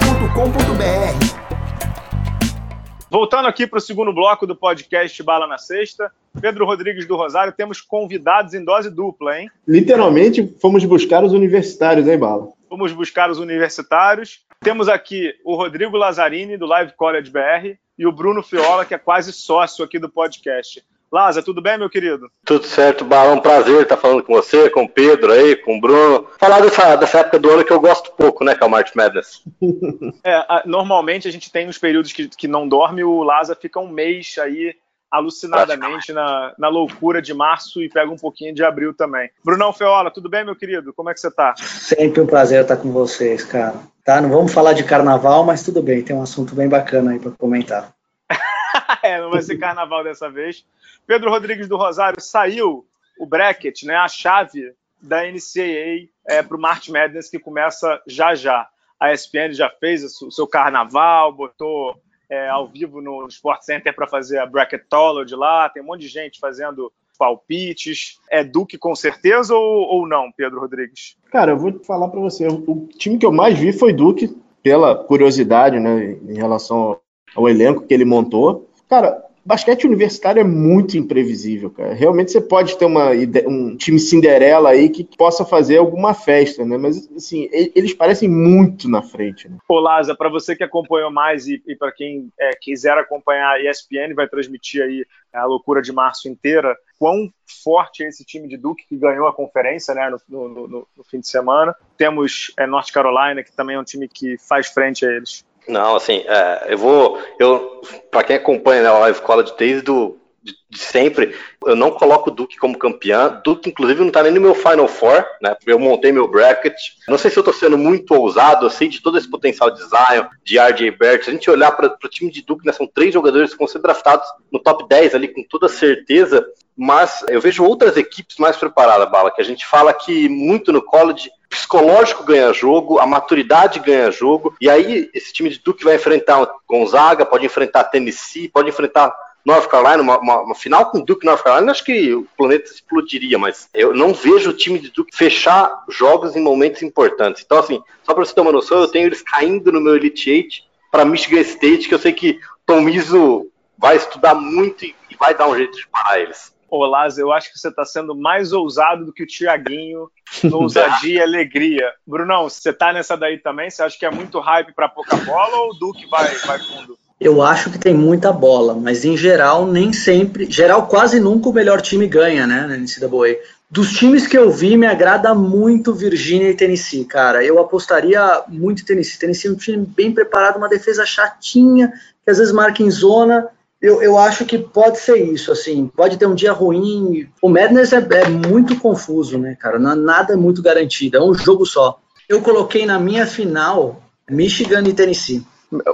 Voltando 3.09 3.47
aqui 3.47 3.65
para 3.65 3.77
o 3.77 3.81
segundo 3.81 4.11
bloco 4.11 4.45
do 4.45 4.57
podcast 4.57 5.23
Bala 5.23 5.47
na 5.47 5.57
Sexta, 5.57 6.11
Pedro 6.41 6.65
Rodrigues 6.65 7.07
do 7.07 7.15
Rosário, 7.15 7.53
temos 7.53 7.79
convidados 7.79 8.53
em 8.53 8.65
dose 8.65 8.89
dupla, 8.89 9.39
hein? 9.39 9.49
Literalmente, 9.65 10.53
fomos 10.61 10.83
buscar 10.83 11.23
os 11.23 11.31
universitários, 11.31 12.05
hein, 12.07 12.17
Bala? 12.17 12.49
Fomos 12.67 12.91
buscar 12.91 13.29
os 13.29 13.39
universitários. 13.39 14.41
Temos 14.59 14.89
aqui 14.89 15.33
o 15.45 15.55
Rodrigo 15.55 15.95
Lazzarini, 15.95 16.57
do 16.57 16.65
Live 16.65 16.91
College 16.97 17.31
BR, 17.31 17.77
e 17.97 18.05
o 18.07 18.11
Bruno 18.11 18.41
Fiola, 18.43 18.85
que 18.85 18.93
é 18.93 18.97
quase 18.97 19.31
sócio 19.31 19.83
aqui 19.83 19.99
do 19.99 20.09
podcast. 20.09 20.83
Laza, 21.13 21.43
tudo 21.43 21.61
bem, 21.61 21.77
meu 21.77 21.91
querido? 21.91 22.31
Tudo 22.43 22.65
certo, 22.65 23.05
Balão. 23.05 23.39
Prazer 23.39 23.83
estar 23.83 23.97
falando 23.97 24.23
com 24.23 24.33
você, 24.33 24.67
com 24.71 24.85
o 24.85 24.89
Pedro 24.89 25.31
aí, 25.31 25.55
com 25.55 25.77
o 25.77 25.79
Bruno. 25.79 26.27
Falar 26.39 26.59
dessa, 26.59 26.95
dessa 26.95 27.19
época 27.19 27.37
do 27.37 27.51
ano 27.51 27.63
que 27.63 27.71
eu 27.71 27.79
gosto 27.79 28.11
pouco, 28.13 28.43
né, 28.43 28.55
que 28.55 28.63
é 28.63 28.65
o 28.65 28.69
March 28.69 28.95
Madness. 28.95 29.43
É, 30.25 30.33
a, 30.33 30.63
normalmente 30.65 31.27
a 31.27 31.31
gente 31.31 31.51
tem 31.51 31.67
uns 31.67 31.77
períodos 31.77 32.11
que, 32.13 32.27
que 32.29 32.47
não 32.47 32.67
dorme, 32.67 33.03
o 33.03 33.23
Laza 33.23 33.55
fica 33.55 33.79
um 33.79 33.87
mês 33.87 34.35
aí 34.39 34.73
alucinadamente 35.13 36.11
na, 36.11 36.55
na 36.57 36.67
loucura 36.67 37.21
de 37.21 37.35
março 37.35 37.83
e 37.83 37.87
pega 37.87 38.11
um 38.11 38.17
pouquinho 38.17 38.51
de 38.51 38.63
abril 38.63 38.95
também. 38.95 39.29
Brunão 39.45 39.71
Feola, 39.71 40.09
tudo 40.09 40.27
bem, 40.27 40.43
meu 40.43 40.55
querido? 40.55 40.91
Como 40.91 41.07
é 41.07 41.13
que 41.13 41.19
você 41.19 41.29
tá? 41.29 41.53
Sempre 41.55 42.19
um 42.19 42.25
prazer 42.25 42.63
estar 42.63 42.77
com 42.77 42.91
vocês, 42.91 43.43
cara. 43.43 43.75
Tá, 44.03 44.19
não 44.19 44.29
vamos 44.29 44.51
falar 44.51 44.73
de 44.73 44.83
carnaval, 44.83 45.45
mas 45.45 45.61
tudo 45.61 45.83
bem, 45.83 46.01
tem 46.01 46.15
um 46.15 46.23
assunto 46.23 46.55
bem 46.55 46.67
bacana 46.67 47.11
aí 47.11 47.19
para 47.19 47.29
comentar. 47.29 47.93
é, 49.03 49.21
não 49.21 49.29
vai 49.29 49.43
ser 49.43 49.59
carnaval 49.59 50.03
dessa 50.03 50.31
vez. 50.31 50.65
Pedro 51.05 51.29
Rodrigues 51.29 51.67
do 51.67 51.77
Rosário 51.77 52.19
saiu 52.19 52.83
o 53.19 53.27
bracket, 53.27 53.83
né, 53.83 53.95
a 53.95 54.07
chave 54.07 54.73
da 54.99 55.21
NCAA 55.21 56.09
é, 56.27 56.41
para 56.41 56.57
o 56.57 56.59
March 56.59 56.89
Madness 56.89 57.29
que 57.29 57.37
começa 57.37 58.01
já 58.07 58.33
já. 58.33 58.67
A 58.99 59.13
ESPN 59.13 59.53
já 59.53 59.69
fez 59.69 60.03
o 60.23 60.31
seu 60.31 60.47
carnaval, 60.47 61.31
botou 61.31 62.01
é, 62.33 62.49
ao 62.49 62.67
vivo 62.67 62.99
no 62.99 63.27
Sport 63.27 63.61
Center 63.61 63.95
para 63.95 64.07
fazer 64.07 64.39
a 64.39 64.45
bracketology 64.45 65.35
lá, 65.35 65.69
tem 65.69 65.83
um 65.83 65.85
monte 65.85 66.01
de 66.01 66.07
gente 66.07 66.39
fazendo 66.39 66.91
palpites. 67.17 68.19
É 68.29 68.43
Duque 68.43 68.77
com 68.77 68.95
certeza 68.95 69.53
ou, 69.53 69.87
ou 69.87 70.07
não, 70.07 70.31
Pedro 70.31 70.59
Rodrigues? 70.59 71.15
Cara, 71.31 71.51
eu 71.51 71.57
vou 71.57 71.79
falar 71.83 72.07
para 72.09 72.19
você, 72.19 72.47
o 72.47 72.87
time 72.97 73.17
que 73.19 73.25
eu 73.25 73.31
mais 73.31 73.57
vi 73.57 73.71
foi 73.71 73.93
Duque, 73.93 74.35
pela 74.63 74.95
curiosidade, 74.95 75.79
né, 75.79 76.17
em 76.27 76.35
relação 76.35 76.77
ao, 76.77 77.03
ao 77.35 77.49
elenco 77.49 77.85
que 77.85 77.93
ele 77.93 78.05
montou. 78.05 78.67
Cara, 78.89 79.22
basquete 79.45 79.85
universitário 79.85 80.39
é 80.39 80.43
muito 80.43 80.97
imprevisível, 80.97 81.69
cara. 81.69 81.93
Realmente 81.93 82.31
você 82.31 82.41
pode 82.41 82.77
ter 82.77 82.85
uma, 82.85 83.09
um 83.47 83.75
time 83.75 83.99
Cinderela 83.99 84.69
aí 84.69 84.89
que 84.89 85.03
possa 85.17 85.45
fazer 85.45 85.77
alguma 85.77 86.13
festa, 86.13 86.65
né? 86.65 86.77
Mas, 86.77 87.09
assim, 87.15 87.49
eles 87.51 87.93
parecem 87.93 88.29
muito 88.29 88.89
na 88.89 89.01
frente. 89.01 89.49
Né? 89.49 89.57
Ô, 89.67 89.79
Laza, 89.79 90.15
para 90.15 90.29
você 90.29 90.55
que 90.55 90.63
acompanhou 90.63 91.11
mais 91.11 91.47
e, 91.47 91.61
e 91.67 91.75
para 91.75 91.91
quem 91.91 92.29
é, 92.39 92.51
quiser 92.59 92.97
acompanhar 92.97 93.51
a 93.51 93.69
ESPN, 93.69 94.13
vai 94.15 94.27
transmitir 94.27 94.81
aí 94.81 95.05
a 95.33 95.45
loucura 95.45 95.81
de 95.81 95.91
março 95.91 96.29
inteira. 96.29 96.75
Quão 96.97 97.29
forte 97.63 98.03
é 98.03 98.07
esse 98.07 98.23
time 98.23 98.47
de 98.47 98.55
Duke 98.55 98.85
que 98.87 98.95
ganhou 98.95 99.27
a 99.27 99.33
conferência 99.33 99.93
né, 99.93 100.09
no, 100.29 100.47
no, 100.47 100.67
no, 100.67 100.87
no 100.95 101.03
fim 101.03 101.19
de 101.19 101.27
semana? 101.27 101.75
Temos 101.97 102.53
é, 102.57 102.65
North 102.65 102.91
Carolina, 102.91 103.43
que 103.43 103.51
também 103.51 103.75
é 103.75 103.79
um 103.79 103.83
time 103.83 104.07
que 104.07 104.37
faz 104.37 104.67
frente 104.67 105.05
a 105.05 105.11
eles. 105.11 105.43
Não, 105.67 105.95
assim, 105.95 106.23
é, 106.27 106.67
eu 106.69 106.77
vou. 106.77 107.19
Eu, 107.39 107.81
para 108.11 108.23
quem 108.23 108.35
acompanha 108.35 108.83
né, 108.83 108.89
a 108.89 108.99
Live 108.99 109.21
College 109.21 109.53
desde 109.57 109.81
do, 109.83 110.17
de, 110.43 110.53
de, 110.69 110.77
sempre, 110.77 111.33
eu 111.65 111.75
não 111.75 111.91
coloco 111.91 112.29
o 112.29 112.33
Duke 112.33 112.57
como 112.57 112.77
campeão. 112.77 113.41
Duke, 113.43 113.69
inclusive, 113.69 114.03
não 114.03 114.11
tá 114.11 114.21
nem 114.23 114.33
no 114.33 114.41
meu 114.41 114.53
Final 114.53 114.87
Four, 114.87 115.25
né? 115.41 115.55
Eu 115.65 115.79
montei 115.79 116.11
meu 116.11 116.27
bracket. 116.27 116.75
Não 117.07 117.17
sei 117.17 117.31
se 117.31 117.37
eu 117.37 117.43
tô 117.43 117.53
sendo 117.53 117.77
muito 117.77 118.13
ousado, 118.13 118.69
sei 118.69 118.89
de 118.89 119.01
todo 119.01 119.17
esse 119.17 119.29
potencial 119.29 119.71
de 119.71 119.79
Zion, 119.79 120.25
de 120.43 120.59
RJ 120.59 120.91
Barrett. 120.91 121.23
Se 121.23 121.29
a 121.29 121.33
gente 121.33 121.49
olhar 121.49 121.71
para 121.71 121.87
o 121.87 122.09
time 122.09 122.29
de 122.29 122.41
Duke, 122.41 122.65
né, 122.65 122.73
são 122.73 122.85
três 122.85 123.13
jogadores 123.13 123.53
que 123.53 123.57
vão 123.57 123.67
ser 123.67 123.79
draftados 123.79 124.27
no 124.51 124.59
top 124.59 124.85
10 124.87 125.15
ali 125.15 125.29
com 125.29 125.43
toda 125.43 125.69
certeza. 125.69 126.45
Mas 126.75 127.23
eu 127.29 127.39
vejo 127.39 127.63
outras 127.63 127.95
equipes 127.95 128.37
mais 128.37 128.57
preparadas, 128.57 129.09
Bala, 129.09 129.31
que 129.31 129.41
a 129.41 129.45
gente 129.45 129.65
fala 129.65 129.93
que 129.93 130.27
muito 130.27 130.73
no 130.73 130.81
college 130.81 131.29
psicológico 131.53 132.23
ganha 132.23 132.51
jogo, 132.51 132.97
a 132.97 133.05
maturidade 133.05 133.79
ganha 133.79 134.11
jogo, 134.11 134.55
e 134.59 134.67
aí 134.67 135.09
esse 135.13 135.31
time 135.31 135.49
de 135.49 135.59
Duke 135.59 135.83
vai 135.83 135.95
enfrentar 135.95 136.49
Gonzaga, 136.67 137.25
pode 137.25 137.45
enfrentar 137.45 137.83
Tennessee, 137.85 138.49
pode 138.49 138.69
enfrentar 138.69 139.15
North 139.45 139.67
Carolina, 139.67 140.01
uma, 140.01 140.17
uma, 140.19 140.41
uma, 140.41 140.55
final 140.55 140.89
com 140.89 141.01
Duke 141.01 141.25
North 141.25 141.43
Carolina, 141.43 141.71
acho 141.71 141.83
que 141.83 142.13
o 142.13 142.25
planeta 142.35 142.71
explodiria, 142.71 143.37
mas 143.37 143.69
eu 143.73 143.93
não 143.93 144.13
vejo 144.13 144.49
o 144.49 144.53
time 144.53 144.79
de 144.79 144.89
Duke 144.89 145.15
fechar 145.15 145.83
jogos 145.89 146.35
em 146.35 146.41
momentos 146.41 146.81
importantes. 146.81 147.43
Então, 147.45 147.59
assim, 147.59 147.81
só 148.03 148.13
para 148.13 148.25
você 148.25 148.33
ter 148.33 148.41
uma 148.41 148.51
noção, 148.51 148.79
eu 148.79 148.87
tenho 148.87 149.07
eles 149.07 149.21
caindo 149.21 149.71
no 149.71 149.81
meu 149.81 149.95
Elite 149.95 150.31
Eight 150.31 150.63
para 150.91 151.05
Michigan 151.05 151.41
State, 151.41 151.87
que 151.87 151.93
eu 151.93 151.99
sei 151.99 152.13
que 152.13 152.39
Tom 152.65 152.87
Izzo 152.89 153.47
vai 153.77 153.97
estudar 153.97 154.33
muito 154.33 154.85
e, 154.85 154.95
vai 155.19 155.35
dar 155.35 155.47
um 155.47 155.55
jeito 155.55 155.77
de 155.77 155.87
parar 155.87 156.19
eles. 156.19 156.53
Olás, 156.75 157.19
eu 157.19 157.31
acho 157.31 157.53
que 157.53 157.59
você 157.59 157.67
está 157.67 157.85
sendo 157.85 158.15
mais 158.15 158.51
ousado 158.51 159.05
do 159.05 159.13
que 159.13 159.21
o 159.21 159.27
Tiaguinho 159.27 160.09
no 160.43 160.57
ousadia 160.63 161.19
e 161.19 161.21
alegria. 161.21 161.91
Brunão, 162.05 162.49
você 162.49 162.71
está 162.71 162.91
nessa 162.91 163.15
daí 163.15 163.37
também? 163.37 163.69
Você 163.69 163.83
acha 163.83 163.95
que 163.95 164.03
é 164.03 164.09
muito 164.09 164.39
hype 164.39 164.73
para 164.73 164.89
pouca 164.89 165.15
bola 165.17 165.55
ou 165.55 165.69
o 165.69 165.73
Duque 165.75 166.07
vai, 166.07 166.33
vai 166.33 166.57
fundo? 166.57 166.97
Eu 167.21 167.43
acho 167.43 167.69
que 167.69 167.77
tem 167.77 167.93
muita 167.93 168.31
bola, 168.33 168.73
mas 168.73 169.05
em 169.05 169.15
geral, 169.15 169.67
nem 169.67 169.93
sempre. 169.93 170.49
Geral, 170.49 170.87
quase 170.87 171.19
nunca 171.19 171.47
o 171.47 171.53
melhor 171.53 171.79
time 171.79 172.07
ganha, 172.07 172.47
né, 172.47 172.65
na 172.65 172.75
NCAA. 172.75 173.37
Dos 173.69 173.91
times 173.91 174.25
que 174.25 174.35
eu 174.35 174.49
vi, 174.49 174.75
me 174.75 174.87
agrada 174.87 175.35
muito 175.35 175.93
Virgínia 175.93 176.49
e 176.49 176.55
Tennessee, 176.55 177.05
cara. 177.05 177.45
Eu 177.45 177.59
apostaria 177.59 178.41
muito 178.47 178.81
em 178.81 178.85
Tennessee. 178.85 179.19
Tennessee 179.19 179.47
é 179.47 179.53
um 179.53 179.57
time 179.57 179.85
bem 179.85 180.11
preparado, 180.11 180.57
uma 180.57 180.67
defesa 180.67 181.05
chatinha, 181.05 181.93
que 182.25 182.31
às 182.31 182.39
vezes 182.39 182.51
marca 182.51 182.81
em 182.81 182.89
zona 182.89 183.47
eu, 183.83 184.01
eu 184.01 184.17
acho 184.17 184.45
que 184.45 184.57
pode 184.57 184.97
ser 184.97 185.17
isso, 185.17 185.51
assim, 185.51 185.91
pode 185.93 186.15
ter 186.15 186.25
um 186.25 186.33
dia 186.33 186.53
ruim. 186.53 187.27
O 187.41 187.49
Madness 187.49 187.91
é, 187.91 187.97
é 187.97 188.29
muito 188.29 188.79
confuso, 188.79 189.37
né, 189.37 189.57
cara? 189.59 189.77
Não, 189.77 189.93
nada 189.93 190.31
é 190.31 190.37
muito 190.37 190.61
garantido, 190.61 191.17
é 191.17 191.21
um 191.21 191.33
jogo 191.33 191.65
só. 191.65 191.99
Eu 192.29 192.41
coloquei 192.41 192.85
na 192.85 192.97
minha 192.97 193.27
final 193.27 194.01
Michigan 194.29 194.83
e 194.87 194.93
Tennessee. 194.93 195.45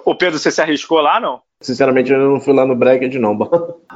O 0.06 0.14
Pedro, 0.14 0.38
você 0.38 0.52
se 0.52 0.62
arriscou 0.62 1.02
lá, 1.02 1.20
não? 1.20 1.42
Sinceramente, 1.62 2.12
eu 2.12 2.20
não 2.20 2.40
fui 2.40 2.54
lá 2.54 2.64
no 2.64 2.76
bracket, 2.76 3.16
não. 3.16 3.36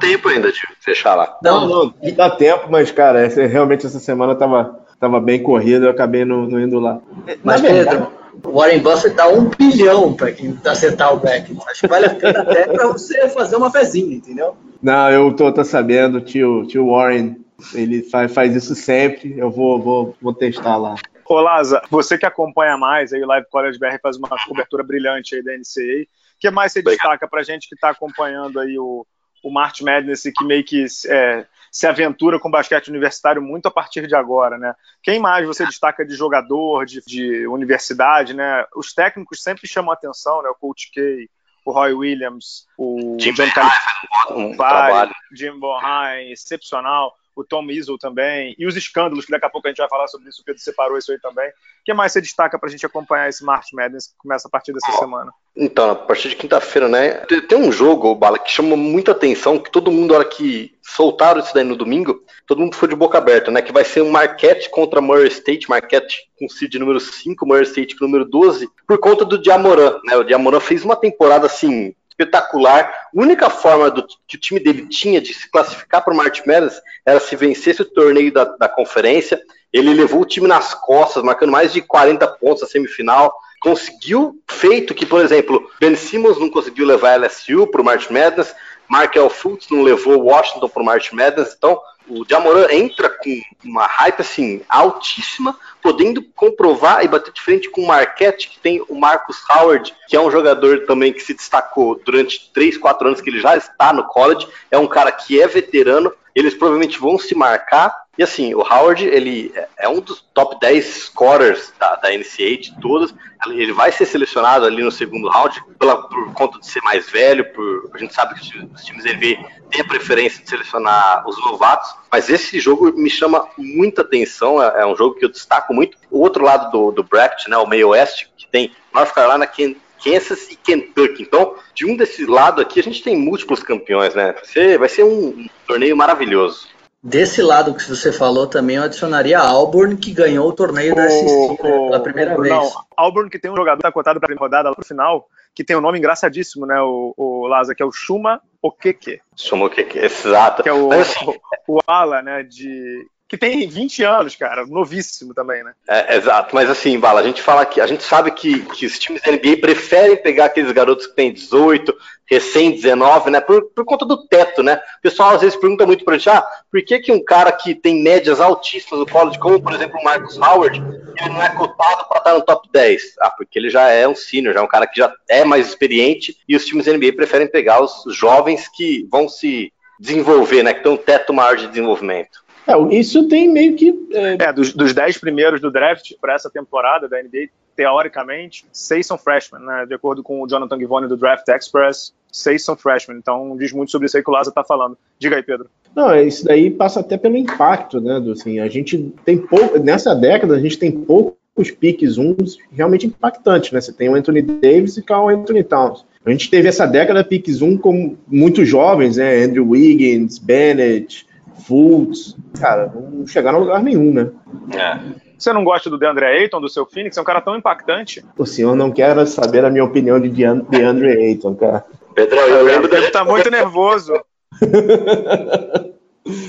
Tempo 0.00 0.28
ainda 0.28 0.50
de 0.50 0.58
fechar 0.80 1.14
lá. 1.14 1.38
Não, 1.40 1.68
não, 1.68 1.94
dá 2.16 2.30
tempo, 2.30 2.66
mas, 2.68 2.90
cara, 2.90 3.20
essa, 3.20 3.46
realmente 3.46 3.86
essa 3.86 4.00
semana 4.00 4.34
tava, 4.34 4.76
tava 4.98 5.20
bem 5.20 5.40
corrida, 5.40 5.86
eu 5.86 5.90
acabei 5.90 6.24
não, 6.24 6.46
não 6.46 6.58
indo 6.58 6.80
lá. 6.80 7.00
Mas, 7.44 7.60
Pedro, 7.60 8.08
o 8.42 8.52
Warren 8.52 8.80
Buffett 8.80 9.14
dá 9.14 9.28
um 9.28 9.48
bilhão 9.50 10.14
para 10.14 10.32
quem 10.32 10.58
acertar 10.64 11.14
o 11.14 11.18
bracket. 11.18 11.56
Acho 11.68 11.80
que 11.82 11.86
vale 11.86 12.06
a 12.06 12.14
pena 12.14 12.42
até 12.42 12.66
para 12.72 12.88
você 12.88 13.28
fazer 13.28 13.56
uma 13.56 13.70
fezinha, 13.70 14.16
entendeu? 14.16 14.56
Não, 14.82 15.10
eu 15.10 15.34
tô, 15.34 15.52
tô 15.52 15.64
sabendo, 15.64 16.20
tio, 16.20 16.66
tio 16.66 16.90
Warren, 16.90 17.36
ele 17.74 18.02
faz, 18.02 18.32
faz 18.32 18.54
isso 18.54 18.74
sempre. 18.74 19.38
Eu 19.38 19.50
vou, 19.50 19.80
vou, 19.80 20.16
vou 20.20 20.34
testar 20.34 20.76
lá. 20.76 20.94
Ô, 21.26 21.40
Laza, 21.40 21.80
você 21.90 22.18
que 22.18 22.26
acompanha 22.26 22.76
mais, 22.76 23.12
aí 23.12 23.22
o 23.22 23.26
Live 23.26 23.46
College 23.50 23.78
BR 23.78 23.98
faz 24.02 24.16
uma 24.16 24.28
cobertura 24.46 24.82
brilhante 24.82 25.36
aí 25.36 25.42
da 25.42 25.52
NCAA. 25.52 26.02
O 26.02 26.38
que 26.38 26.50
mais 26.50 26.72
você 26.72 26.82
destaca 26.82 27.26
pra 27.26 27.42
gente 27.42 27.68
que 27.68 27.74
está 27.74 27.90
acompanhando 27.90 28.60
aí 28.60 28.78
o, 28.78 29.06
o 29.44 29.50
March 29.50 29.82
Madness 29.82 30.24
e 30.24 30.32
que 30.32 30.44
meio 30.44 30.64
que 30.64 30.86
é, 31.06 31.46
se 31.70 31.86
aventura 31.86 32.40
com 32.40 32.50
basquete 32.50 32.88
universitário 32.88 33.42
muito 33.42 33.66
a 33.66 33.70
partir 33.70 34.06
de 34.06 34.16
agora, 34.16 34.56
né? 34.56 34.74
Quem 35.02 35.20
mais 35.20 35.46
você 35.46 35.66
destaca 35.66 36.04
de 36.04 36.14
jogador, 36.14 36.86
de, 36.86 37.02
de 37.06 37.46
universidade, 37.46 38.32
né? 38.32 38.64
Os 38.74 38.94
técnicos 38.94 39.42
sempre 39.42 39.68
chamam 39.68 39.92
atenção, 39.92 40.42
né? 40.42 40.48
O 40.48 40.54
Coach 40.54 40.90
K, 40.92 41.28
o 41.66 41.72
Roy 41.72 41.92
Williams, 41.92 42.66
o 42.78 43.18
Jim 43.20 43.34
John 43.34 43.50
Calipari, 43.50 45.10
um. 45.10 45.36
Jim 45.36 45.58
Bohain, 45.58 46.32
excepcional 46.32 47.14
o 47.34 47.44
Tom 47.44 47.64
Izzo 47.70 47.98
também, 47.98 48.54
e 48.58 48.66
os 48.66 48.76
escândalos, 48.76 49.24
que 49.24 49.32
daqui 49.32 49.46
a 49.46 49.50
pouco 49.50 49.66
a 49.66 49.70
gente 49.70 49.78
vai 49.78 49.88
falar 49.88 50.06
sobre 50.08 50.28
isso, 50.28 50.42
o 50.42 50.44
Pedro 50.44 50.60
separou 50.62 50.96
isso 50.96 51.12
aí 51.12 51.18
também. 51.18 51.48
O 51.48 51.52
que 51.84 51.92
mais 51.92 52.12
você 52.12 52.20
destaca 52.20 52.58
para 52.58 52.68
a 52.68 52.70
gente 52.70 52.86
acompanhar 52.86 53.28
esse 53.28 53.44
March 53.44 53.72
Madness 53.72 54.08
que 54.08 54.14
começa 54.18 54.48
a 54.48 54.50
partir 54.50 54.72
dessa 54.72 54.90
oh. 54.92 54.98
semana? 54.98 55.32
Então, 55.56 55.90
a 55.90 55.94
partir 55.94 56.30
de 56.30 56.36
quinta-feira, 56.36 56.88
né? 56.88 57.24
Tem 57.48 57.56
um 57.56 57.70
jogo, 57.70 58.14
Bala, 58.14 58.38
que 58.38 58.50
chama 58.50 58.76
muita 58.76 59.12
atenção, 59.12 59.58
que 59.58 59.70
todo 59.70 59.90
mundo, 59.90 60.10
na 60.10 60.18
hora 60.18 60.24
que 60.24 60.74
soltaram 60.82 61.40
isso 61.40 61.54
daí 61.54 61.62
no 61.62 61.76
domingo, 61.76 62.24
todo 62.46 62.60
mundo 62.60 62.74
foi 62.74 62.88
de 62.88 62.96
boca 62.96 63.18
aberta, 63.18 63.50
né? 63.50 63.62
Que 63.62 63.72
vai 63.72 63.84
ser 63.84 64.02
um 64.02 64.10
Marquette 64.10 64.68
contra 64.70 65.00
Murray 65.00 65.28
State, 65.28 65.70
Marquette 65.70 66.18
com 66.38 66.48
seed 66.48 66.74
número 66.74 66.98
5, 66.98 67.46
Murray 67.46 67.62
State 67.62 67.96
com 67.96 68.04
número 68.04 68.24
12, 68.24 68.68
por 68.86 68.98
conta 68.98 69.24
do 69.24 69.40
Diamoran, 69.40 70.00
né? 70.04 70.16
O 70.16 70.24
Diamoran 70.24 70.60
fez 70.60 70.84
uma 70.84 70.96
temporada 70.96 71.46
assim 71.46 71.94
espetacular. 72.18 72.84
A 72.84 73.20
única 73.20 73.50
forma 73.50 73.90
do, 73.90 74.06
que 74.26 74.36
o 74.36 74.40
time 74.40 74.60
dele 74.60 74.86
tinha 74.88 75.20
de 75.20 75.34
se 75.34 75.50
classificar 75.50 76.02
para 76.02 76.14
o 76.14 76.16
March 76.16 76.40
Madness 76.46 76.80
era 77.04 77.20
se 77.20 77.36
vencesse 77.36 77.82
o 77.82 77.84
torneio 77.84 78.32
da, 78.32 78.44
da 78.44 78.68
conferência. 78.68 79.40
Ele 79.72 79.92
levou 79.92 80.22
o 80.22 80.26
time 80.26 80.46
nas 80.46 80.72
costas, 80.72 81.22
marcando 81.22 81.50
mais 81.50 81.72
de 81.72 81.82
40 81.82 82.26
pontos 82.38 82.62
na 82.62 82.68
semifinal. 82.68 83.34
Conseguiu 83.60 84.40
feito 84.48 84.94
que, 84.94 85.06
por 85.06 85.20
exemplo, 85.20 85.68
Ben 85.80 85.96
Simmons 85.96 86.38
não 86.38 86.50
conseguiu 86.50 86.86
levar 86.86 87.14
a 87.14 87.16
LSU 87.16 87.66
para 87.66 87.80
o 87.80 87.84
March 87.84 88.10
Madness, 88.10 88.54
Markel 88.94 89.28
Fultz 89.28 89.68
não 89.70 89.82
levou 89.82 90.22
Washington 90.22 90.68
para 90.68 90.80
o 90.80 90.86
March 90.86 91.10
Madness. 91.10 91.52
Então, 91.58 91.80
o 92.08 92.24
Jamoran 92.24 92.68
entra 92.70 93.08
com 93.08 93.40
uma 93.64 93.86
hype 93.86 94.20
assim 94.20 94.62
altíssima, 94.68 95.58
podendo 95.82 96.22
comprovar 96.22 97.04
e 97.04 97.08
bater 97.08 97.32
de 97.32 97.40
frente 97.40 97.68
com 97.68 97.80
o 97.80 97.86
Marquette, 97.88 98.48
que 98.48 98.60
tem 98.60 98.84
o 98.88 98.94
Marcus 98.94 99.38
Howard, 99.50 99.92
que 100.06 100.14
é 100.14 100.20
um 100.20 100.30
jogador 100.30 100.86
também 100.86 101.12
que 101.12 101.18
se 101.18 101.34
destacou 101.34 102.00
durante 102.04 102.52
3, 102.52 102.78
4 102.78 103.08
anos 103.08 103.20
que 103.20 103.30
ele 103.30 103.40
já 103.40 103.56
está 103.56 103.92
no 103.92 104.04
college, 104.04 104.46
é 104.70 104.78
um 104.78 104.86
cara 104.86 105.10
que 105.10 105.42
é 105.42 105.48
veterano, 105.48 106.12
eles 106.32 106.54
provavelmente 106.54 106.96
vão 106.96 107.18
se 107.18 107.34
marcar. 107.34 108.03
E 108.16 108.22
assim, 108.22 108.54
o 108.54 108.60
Howard, 108.60 109.04
ele 109.04 109.52
é 109.76 109.88
um 109.88 110.00
dos 110.00 110.24
top 110.32 110.58
10 110.60 110.84
scorers 110.84 111.72
da, 111.78 111.96
da 111.96 112.10
NCAA 112.10 112.58
de 112.60 112.80
todas. 112.80 113.14
Ele 113.46 113.72
vai 113.72 113.90
ser 113.92 114.06
selecionado 114.06 114.64
ali 114.64 114.82
no 114.82 114.90
segundo 114.90 115.28
round 115.28 115.62
pela, 115.78 116.08
por 116.08 116.32
conta 116.32 116.58
de 116.58 116.66
ser 116.66 116.80
mais 116.82 117.10
velho, 117.10 117.52
por, 117.52 117.90
a 117.92 117.98
gente 117.98 118.14
sabe 118.14 118.34
que 118.34 118.40
os 118.40 118.84
times 118.84 119.04
NBA 119.04 119.44
têm 119.70 119.80
a 119.80 119.84
preferência 119.84 120.42
de 120.42 120.48
selecionar 120.48 121.28
os 121.28 121.38
novatos, 121.44 121.94
mas 122.10 122.30
esse 122.30 122.58
jogo 122.58 122.90
me 122.92 123.10
chama 123.10 123.46
muita 123.58 124.02
atenção, 124.02 124.62
é, 124.62 124.82
é 124.82 124.86
um 124.86 124.96
jogo 124.96 125.16
que 125.16 125.24
eu 125.24 125.28
destaco 125.28 125.74
muito. 125.74 125.98
O 126.10 126.20
outro 126.20 126.44
lado 126.44 126.70
do, 126.70 126.92
do 126.92 127.04
bracket, 127.04 127.48
né, 127.48 127.58
o 127.58 127.66
meio 127.66 127.88
oeste, 127.88 128.30
que 128.36 128.46
tem 128.46 128.72
North 128.94 129.12
Carolina, 129.12 129.46
Kansas 129.46 130.50
e 130.50 130.56
Kentucky. 130.56 131.22
Então, 131.22 131.56
de 131.74 131.86
um 131.86 131.96
desse 131.96 132.26
lado 132.26 132.60
aqui, 132.60 132.78
a 132.78 132.82
gente 132.82 133.02
tem 133.02 133.16
múltiplos 133.16 133.62
campeões, 133.62 134.14
né? 134.14 134.32
Vai 134.32 134.44
ser, 134.44 134.78
vai 134.78 134.88
ser 134.88 135.02
um, 135.02 135.28
um 135.28 135.48
torneio 135.66 135.96
maravilhoso. 135.96 136.68
Desse 137.06 137.42
lado 137.42 137.74
que 137.74 137.86
você 137.86 138.10
falou 138.10 138.46
também, 138.46 138.76
eu 138.76 138.84
adicionaria 138.84 139.38
Auburn, 139.38 139.94
que 139.94 140.10
ganhou 140.10 140.48
o 140.48 140.52
torneio 140.54 140.94
da 140.94 141.06
SEC 141.06 141.50
né, 141.50 141.56
pela 141.60 142.00
primeira 142.00 142.34
vez. 142.40 142.54
Não, 142.54 142.72
Auburn, 142.96 143.28
que 143.28 143.38
tem 143.38 143.50
um 143.50 143.56
jogador 143.56 143.76
que 143.76 143.82
tá 143.82 143.92
cotado 143.92 144.18
para 144.18 144.34
a 144.34 144.38
rodada 144.38 144.70
lá 144.70 144.74
pro 144.74 144.86
final, 144.86 145.28
que 145.54 145.62
tem 145.62 145.76
um 145.76 145.82
nome 145.82 145.98
engraçadíssimo, 145.98 146.64
né, 146.64 146.80
o, 146.80 147.12
o 147.14 147.46
Laza, 147.46 147.74
que 147.74 147.82
é 147.82 147.86
o 147.86 147.92
Shuma 147.92 148.40
Okeke. 148.62 149.20
Shuma 149.36 149.66
Okeke, 149.66 149.98
exato. 149.98 150.62
Que 150.62 150.70
é 150.70 150.72
o, 150.72 150.90
assim, 150.92 151.26
o, 151.68 151.76
o 151.76 151.80
ala, 151.86 152.22
né, 152.22 152.42
de, 152.42 153.06
que 153.34 153.38
tem 153.38 153.66
20 153.68 154.02
anos, 154.04 154.36
cara, 154.36 154.64
novíssimo 154.66 155.34
também, 155.34 155.62
né? 155.64 155.72
É, 155.88 156.16
exato, 156.16 156.54
mas 156.54 156.70
assim, 156.70 156.98
Bala, 156.98 157.20
a 157.20 157.24
gente 157.24 157.42
fala 157.42 157.66
que 157.66 157.80
a 157.80 157.86
gente 157.86 158.04
sabe 158.04 158.30
que, 158.30 158.60
que 158.60 158.86
os 158.86 158.98
times 158.98 159.22
da 159.22 159.32
NBA 159.32 159.58
preferem 159.60 160.16
pegar 160.16 160.46
aqueles 160.46 160.70
garotos 160.70 161.06
que 161.06 161.16
têm 161.16 161.32
18, 161.32 161.94
recém 162.26 162.70
19, 162.70 163.30
né? 163.30 163.40
Por, 163.40 163.70
por 163.70 163.84
conta 163.84 164.06
do 164.06 164.26
teto, 164.28 164.62
né? 164.62 164.80
O 164.98 165.02
pessoal 165.02 165.34
às 165.34 165.40
vezes 165.40 165.56
pergunta 165.56 165.84
muito 165.84 166.04
pra 166.04 166.16
gente, 166.16 166.30
ah, 166.30 166.46
por 166.70 166.82
que, 166.82 167.00
que 167.00 167.12
um 167.12 167.22
cara 167.22 167.50
que 167.50 167.74
tem 167.74 168.02
médias 168.02 168.40
altíssimas 168.40 169.00
no 169.00 169.06
college, 169.06 169.38
como 169.38 169.60
por 169.60 169.72
exemplo 169.72 169.98
o 169.98 170.04
Marcus 170.04 170.38
Howard, 170.38 170.82
ele 171.20 171.30
não 171.30 171.42
é 171.42 171.50
cotado 171.50 172.08
para 172.08 172.18
estar 172.18 172.34
no 172.34 172.42
top 172.42 172.68
10? 172.72 173.02
Ah, 173.20 173.30
porque 173.30 173.58
ele 173.58 173.68
já 173.68 173.90
é 173.90 174.06
um 174.06 174.14
senior, 174.14 174.54
já 174.54 174.60
é 174.60 174.62
um 174.62 174.68
cara 174.68 174.86
que 174.86 174.98
já 174.98 175.12
é 175.28 175.44
mais 175.44 175.66
experiente 175.66 176.36
e 176.48 176.54
os 176.54 176.64
times 176.64 176.86
da 176.86 176.92
NBA 176.92 177.12
preferem 177.14 177.48
pegar 177.48 177.82
os 177.82 178.04
jovens 178.14 178.68
que 178.68 179.06
vão 179.10 179.28
se 179.28 179.72
desenvolver, 179.98 180.62
né? 180.62 180.74
Que 180.74 180.82
tem 180.82 180.92
um 180.92 180.96
teto 180.96 181.32
maior 181.32 181.56
de 181.56 181.66
desenvolvimento. 181.66 182.43
É, 182.66 182.94
isso 182.94 183.28
tem 183.28 183.48
meio 183.48 183.74
que. 183.76 183.94
É, 184.12 184.44
é 184.44 184.52
dos, 184.52 184.72
dos 184.72 184.92
10 184.92 185.18
primeiros 185.18 185.60
do 185.60 185.70
draft 185.70 186.12
para 186.20 186.34
essa 186.34 186.50
temporada 186.50 187.08
da 187.08 187.22
NBA, 187.22 187.48
teoricamente, 187.76 188.66
seis 188.72 189.06
são 189.06 189.18
freshmen, 189.18 189.62
né? 189.62 189.86
De 189.86 189.94
acordo 189.94 190.22
com 190.22 190.42
o 190.42 190.48
Jonathan 190.48 190.78
Givone 190.78 191.08
do 191.08 191.16
Draft 191.16 191.46
Express, 191.48 192.14
seis 192.32 192.64
são 192.64 192.76
freshmen. 192.76 193.18
Então 193.18 193.56
diz 193.56 193.72
muito 193.72 193.90
sobre 193.90 194.06
isso 194.06 194.16
aí 194.16 194.22
que 194.22 194.30
o 194.30 194.32
Laza 194.32 194.50
está 194.50 194.64
falando. 194.64 194.96
Diga 195.18 195.36
aí, 195.36 195.42
Pedro. 195.42 195.68
Não, 195.94 196.14
isso 196.16 196.44
daí 196.44 196.70
passa 196.70 197.00
até 197.00 197.16
pelo 197.16 197.36
impacto, 197.36 198.00
né? 198.00 198.18
Do, 198.20 198.32
assim, 198.32 198.58
a 198.60 198.68
gente 198.68 199.12
tem 199.24 199.38
pouco. 199.38 199.78
Nessa 199.78 200.14
década, 200.14 200.54
a 200.54 200.60
gente 200.60 200.78
tem 200.78 200.90
poucos 200.90 201.70
piques 201.78 202.18
uns 202.18 202.58
realmente 202.72 203.06
impactantes, 203.06 203.72
né? 203.72 203.80
Você 203.80 203.92
tem 203.92 204.08
o 204.08 204.14
Anthony 204.14 204.42
Davis 204.42 204.96
e 204.96 205.04
o 205.08 205.28
Anthony 205.28 205.62
Towns. 205.62 206.04
A 206.24 206.30
gente 206.30 206.50
teve 206.50 206.68
essa 206.68 206.86
década 206.86 207.22
piques 207.22 207.60
um 207.60 207.76
com 207.76 208.16
muitos 208.26 208.66
jovens, 208.66 209.18
né? 209.18 209.44
Andrew 209.44 209.68
Wiggins, 209.68 210.38
Bennett. 210.38 211.26
Fultz, 211.66 212.36
cara, 212.60 212.92
não 212.94 213.26
chegaram 213.26 213.58
a 213.58 213.60
lugar 213.60 213.82
nenhum, 213.82 214.12
né? 214.12 214.30
É. 214.74 215.24
Você 215.38 215.52
não 215.52 215.64
gosta 215.64 215.90
do 215.90 215.98
DeAndre 215.98 216.24
Ayton, 216.24 216.60
do 216.60 216.68
seu 216.68 216.86
Phoenix? 216.86 217.16
É 217.16 217.20
um 217.20 217.24
cara 217.24 217.40
tão 217.40 217.56
impactante. 217.56 218.24
O 218.38 218.46
senhor 218.46 218.76
não 218.76 218.90
quer 218.90 219.26
saber 219.26 219.64
a 219.64 219.70
minha 219.70 219.84
opinião 219.84 220.20
de 220.20 220.28
DeAndre 220.28 221.10
Ayton, 221.10 221.54
cara. 221.54 221.84
Pedro, 222.14 222.38
eu 222.38 222.64
lembro 222.64 222.88
dele 222.88 223.06
estar 223.06 223.24
tá 223.24 223.30
muito 223.30 223.50
nervoso. 223.50 224.12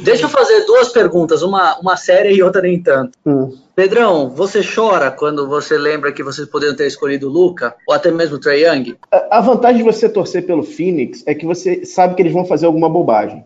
Deixa 0.04 0.24
eu 0.24 0.30
fazer 0.30 0.66
duas 0.66 0.90
perguntas, 0.90 1.42
uma, 1.42 1.78
uma 1.80 1.98
séria 1.98 2.32
e 2.32 2.42
outra 2.42 2.62
nem 2.62 2.82
tanto. 2.82 3.18
Hum. 3.26 3.58
Pedrão, 3.76 4.30
você 4.30 4.62
chora 4.64 5.12
quando 5.12 5.50
você 5.50 5.78
lembra 5.78 6.14
que 6.14 6.24
vocês 6.24 6.48
poderiam 6.48 6.76
ter 6.76 6.88
escolhido 6.88 7.28
o 7.28 7.32
Luca 7.32 7.76
ou 7.86 7.94
até 7.94 8.10
mesmo 8.10 8.38
o 8.38 8.40
Trey 8.40 8.66
Young? 8.66 8.96
A, 9.12 9.40
a, 9.40 9.42
vantagem 9.42 9.78
de 9.78 9.84
você 9.84 10.08
torcer 10.08 10.46
pelo 10.46 10.64
Phoenix 10.64 11.24
é 11.28 11.36
que 11.36 11.46
você 11.46 11.86
sabe 11.86 12.16
que 12.16 12.22
eles 12.22 12.32
vão 12.32 12.46
fazer 12.46 12.68
alguma 12.68 12.90
bobagem. 12.90 13.44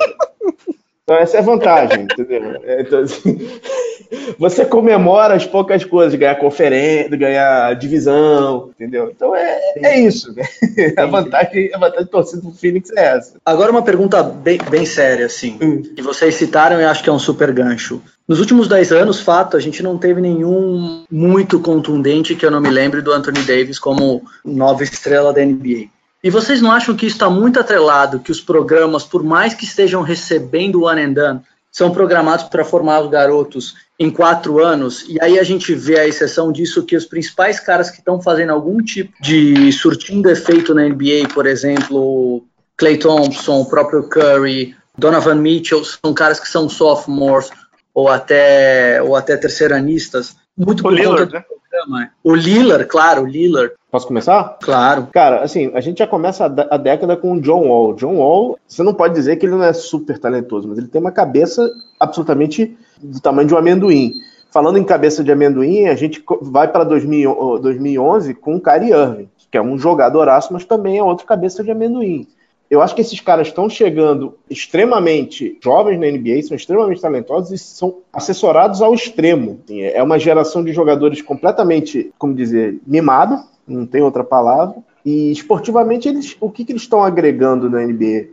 É. 0.00 0.73
Então 1.04 1.16
essa 1.18 1.36
é 1.36 1.40
a 1.40 1.42
vantagem, 1.42 2.04
entendeu? 2.18 2.60
É, 2.64 2.80
então, 2.80 3.00
assim, 3.00 3.46
você 4.38 4.64
comemora 4.64 5.34
as 5.34 5.46
poucas 5.46 5.84
coisas, 5.84 6.18
ganhar 6.18 6.34
conferência, 6.36 7.14
ganhar 7.14 7.74
divisão, 7.74 8.70
entendeu? 8.70 9.12
Então 9.14 9.36
é, 9.36 9.60
é 9.76 10.00
isso. 10.00 10.34
Né? 10.34 10.44
A 10.96 11.06
vantagem, 11.06 11.70
a 11.74 11.78
vantagem 11.78 12.04
de 12.04 12.10
torcida 12.10 12.42
do 12.42 12.52
Phoenix 12.52 12.90
é 12.96 13.16
essa. 13.16 13.34
Agora 13.44 13.70
uma 13.70 13.82
pergunta 13.82 14.22
bem, 14.22 14.58
bem 14.70 14.86
séria, 14.86 15.26
assim, 15.26 15.58
hum. 15.60 15.82
que 15.82 16.02
vocês 16.02 16.34
citaram 16.34 16.80
e 16.80 16.84
acho 16.84 17.02
que 17.02 17.10
é 17.10 17.12
um 17.12 17.18
super 17.18 17.52
gancho. 17.52 18.00
Nos 18.26 18.40
últimos 18.40 18.66
10 18.68 18.92
anos, 18.92 19.20
fato, 19.20 19.56
a 19.56 19.60
gente 19.60 19.82
não 19.82 19.98
teve 19.98 20.20
nenhum 20.20 21.04
muito 21.10 21.60
contundente 21.60 22.34
que 22.34 22.46
eu 22.46 22.50
não 22.50 22.60
me 22.60 22.70
lembre 22.70 23.02
do 23.02 23.12
Anthony 23.12 23.42
Davis 23.42 23.78
como 23.78 24.22
nova 24.44 24.82
estrela 24.82 25.32
da 25.32 25.44
NBA. 25.44 25.88
E 26.24 26.30
vocês 26.30 26.62
não 26.62 26.72
acham 26.72 26.96
que 26.96 27.04
isso 27.04 27.16
está 27.16 27.28
muito 27.28 27.60
atrelado, 27.60 28.18
que 28.18 28.32
os 28.32 28.40
programas, 28.40 29.04
por 29.04 29.22
mais 29.22 29.52
que 29.52 29.66
estejam 29.66 30.00
recebendo 30.00 30.76
o 30.76 30.84
one 30.86 31.02
and 31.02 31.12
done, 31.12 31.40
são 31.70 31.90
programados 31.90 32.46
para 32.46 32.64
formar 32.64 33.02
os 33.02 33.10
garotos 33.10 33.74
em 33.98 34.10
quatro 34.10 34.58
anos, 34.64 35.04
e 35.06 35.18
aí 35.20 35.38
a 35.38 35.42
gente 35.42 35.74
vê 35.74 35.98
a 35.98 36.08
exceção 36.08 36.50
disso 36.50 36.82
que 36.82 36.96
os 36.96 37.04
principais 37.04 37.60
caras 37.60 37.90
que 37.90 37.98
estão 37.98 38.22
fazendo 38.22 38.50
algum 38.50 38.82
tipo 38.82 39.12
de 39.20 39.70
surtindo 39.70 40.30
efeito 40.30 40.74
na 40.74 40.88
NBA, 40.88 41.28
por 41.34 41.46
exemplo, 41.46 42.42
Clay 42.74 42.96
Thompson, 42.96 43.60
o 43.60 43.66
próprio 43.66 44.08
Curry, 44.08 44.74
Donovan 44.96 45.34
Mitchell, 45.34 45.84
são 45.84 46.14
caras 46.14 46.40
que 46.40 46.48
são 46.48 46.70
sophomores 46.70 47.50
ou 47.92 48.08
até, 48.08 49.02
ou 49.02 49.14
até 49.14 49.36
terceiranistas, 49.36 50.36
muito 50.56 50.80
o 50.80 50.84
por 50.84 50.94
Lillard, 50.94 51.18
conta 51.18 51.26
do 51.26 51.32
né? 51.34 51.44
programa. 51.70 52.10
O 52.24 52.34
Lillard, 52.34 52.86
claro, 52.86 53.22
o 53.22 53.26
Lillard 53.26 53.74
Posso 53.94 54.08
começar? 54.08 54.58
Claro. 54.60 55.06
Cara, 55.12 55.44
assim, 55.44 55.70
a 55.72 55.80
gente 55.80 55.98
já 55.98 56.06
começa 56.08 56.46
a, 56.46 56.74
a 56.74 56.76
década 56.76 57.16
com 57.16 57.34
o 57.34 57.40
John 57.40 57.68
Wall. 57.68 57.94
John 57.94 58.16
Wall, 58.16 58.58
você 58.66 58.82
não 58.82 58.92
pode 58.92 59.14
dizer 59.14 59.36
que 59.36 59.46
ele 59.46 59.54
não 59.54 59.62
é 59.62 59.72
super 59.72 60.18
talentoso, 60.18 60.66
mas 60.66 60.78
ele 60.78 60.88
tem 60.88 61.00
uma 61.00 61.12
cabeça 61.12 61.70
absolutamente 62.00 62.76
do 63.00 63.20
tamanho 63.20 63.46
de 63.46 63.54
um 63.54 63.56
amendoim. 63.56 64.14
Falando 64.50 64.78
em 64.78 64.84
cabeça 64.84 65.22
de 65.22 65.30
amendoim, 65.30 65.86
a 65.86 65.94
gente 65.94 66.24
vai 66.42 66.66
para 66.66 66.82
2011 66.82 68.34
com 68.34 68.56
o 68.56 68.60
Kyrie 68.60 68.90
Irving, 68.90 69.28
que 69.48 69.56
é 69.56 69.62
um 69.62 69.78
jogadoraço, 69.78 70.52
mas 70.52 70.64
também 70.64 70.98
é 70.98 71.02
outro 71.04 71.24
cabeça 71.24 71.62
de 71.62 71.70
amendoim. 71.70 72.26
Eu 72.70 72.80
acho 72.80 72.94
que 72.94 73.00
esses 73.00 73.20
caras 73.20 73.48
estão 73.48 73.68
chegando 73.68 74.34
extremamente 74.48 75.58
jovens 75.62 75.98
na 76.00 76.06
NBA, 76.06 76.42
são 76.42 76.56
extremamente 76.56 77.00
talentosos 77.00 77.52
e 77.52 77.58
são 77.58 77.98
assessorados 78.12 78.82
ao 78.82 78.94
extremo. 78.94 79.60
É 79.68 80.02
uma 80.02 80.18
geração 80.18 80.64
de 80.64 80.72
jogadores 80.72 81.20
completamente, 81.22 82.12
como 82.18 82.34
dizer, 82.34 82.80
mimado, 82.86 83.38
não 83.66 83.86
tem 83.86 84.02
outra 84.02 84.24
palavra. 84.24 84.76
E 85.04 85.30
esportivamente, 85.30 86.08
eles, 86.08 86.34
o 86.40 86.50
que, 86.50 86.64
que 86.64 86.72
eles 86.72 86.82
estão 86.82 87.04
agregando 87.04 87.68
na 87.68 87.82
NBA? 87.82 88.28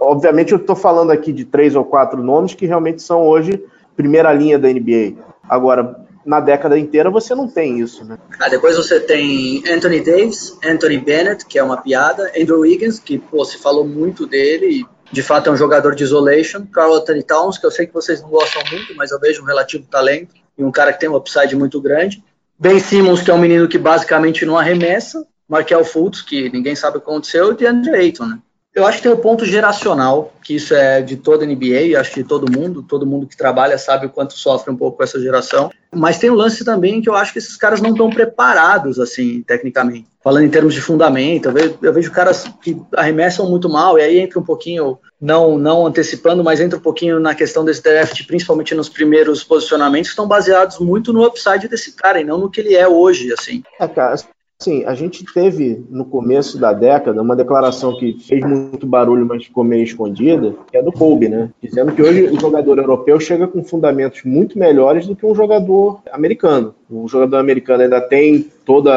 Obviamente, 0.00 0.52
eu 0.52 0.58
estou 0.58 0.74
falando 0.74 1.12
aqui 1.12 1.32
de 1.32 1.44
três 1.44 1.76
ou 1.76 1.84
quatro 1.84 2.22
nomes 2.22 2.54
que 2.54 2.66
realmente 2.66 3.00
são 3.00 3.22
hoje 3.22 3.62
primeira 3.96 4.32
linha 4.32 4.58
da 4.58 4.68
NBA. 4.68 5.14
Agora, 5.48 6.04
na 6.24 6.40
década 6.40 6.78
inteira 6.78 7.10
você 7.10 7.34
não 7.34 7.48
tem 7.48 7.80
isso, 7.80 8.04
né? 8.04 8.18
Ah, 8.38 8.48
depois 8.48 8.76
você 8.76 9.00
tem 9.00 9.62
Anthony 9.68 10.00
Davis, 10.00 10.56
Anthony 10.64 10.98
Bennett, 10.98 11.46
que 11.46 11.58
é 11.58 11.62
uma 11.62 11.78
piada, 11.78 12.30
Andrew 12.38 12.60
Wiggins, 12.60 12.98
que 12.98 13.18
pô, 13.18 13.44
se 13.44 13.58
falou 13.58 13.86
muito 13.86 14.26
dele 14.26 14.86
de 15.12 15.22
fato 15.22 15.48
é 15.48 15.52
um 15.52 15.56
jogador 15.56 15.94
de 15.94 16.04
isolation, 16.04 16.64
Carl 16.66 16.94
Anthony 16.94 17.22
Towns, 17.22 17.58
que 17.58 17.66
eu 17.66 17.70
sei 17.70 17.86
que 17.86 17.92
vocês 17.92 18.22
não 18.22 18.28
gostam 18.28 18.62
muito, 18.70 18.94
mas 18.94 19.10
eu 19.10 19.18
vejo 19.18 19.42
um 19.42 19.46
relativo 19.46 19.84
talento 19.90 20.34
e 20.56 20.62
um 20.62 20.70
cara 20.70 20.92
que 20.92 21.00
tem 21.00 21.08
um 21.08 21.16
upside 21.16 21.56
muito 21.56 21.80
grande. 21.80 22.22
Ben 22.58 22.78
Simmons, 22.78 23.22
que 23.22 23.30
é 23.30 23.34
um 23.34 23.38
menino 23.38 23.66
que 23.66 23.78
basicamente 23.78 24.46
não 24.46 24.56
arremessa, 24.56 25.26
Markel 25.48 25.84
Fultz, 25.84 26.22
que 26.22 26.48
ninguém 26.50 26.76
sabe 26.76 26.98
o 26.98 27.00
que 27.00 27.10
aconteceu, 27.10 27.50
e 27.50 27.56
DeAndre 27.56 27.94
Ayton, 27.96 28.26
né? 28.26 28.38
Eu 28.74 28.86
acho 28.86 28.98
que 28.98 29.02
tem 29.02 29.12
o 29.12 29.16
um 29.16 29.20
ponto 29.20 29.44
geracional, 29.44 30.32
que 30.44 30.54
isso 30.54 30.74
é 30.74 31.02
de 31.02 31.16
toda 31.16 31.44
a 31.44 31.46
NBA, 31.46 31.98
acho 31.98 32.12
que 32.12 32.22
de 32.22 32.28
todo 32.28 32.50
mundo, 32.50 32.82
todo 32.82 33.04
mundo 33.04 33.26
que 33.26 33.36
trabalha 33.36 33.76
sabe 33.76 34.06
o 34.06 34.10
quanto 34.10 34.34
sofre 34.34 34.72
um 34.72 34.76
pouco 34.76 34.98
com 34.98 35.02
essa 35.02 35.18
geração. 35.20 35.70
Mas 35.92 36.18
tem 36.18 36.30
um 36.30 36.34
lance 36.34 36.64
também 36.64 37.02
que 37.02 37.08
eu 37.08 37.16
acho 37.16 37.32
que 37.32 37.40
esses 37.40 37.56
caras 37.56 37.80
não 37.80 37.90
estão 37.90 38.08
preparados, 38.10 39.00
assim, 39.00 39.42
tecnicamente. 39.42 40.06
Falando 40.22 40.44
em 40.44 40.50
termos 40.50 40.72
de 40.72 40.80
fundamento, 40.80 41.46
eu 41.46 41.52
vejo, 41.52 41.78
eu 41.82 41.92
vejo 41.92 42.12
caras 42.12 42.44
que 42.62 42.80
arremessam 42.94 43.50
muito 43.50 43.68
mal, 43.68 43.98
e 43.98 44.02
aí 44.02 44.18
entra 44.20 44.38
um 44.38 44.44
pouquinho, 44.44 44.98
não, 45.20 45.58
não 45.58 45.86
antecipando, 45.86 46.44
mas 46.44 46.60
entra 46.60 46.78
um 46.78 46.82
pouquinho 46.82 47.18
na 47.18 47.34
questão 47.34 47.64
desse 47.64 47.82
draft, 47.82 48.24
principalmente 48.24 48.74
nos 48.74 48.88
primeiros 48.88 49.42
posicionamentos, 49.42 50.10
que 50.10 50.12
estão 50.12 50.28
baseados 50.28 50.78
muito 50.78 51.12
no 51.12 51.24
upside 51.24 51.66
desse 51.66 51.92
cara, 51.96 52.20
e 52.20 52.24
não 52.24 52.38
no 52.38 52.50
que 52.50 52.60
ele 52.60 52.76
é 52.76 52.86
hoje, 52.86 53.32
assim. 53.32 53.64
É, 53.80 53.88
cara, 53.88 54.14
Sim, 54.62 54.84
a 54.84 54.94
gente 54.94 55.24
teve 55.24 55.82
no 55.88 56.04
começo 56.04 56.58
da 56.58 56.74
década 56.74 57.22
uma 57.22 57.34
declaração 57.34 57.96
que 57.96 58.18
fez 58.20 58.44
muito 58.44 58.86
barulho, 58.86 59.24
mas 59.24 59.44
ficou 59.44 59.64
meio 59.64 59.82
escondida, 59.82 60.54
que 60.70 60.76
é 60.76 60.82
do 60.82 60.92
Kobe, 60.92 61.30
né? 61.30 61.48
Dizendo 61.62 61.92
que 61.92 62.02
hoje 62.02 62.24
o 62.24 62.38
jogador 62.38 62.76
europeu 62.76 63.18
chega 63.18 63.48
com 63.48 63.64
fundamentos 63.64 64.22
muito 64.22 64.58
melhores 64.58 65.06
do 65.06 65.16
que 65.16 65.24
um 65.24 65.34
jogador 65.34 66.00
americano. 66.12 66.74
O 66.90 67.08
jogador 67.08 67.38
americano 67.38 67.84
ainda 67.84 68.02
tem 68.02 68.48
todo 68.66 68.90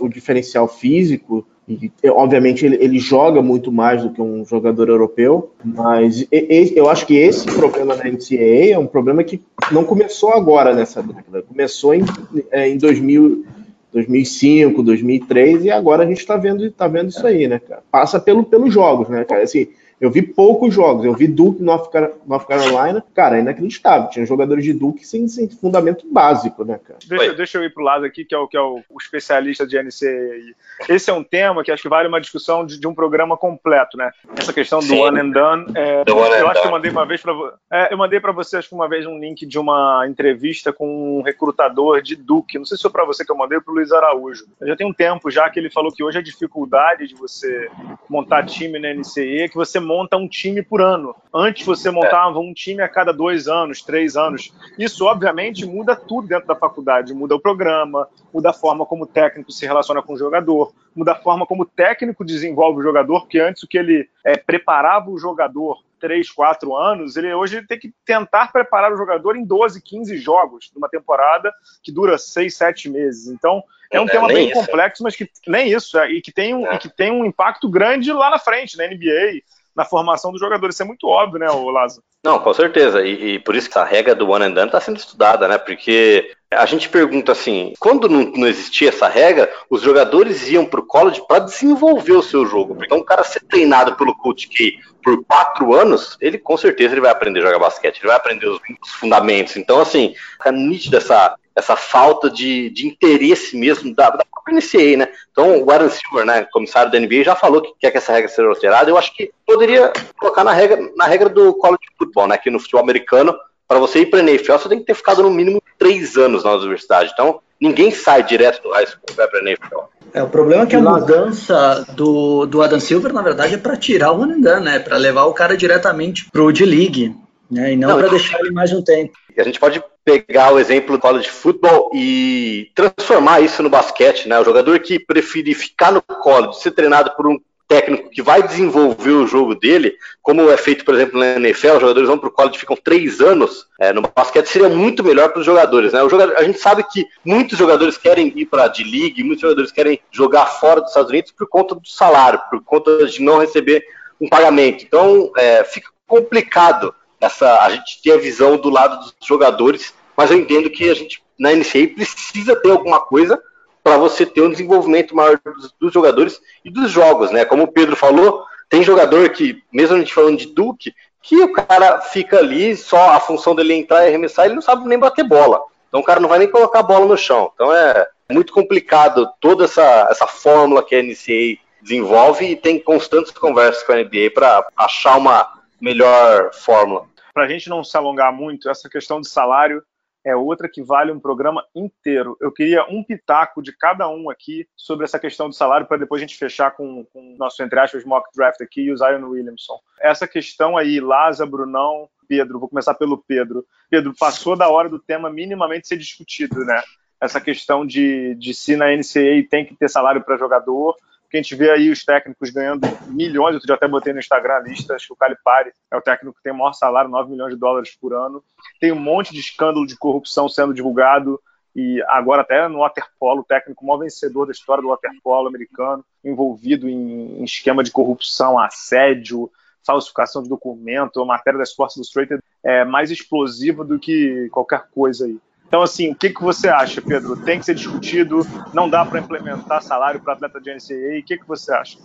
o 0.00 0.08
diferencial 0.08 0.68
físico, 0.68 1.44
e, 1.68 1.90
obviamente 2.08 2.64
ele, 2.64 2.76
ele, 2.80 2.98
joga 2.98 3.40
muito 3.40 3.72
mais 3.72 4.02
do 4.02 4.10
que 4.10 4.20
um 4.20 4.44
jogador 4.44 4.88
europeu, 4.88 5.52
mas 5.64 6.26
eu 6.30 6.90
acho 6.90 7.06
que 7.06 7.16
esse 7.16 7.46
problema 7.46 7.94
na 7.94 8.04
NCAA 8.04 8.72
é 8.72 8.78
um 8.78 8.86
problema 8.86 9.22
que 9.22 9.40
não 9.70 9.84
começou 9.84 10.32
agora 10.32 10.74
nessa 10.74 11.02
década, 11.02 11.42
começou 11.42 11.94
em, 11.94 12.04
é, 12.50 12.68
em 12.68 12.76
2000 12.76 13.44
2005, 13.92 14.82
2003 14.82 15.64
e 15.66 15.70
agora 15.70 16.04
a 16.04 16.06
gente 16.06 16.18
está 16.18 16.36
vendo, 16.36 16.70
tá 16.70 16.88
vendo 16.88 17.10
isso 17.10 17.26
aí, 17.26 17.46
né, 17.46 17.58
cara? 17.58 17.82
Passa 17.90 18.18
pelo, 18.18 18.42
pelos 18.42 18.72
jogos, 18.72 19.08
né, 19.08 19.24
cara? 19.24 19.42
Assim, 19.42 19.68
eu 20.02 20.10
vi 20.10 20.20
poucos 20.20 20.74
jogos. 20.74 21.04
Eu 21.04 21.14
vi 21.14 21.28
Duke 21.28 21.62
North, 21.62 21.88
North 22.26 22.48
Carolina. 22.48 23.04
Cara, 23.14 23.36
é 23.36 23.40
inacreditável. 23.40 24.10
Tinha 24.10 24.26
jogadores 24.26 24.64
de 24.64 24.72
Duke 24.72 25.06
sem, 25.06 25.28
sem 25.28 25.48
fundamento 25.48 26.04
básico, 26.10 26.64
né, 26.64 26.80
cara? 26.84 26.98
Deixa, 27.06 27.34
deixa, 27.34 27.58
eu 27.58 27.64
ir 27.64 27.72
pro 27.72 27.84
lado 27.84 28.04
aqui, 28.04 28.24
que 28.24 28.34
é 28.34 28.38
o, 28.38 28.48
que 28.48 28.56
é 28.56 28.60
o, 28.60 28.82
o 28.90 28.98
especialista 29.00 29.64
de 29.64 29.78
NC. 29.78 30.56
Esse 30.88 31.08
é 31.08 31.12
um 31.12 31.22
tema 31.22 31.62
que 31.62 31.70
acho 31.70 31.84
que 31.84 31.88
vale 31.88 32.08
uma 32.08 32.20
discussão 32.20 32.66
de, 32.66 32.80
de 32.80 32.86
um 32.88 32.92
programa 32.92 33.36
completo, 33.36 33.96
né? 33.96 34.10
Essa 34.36 34.52
questão 34.52 34.80
do 34.80 34.86
Sim. 34.86 35.00
one 35.00 35.20
and 35.20 35.30
done. 35.30 35.66
É, 35.76 35.98
one 36.10 36.34
eu 36.34 36.48
and 36.48 36.50
acho 36.50 36.54
done. 36.54 36.60
que 36.62 36.66
eu 36.66 36.72
mandei 36.72 36.90
uma 36.90 37.06
vez 37.06 37.22
para 37.22 37.32
é, 37.70 37.94
eu 37.94 37.96
mandei 37.96 38.18
para 38.18 38.32
você, 38.32 38.56
acho 38.56 38.70
que 38.70 38.74
uma 38.74 38.88
vez, 38.88 39.06
um 39.06 39.20
link 39.20 39.46
de 39.46 39.56
uma 39.56 40.04
entrevista 40.08 40.72
com 40.72 41.20
um 41.20 41.22
recrutador 41.22 42.02
de 42.02 42.16
Duke. 42.16 42.58
Não 42.58 42.64
sei 42.64 42.76
se 42.76 42.82
foi 42.82 42.90
para 42.90 43.04
você 43.04 43.24
que 43.24 43.30
eu 43.30 43.36
mandei 43.36 43.56
ou 43.56 43.62
pro 43.62 43.72
Luiz 43.72 43.92
Araújo. 43.92 44.46
Já 44.62 44.74
tem 44.74 44.86
um 44.86 44.92
tempo 44.92 45.30
já 45.30 45.48
que 45.48 45.60
ele 45.60 45.70
falou 45.70 45.92
que 45.92 46.02
hoje 46.02 46.18
a 46.18 46.22
dificuldade 46.22 47.06
de 47.06 47.14
você 47.14 47.70
montar 48.08 48.44
time 48.44 48.80
na 48.80 48.92
NCE 48.92 49.42
é 49.42 49.48
que 49.48 49.54
você 49.54 49.78
monta 49.92 50.16
um 50.16 50.26
time 50.26 50.62
por 50.62 50.80
ano. 50.80 51.14
Antes 51.34 51.66
você 51.66 51.90
montava 51.90 52.38
um 52.38 52.54
time 52.54 52.82
a 52.82 52.88
cada 52.88 53.12
dois 53.12 53.46
anos, 53.46 53.82
três 53.82 54.16
anos. 54.16 54.50
Isso, 54.78 55.04
obviamente, 55.04 55.66
muda 55.66 55.94
tudo 55.94 56.28
dentro 56.28 56.46
da 56.46 56.56
faculdade. 56.56 57.12
Muda 57.12 57.34
o 57.34 57.40
programa, 57.40 58.08
muda 58.32 58.50
a 58.50 58.54
forma 58.54 58.86
como 58.86 59.04
o 59.04 59.06
técnico 59.06 59.52
se 59.52 59.66
relaciona 59.66 60.02
com 60.02 60.14
o 60.14 60.18
jogador, 60.18 60.72
muda 60.96 61.12
a 61.12 61.16
forma 61.16 61.46
como 61.46 61.64
o 61.64 61.66
técnico 61.66 62.24
desenvolve 62.24 62.80
o 62.80 62.82
jogador, 62.82 63.20
porque 63.20 63.38
antes 63.38 63.62
o 63.62 63.68
que 63.68 63.76
ele 63.76 64.08
é, 64.24 64.36
preparava 64.36 65.10
o 65.10 65.18
jogador 65.18 65.78
três, 66.00 66.28
quatro 66.30 66.74
anos, 66.76 67.16
ele 67.16 67.32
hoje 67.32 67.64
tem 67.64 67.78
que 67.78 67.94
tentar 68.04 68.50
preparar 68.50 68.92
o 68.92 68.96
jogador 68.96 69.36
em 69.36 69.44
12, 69.44 69.80
15 69.80 70.18
jogos 70.18 70.72
numa 70.74 70.88
temporada 70.88 71.52
que 71.80 71.92
dura 71.92 72.18
seis, 72.18 72.56
sete 72.56 72.90
meses. 72.90 73.28
Então, 73.28 73.62
é 73.92 74.00
um 74.00 74.06
é, 74.06 74.08
tema 74.08 74.26
bem 74.26 74.48
isso. 74.48 74.54
complexo, 74.54 75.02
mas 75.02 75.14
que 75.14 75.30
nem 75.46 75.70
isso, 75.70 75.96
é, 75.98 76.10
e, 76.10 76.20
que 76.20 76.32
tem 76.32 76.54
um, 76.54 76.66
é. 76.66 76.74
e 76.74 76.78
que 76.78 76.88
tem 76.88 77.12
um 77.12 77.24
impacto 77.24 77.68
grande 77.68 78.12
lá 78.12 78.30
na 78.30 78.38
frente, 78.38 78.76
na 78.76 78.86
NBA, 78.86 79.42
na 79.74 79.84
formação 79.84 80.30
dos 80.30 80.40
jogadores. 80.40 80.74
Isso 80.74 80.82
é 80.82 80.86
muito 80.86 81.08
óbvio, 81.08 81.38
né, 81.38 81.46
Lázaro? 81.46 82.02
Não, 82.24 82.38
com 82.38 82.54
certeza. 82.54 83.02
E, 83.02 83.34
e, 83.34 83.38
por 83.38 83.56
isso 83.56 83.68
que 83.68 83.78
a 83.78 83.84
regra 83.84 84.14
do 84.14 84.28
one 84.28 84.44
and 84.44 84.52
done 84.52 84.66
está 84.66 84.80
sendo 84.80 84.96
estudada, 84.96 85.48
né? 85.48 85.58
Porque 85.58 86.30
a 86.50 86.66
gente 86.66 86.88
pergunta 86.88 87.32
assim: 87.32 87.72
quando 87.80 88.08
não, 88.08 88.22
não 88.22 88.46
existia 88.46 88.90
essa 88.90 89.08
regra, 89.08 89.52
os 89.68 89.82
jogadores 89.82 90.48
iam 90.48 90.64
para 90.64 90.80
o 90.80 90.86
college 90.86 91.22
para 91.26 91.40
desenvolver 91.40 92.12
o 92.12 92.22
seu 92.22 92.46
jogo. 92.46 92.78
Então, 92.84 92.98
um 92.98 93.04
cara 93.04 93.24
ser 93.24 93.40
treinado 93.40 93.96
pelo 93.96 94.14
coach 94.14 94.48
que 94.48 94.78
por 95.02 95.24
quatro 95.24 95.74
anos, 95.74 96.16
ele 96.20 96.38
com 96.38 96.56
certeza 96.56 96.94
ele 96.94 97.00
vai 97.00 97.10
aprender 97.10 97.40
a 97.40 97.46
jogar 97.46 97.58
basquete, 97.58 97.98
ele 97.98 98.06
vai 98.06 98.16
aprender 98.16 98.46
os, 98.46 98.60
os 98.80 98.90
fundamentos. 98.92 99.56
Então, 99.56 99.80
assim, 99.80 100.14
fica 100.34 100.52
nítida 100.52 100.98
essa, 100.98 101.34
essa 101.54 101.76
falta 101.76 102.30
de, 102.30 102.70
de 102.70 102.86
interesse 102.86 103.56
mesmo 103.56 103.94
da, 103.94 104.10
da 104.10 104.24
própria 104.24 104.56
NCAA, 104.56 104.96
né? 104.96 105.08
Então, 105.30 105.62
o 105.62 105.70
Aaron 105.70 105.88
Silver, 105.88 106.24
né, 106.24 106.46
comissário 106.52 106.90
da 106.90 106.98
NBA, 106.98 107.24
já 107.24 107.36
falou 107.36 107.60
que 107.60 107.72
quer 107.78 107.90
que 107.90 107.98
essa 107.98 108.12
regra 108.12 108.28
seja 108.28 108.48
alterada. 108.48 108.90
Eu 108.90 108.98
acho 108.98 109.14
que 109.14 109.30
poderia 109.46 109.92
colocar 110.18 110.44
na 110.44 110.52
regra, 110.52 110.78
na 110.96 111.06
regra 111.06 111.28
do 111.28 111.54
college 111.54 111.84
football, 111.98 112.28
né? 112.28 112.38
Que 112.38 112.50
no 112.50 112.58
futebol 112.58 112.82
americano, 112.82 113.34
para 113.68 113.78
você 113.78 114.00
ir 114.00 114.06
para 114.06 114.20
a 114.20 114.22
NFL, 114.22 114.52
você 114.52 114.68
tem 114.68 114.78
que 114.78 114.86
ter 114.86 114.94
ficado 114.94 115.22
no 115.22 115.30
mínimo 115.30 115.62
três 115.78 116.16
anos 116.16 116.44
na 116.44 116.52
universidade. 116.52 117.10
Então, 117.12 117.40
ninguém 117.60 117.90
sai 117.90 118.22
direto 118.22 118.62
do 118.62 118.70
high 118.70 118.86
school 118.86 119.02
e 119.10 119.14
vai 119.14 119.28
para 119.28 119.40
a 119.40 119.42
NFL. 119.42 119.78
É, 120.14 120.22
o 120.22 120.28
problema 120.28 120.64
é 120.64 120.66
que 120.66 120.76
a 120.76 120.80
mudança 120.80 121.86
do, 121.94 122.44
do 122.44 122.60
Adam 122.60 122.80
Silver, 122.80 123.12
na 123.12 123.22
verdade, 123.22 123.54
é 123.54 123.58
para 123.58 123.76
tirar 123.76 124.12
o 124.12 124.20
One 124.20 124.38
né? 124.38 124.78
Para 124.78 124.96
levar 124.98 125.24
o 125.24 125.32
cara 125.32 125.56
diretamente 125.56 126.30
pro 126.30 126.52
D-League, 126.52 127.16
né? 127.50 127.72
E 127.72 127.76
não, 127.76 127.90
não 127.90 127.98
para 127.98 128.08
deixar 128.08 128.38
ele 128.40 128.50
mais 128.50 128.72
um 128.72 128.82
tempo. 128.82 129.14
A 129.38 129.42
gente 129.42 129.58
pode 129.58 129.82
pegar 130.04 130.52
o 130.52 130.58
exemplo 130.58 130.96
do 130.96 131.00
college 131.00 131.28
football 131.28 131.90
e 131.94 132.70
transformar 132.74 133.40
isso 133.40 133.62
no 133.62 133.70
basquete, 133.70 134.28
né? 134.28 134.38
O 134.38 134.44
jogador 134.44 134.78
que 134.80 134.98
prefere 134.98 135.54
ficar 135.54 135.92
no 135.92 136.02
college, 136.02 136.60
ser 136.60 136.72
treinado 136.72 137.12
por 137.16 137.26
um 137.26 137.38
técnico 137.72 138.10
que 138.10 138.20
vai 138.20 138.42
desenvolver 138.42 139.12
o 139.12 139.26
jogo 139.26 139.54
dele, 139.54 139.94
como 140.20 140.50
é 140.50 140.56
feito, 140.58 140.84
por 140.84 140.94
exemplo, 140.94 141.18
na 141.18 141.36
NFL, 141.36 141.74
os 141.74 141.80
jogadores 141.80 142.08
vão 142.08 142.18
para 142.18 142.28
o 142.28 142.32
college 142.32 142.58
ficam 142.58 142.76
três 142.76 143.18
anos, 143.18 143.66
é, 143.80 143.94
no 143.94 144.02
basquete 144.02 144.46
seria 144.46 144.68
muito 144.68 145.02
melhor 145.02 145.30
para 145.30 145.40
os 145.40 145.46
jogadores. 145.46 145.92
Né? 145.92 146.02
O 146.02 146.08
jogador, 146.08 146.36
a 146.36 146.42
gente 146.42 146.58
sabe 146.58 146.84
que 146.92 147.06
muitos 147.24 147.56
jogadores 147.56 147.96
querem 147.96 148.30
ir 148.36 148.44
para 148.44 148.64
a 148.64 148.68
D-League, 148.68 149.24
muitos 149.24 149.40
jogadores 149.40 149.72
querem 149.72 149.98
jogar 150.10 150.46
fora 150.46 150.80
dos 150.80 150.90
Estados 150.90 151.10
Unidos 151.10 151.32
por 151.32 151.48
conta 151.48 151.74
do 151.74 151.88
salário, 151.88 152.40
por 152.50 152.62
conta 152.62 153.06
de 153.06 153.22
não 153.22 153.38
receber 153.38 153.82
um 154.20 154.28
pagamento. 154.28 154.84
Então, 154.84 155.32
é, 155.38 155.64
fica 155.64 155.88
complicado 156.06 156.94
essa, 157.22 157.62
a 157.62 157.70
gente 157.70 158.02
ter 158.02 158.12
a 158.12 158.18
visão 158.18 158.56
do 158.56 158.68
lado 158.68 158.98
dos 158.98 159.14
jogadores, 159.22 159.94
mas 160.16 160.30
eu 160.30 160.36
entendo 160.36 160.68
que 160.68 160.90
a 160.90 160.94
gente, 160.94 161.22
na 161.38 161.52
NCAA, 161.52 161.94
precisa 161.94 162.56
ter 162.56 162.70
alguma 162.70 163.00
coisa 163.00 163.40
para 163.82 163.96
você 163.96 164.26
ter 164.26 164.42
um 164.42 164.50
desenvolvimento 164.50 165.14
maior 165.14 165.38
dos, 165.44 165.72
dos, 165.80 165.92
jogadores 165.92 166.40
e 166.64 166.70
dos 166.70 166.90
jogos, 166.90 167.30
né? 167.30 167.44
Como 167.44 167.62
o 167.62 167.72
Pedro 167.72 167.96
falou, 167.96 168.44
tem 168.68 168.82
jogador 168.82 169.30
que, 169.30 169.62
mesmo 169.72 169.96
a 169.96 169.98
gente 169.98 170.12
falando 170.12 170.38
de 170.38 170.46
Duke, 170.46 170.92
que 171.22 171.40
o 171.40 171.52
cara 171.52 172.00
fica 172.00 172.38
ali, 172.38 172.76
só 172.76 173.10
a 173.10 173.20
função 173.20 173.54
dele 173.54 173.72
é 173.72 173.76
entrar 173.76 174.04
e 174.04 174.08
arremessar, 174.08 174.46
ele 174.46 174.54
não 174.54 174.62
sabe 174.62 174.86
nem 174.88 174.98
bater 174.98 175.24
bola. 175.24 175.60
Então 175.88 176.00
o 176.00 176.04
cara 176.04 176.20
não 176.20 176.28
vai 176.28 176.38
nem 176.38 176.50
colocar 176.50 176.80
a 176.80 176.84
bola 176.84 177.06
no 177.06 177.16
chão. 177.16 177.50
Então 177.54 177.72
é 177.72 178.06
muito 178.30 178.52
complicado 178.52 179.28
toda 179.40 179.64
essa, 179.64 180.08
essa 180.10 180.26
fórmula 180.26 180.82
que 180.82 180.96
a 180.96 181.02
NCAA 181.02 181.58
desenvolve 181.80 182.46
e 182.46 182.56
tem 182.56 182.78
constantes 182.78 183.30
conversas 183.32 183.82
com 183.82 183.92
a 183.92 183.96
NBA 183.96 184.30
para 184.34 184.66
achar 184.76 185.16
uma 185.18 185.46
melhor 185.80 186.52
fórmula. 186.54 187.11
Para 187.32 187.44
a 187.44 187.48
gente 187.48 187.68
não 187.68 187.82
se 187.82 187.96
alongar 187.96 188.32
muito, 188.32 188.68
essa 188.68 188.88
questão 188.88 189.20
de 189.20 189.28
salário 189.28 189.82
é 190.24 190.36
outra 190.36 190.68
que 190.68 190.82
vale 190.82 191.10
um 191.10 191.18
programa 191.18 191.64
inteiro. 191.74 192.36
Eu 192.40 192.52
queria 192.52 192.84
um 192.84 193.02
pitaco 193.02 193.62
de 193.62 193.76
cada 193.76 194.08
um 194.08 194.30
aqui 194.30 194.68
sobre 194.76 195.04
essa 195.04 195.18
questão 195.18 195.48
do 195.48 195.54
salário, 195.54 195.86
para 195.86 195.96
depois 195.96 196.20
a 196.20 196.24
gente 196.24 196.38
fechar 196.38 196.70
com 196.70 197.06
o 197.12 197.36
nosso, 197.36 197.62
entre 197.62 197.78
aspas, 197.80 198.04
mock 198.04 198.28
draft 198.34 198.60
aqui 198.60 198.82
e 198.82 198.92
o 198.92 198.96
Zion 198.96 199.28
Williamson. 199.28 199.78
Essa 200.00 200.28
questão 200.28 200.76
aí, 200.76 201.00
Laza, 201.00 201.44
Brunão, 201.44 202.08
Pedro, 202.28 202.60
vou 202.60 202.68
começar 202.68 202.94
pelo 202.94 203.18
Pedro. 203.18 203.66
Pedro, 203.90 204.14
passou 204.18 204.56
da 204.56 204.68
hora 204.68 204.88
do 204.88 204.98
tema 204.98 205.28
minimamente 205.28 205.88
ser 205.88 205.96
discutido, 205.96 206.64
né? 206.64 206.80
Essa 207.20 207.40
questão 207.40 207.86
de, 207.86 208.34
de 208.36 208.54
se 208.54 208.76
na 208.76 208.86
NCAA 208.96 209.46
tem 209.48 209.64
que 209.64 209.76
ter 209.76 209.88
salário 209.88 210.22
para 210.22 210.36
jogador, 210.36 210.96
porque 211.32 211.38
a 211.38 211.42
gente 211.42 211.56
vê 211.56 211.70
aí 211.70 211.90
os 211.90 212.04
técnicos 212.04 212.50
ganhando 212.50 212.86
milhões, 213.06 213.58
eu 213.66 213.74
até 213.74 213.88
botei 213.88 214.12
no 214.12 214.18
Instagram 214.18 214.56
a 214.56 214.60
lista, 214.60 214.94
acho 214.94 215.06
que 215.06 215.12
o 215.14 215.16
Calipari 215.16 215.72
é 215.90 215.96
o 215.96 216.02
técnico 216.02 216.36
que 216.36 216.42
tem 216.42 216.52
o 216.52 216.58
maior 216.58 216.74
salário, 216.74 217.08
9 217.08 217.30
milhões 217.30 217.54
de 217.54 217.58
dólares 217.58 217.96
por 217.98 218.12
ano. 218.12 218.44
Tem 218.78 218.92
um 218.92 219.00
monte 219.00 219.32
de 219.32 219.40
escândalo 219.40 219.86
de 219.86 219.96
corrupção 219.96 220.46
sendo 220.46 220.74
divulgado, 220.74 221.40
e 221.74 222.02
agora 222.06 222.42
até 222.42 222.68
no 222.68 222.80
waterpolo, 222.80 223.40
o 223.40 223.44
técnico 223.44 223.86
maior 223.86 224.00
vencedor 224.00 224.44
da 224.44 224.52
história 224.52 224.82
do 224.82 224.90
waterpolo 224.90 225.48
americano, 225.48 226.04
envolvido 226.22 226.86
em, 226.86 227.40
em 227.40 227.44
esquema 227.44 227.82
de 227.82 227.90
corrupção, 227.90 228.58
assédio, 228.58 229.50
falsificação 229.86 230.42
de 230.42 230.50
documento, 230.50 231.22
a 231.22 231.24
matéria 231.24 231.56
da 231.56 231.64
Sports 231.64 231.96
Illustrated 231.96 232.42
é 232.62 232.84
mais 232.84 233.10
explosiva 233.10 233.82
do 233.82 233.98
que 233.98 234.50
qualquer 234.50 234.86
coisa 234.94 235.24
aí. 235.24 235.40
Então, 235.72 235.80
assim, 235.80 236.10
o 236.10 236.14
que, 236.14 236.28
que 236.28 236.42
você 236.42 236.68
acha, 236.68 237.00
Pedro? 237.00 237.34
Tem 237.34 237.58
que 237.58 237.64
ser 237.64 237.74
discutido? 237.74 238.46
Não 238.74 238.90
dá 238.90 239.06
para 239.06 239.18
implementar 239.18 239.82
salário 239.82 240.20
para 240.20 240.34
atleta 240.34 240.60
de 240.60 240.68
NCAA? 240.68 241.20
O 241.20 241.24
que, 241.24 241.38
que 241.38 241.48
você 241.48 241.72
acha? 241.72 241.96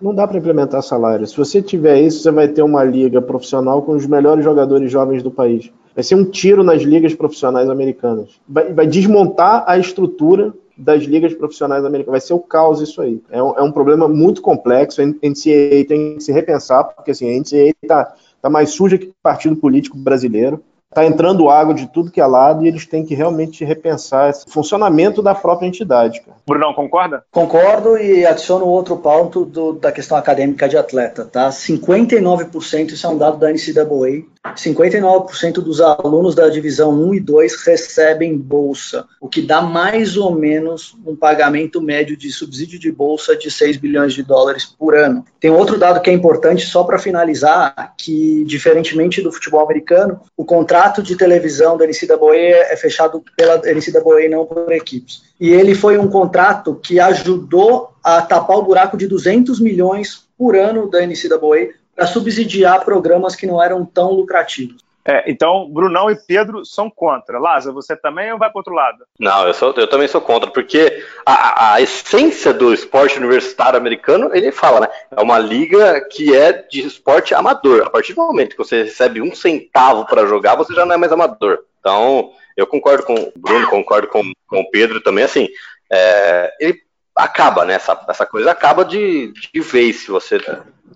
Não 0.00 0.14
dá 0.14 0.28
para 0.28 0.38
implementar 0.38 0.80
salário. 0.80 1.26
Se 1.26 1.36
você 1.36 1.60
tiver 1.60 2.00
isso, 2.00 2.22
você 2.22 2.30
vai 2.30 2.46
ter 2.46 2.62
uma 2.62 2.84
liga 2.84 3.20
profissional 3.20 3.82
com 3.82 3.96
os 3.96 4.06
melhores 4.06 4.44
jogadores 4.44 4.92
jovens 4.92 5.24
do 5.24 5.30
país. 5.32 5.72
Vai 5.92 6.04
ser 6.04 6.14
um 6.14 6.24
tiro 6.24 6.62
nas 6.62 6.82
ligas 6.82 7.16
profissionais 7.16 7.68
americanas. 7.68 8.40
Vai, 8.48 8.72
vai 8.72 8.86
desmontar 8.86 9.64
a 9.66 9.76
estrutura 9.76 10.54
das 10.78 11.02
ligas 11.02 11.34
profissionais 11.34 11.84
americanas. 11.84 12.20
Vai 12.20 12.28
ser 12.28 12.34
o 12.34 12.38
caos 12.38 12.80
isso 12.80 13.02
aí. 13.02 13.20
É 13.28 13.42
um, 13.42 13.58
é 13.58 13.62
um 13.62 13.72
problema 13.72 14.06
muito 14.06 14.40
complexo. 14.40 15.02
A 15.02 15.04
NCAA 15.04 15.84
tem 15.88 16.14
que 16.14 16.20
se 16.20 16.30
repensar, 16.30 16.84
porque 16.84 17.10
assim, 17.10 17.28
a 17.28 17.40
NCAA 17.40 17.74
está 17.82 18.14
tá 18.40 18.48
mais 18.48 18.70
suja 18.70 18.96
que 18.96 19.12
partido 19.20 19.56
político 19.56 19.98
brasileiro 19.98 20.62
está 20.96 21.04
entrando 21.04 21.50
água 21.50 21.74
de 21.74 21.86
tudo 21.86 22.10
que 22.10 22.22
é 22.22 22.26
lado 22.26 22.64
e 22.64 22.68
eles 22.68 22.86
têm 22.86 23.04
que 23.04 23.14
realmente 23.14 23.62
repensar 23.62 24.30
esse 24.30 24.46
funcionamento 24.48 25.20
da 25.20 25.34
própria 25.34 25.66
entidade. 25.66 26.22
Cara. 26.22 26.38
Brunão, 26.46 26.72
concorda? 26.72 27.22
Concordo 27.30 27.98
e 27.98 28.24
adiciono 28.24 28.64
outro 28.64 28.96
ponto 28.96 29.44
do, 29.44 29.74
da 29.74 29.92
questão 29.92 30.16
acadêmica 30.16 30.66
de 30.66 30.78
atleta, 30.78 31.26
tá? 31.26 31.50
59%, 31.50 32.92
isso 32.92 33.06
é 33.06 33.10
um 33.10 33.18
dado 33.18 33.36
da 33.36 33.52
NCAA, 33.52 34.24
59% 34.54 35.54
dos 35.54 35.80
alunos 35.80 36.34
da 36.34 36.48
divisão 36.48 36.92
1 36.92 37.14
e 37.14 37.20
2 37.20 37.62
recebem 37.62 38.38
bolsa, 38.38 39.04
o 39.20 39.28
que 39.28 39.42
dá 39.42 39.60
mais 39.60 40.16
ou 40.16 40.34
menos 40.34 40.96
um 41.04 41.16
pagamento 41.16 41.80
médio 41.82 42.16
de 42.16 42.30
subsídio 42.30 42.78
de 42.78 42.90
bolsa 42.90 43.36
de 43.36 43.50
6 43.50 43.76
bilhões 43.76 44.14
de 44.14 44.22
dólares 44.22 44.64
por 44.64 44.96
ano. 44.96 45.24
Tem 45.40 45.50
outro 45.50 45.76
dado 45.78 46.00
que 46.00 46.08
é 46.08 46.12
importante, 46.12 46.64
só 46.64 46.84
para 46.84 46.98
finalizar, 46.98 47.94
que 47.98 48.44
diferentemente 48.44 49.20
do 49.20 49.32
futebol 49.32 49.62
americano, 49.62 50.20
o 50.36 50.44
contrato 50.44 50.85
de 51.02 51.16
televisão 51.16 51.76
da 51.76 51.86
NCAA 51.86 52.36
é 52.70 52.76
fechado 52.76 53.22
pela 53.36 53.56
NCAA 53.56 54.22
e 54.22 54.28
não 54.28 54.46
por 54.46 54.72
equipes. 54.72 55.22
E 55.40 55.50
ele 55.50 55.74
foi 55.74 55.98
um 55.98 56.08
contrato 56.08 56.74
que 56.74 56.98
ajudou 57.00 57.90
a 58.02 58.22
tapar 58.22 58.58
o 58.58 58.62
buraco 58.62 58.96
de 58.96 59.06
200 59.06 59.60
milhões 59.60 60.24
por 60.38 60.56
ano 60.56 60.90
da 60.90 61.04
NCAA 61.06 61.74
para 61.94 62.06
subsidiar 62.06 62.84
programas 62.84 63.34
que 63.34 63.46
não 63.46 63.62
eram 63.62 63.84
tão 63.84 64.12
lucrativos. 64.12 64.85
É, 65.08 65.30
então, 65.30 65.70
Brunão 65.70 66.10
e 66.10 66.16
Pedro 66.16 66.64
são 66.64 66.90
contra. 66.90 67.38
Lázaro, 67.38 67.74
você 67.74 67.94
também 67.94 68.32
ou 68.32 68.38
vai 68.38 68.50
para 68.50 68.58
outro 68.58 68.74
lado? 68.74 69.04
Não, 69.20 69.46
eu, 69.46 69.54
sou, 69.54 69.72
eu 69.76 69.86
também 69.86 70.08
sou 70.08 70.20
contra, 70.20 70.50
porque 70.50 71.00
a, 71.24 71.74
a, 71.74 71.80
essência 71.80 72.52
do 72.52 72.74
esporte 72.74 73.16
universitário 73.16 73.78
americano, 73.78 74.30
ele 74.34 74.50
fala, 74.50 74.80
né? 74.80 74.88
É 75.12 75.22
uma 75.22 75.38
liga 75.38 76.00
que 76.10 76.34
é 76.34 76.52
de 76.52 76.84
esporte 76.84 77.34
amador. 77.34 77.84
A 77.86 77.90
partir 77.90 78.14
do 78.14 78.22
momento 78.22 78.56
que 78.56 78.58
você 78.58 78.82
recebe 78.82 79.22
um 79.22 79.32
centavo 79.32 80.04
para 80.06 80.26
jogar, 80.26 80.56
você 80.56 80.74
já 80.74 80.84
não 80.84 80.96
é 80.96 80.98
mais 80.98 81.12
amador. 81.12 81.60
Então, 81.78 82.32
eu 82.56 82.66
concordo 82.66 83.04
com 83.04 83.14
o 83.14 83.32
Bruno, 83.36 83.68
concordo 83.68 84.08
com, 84.08 84.24
com 84.48 84.60
o 84.60 84.70
Pedro 84.70 85.00
também, 85.00 85.22
assim, 85.22 85.46
é, 85.88 86.52
ele 86.58 86.80
acaba, 87.14 87.64
né? 87.64 87.74
Essa, 87.74 88.04
essa 88.08 88.26
coisa 88.26 88.50
acaba 88.50 88.84
de, 88.84 89.32
de 89.32 89.60
vez 89.60 90.00
se 90.00 90.10
você 90.10 90.40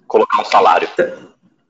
colocar 0.09 0.41
um 0.43 0.45
salário. 0.45 0.89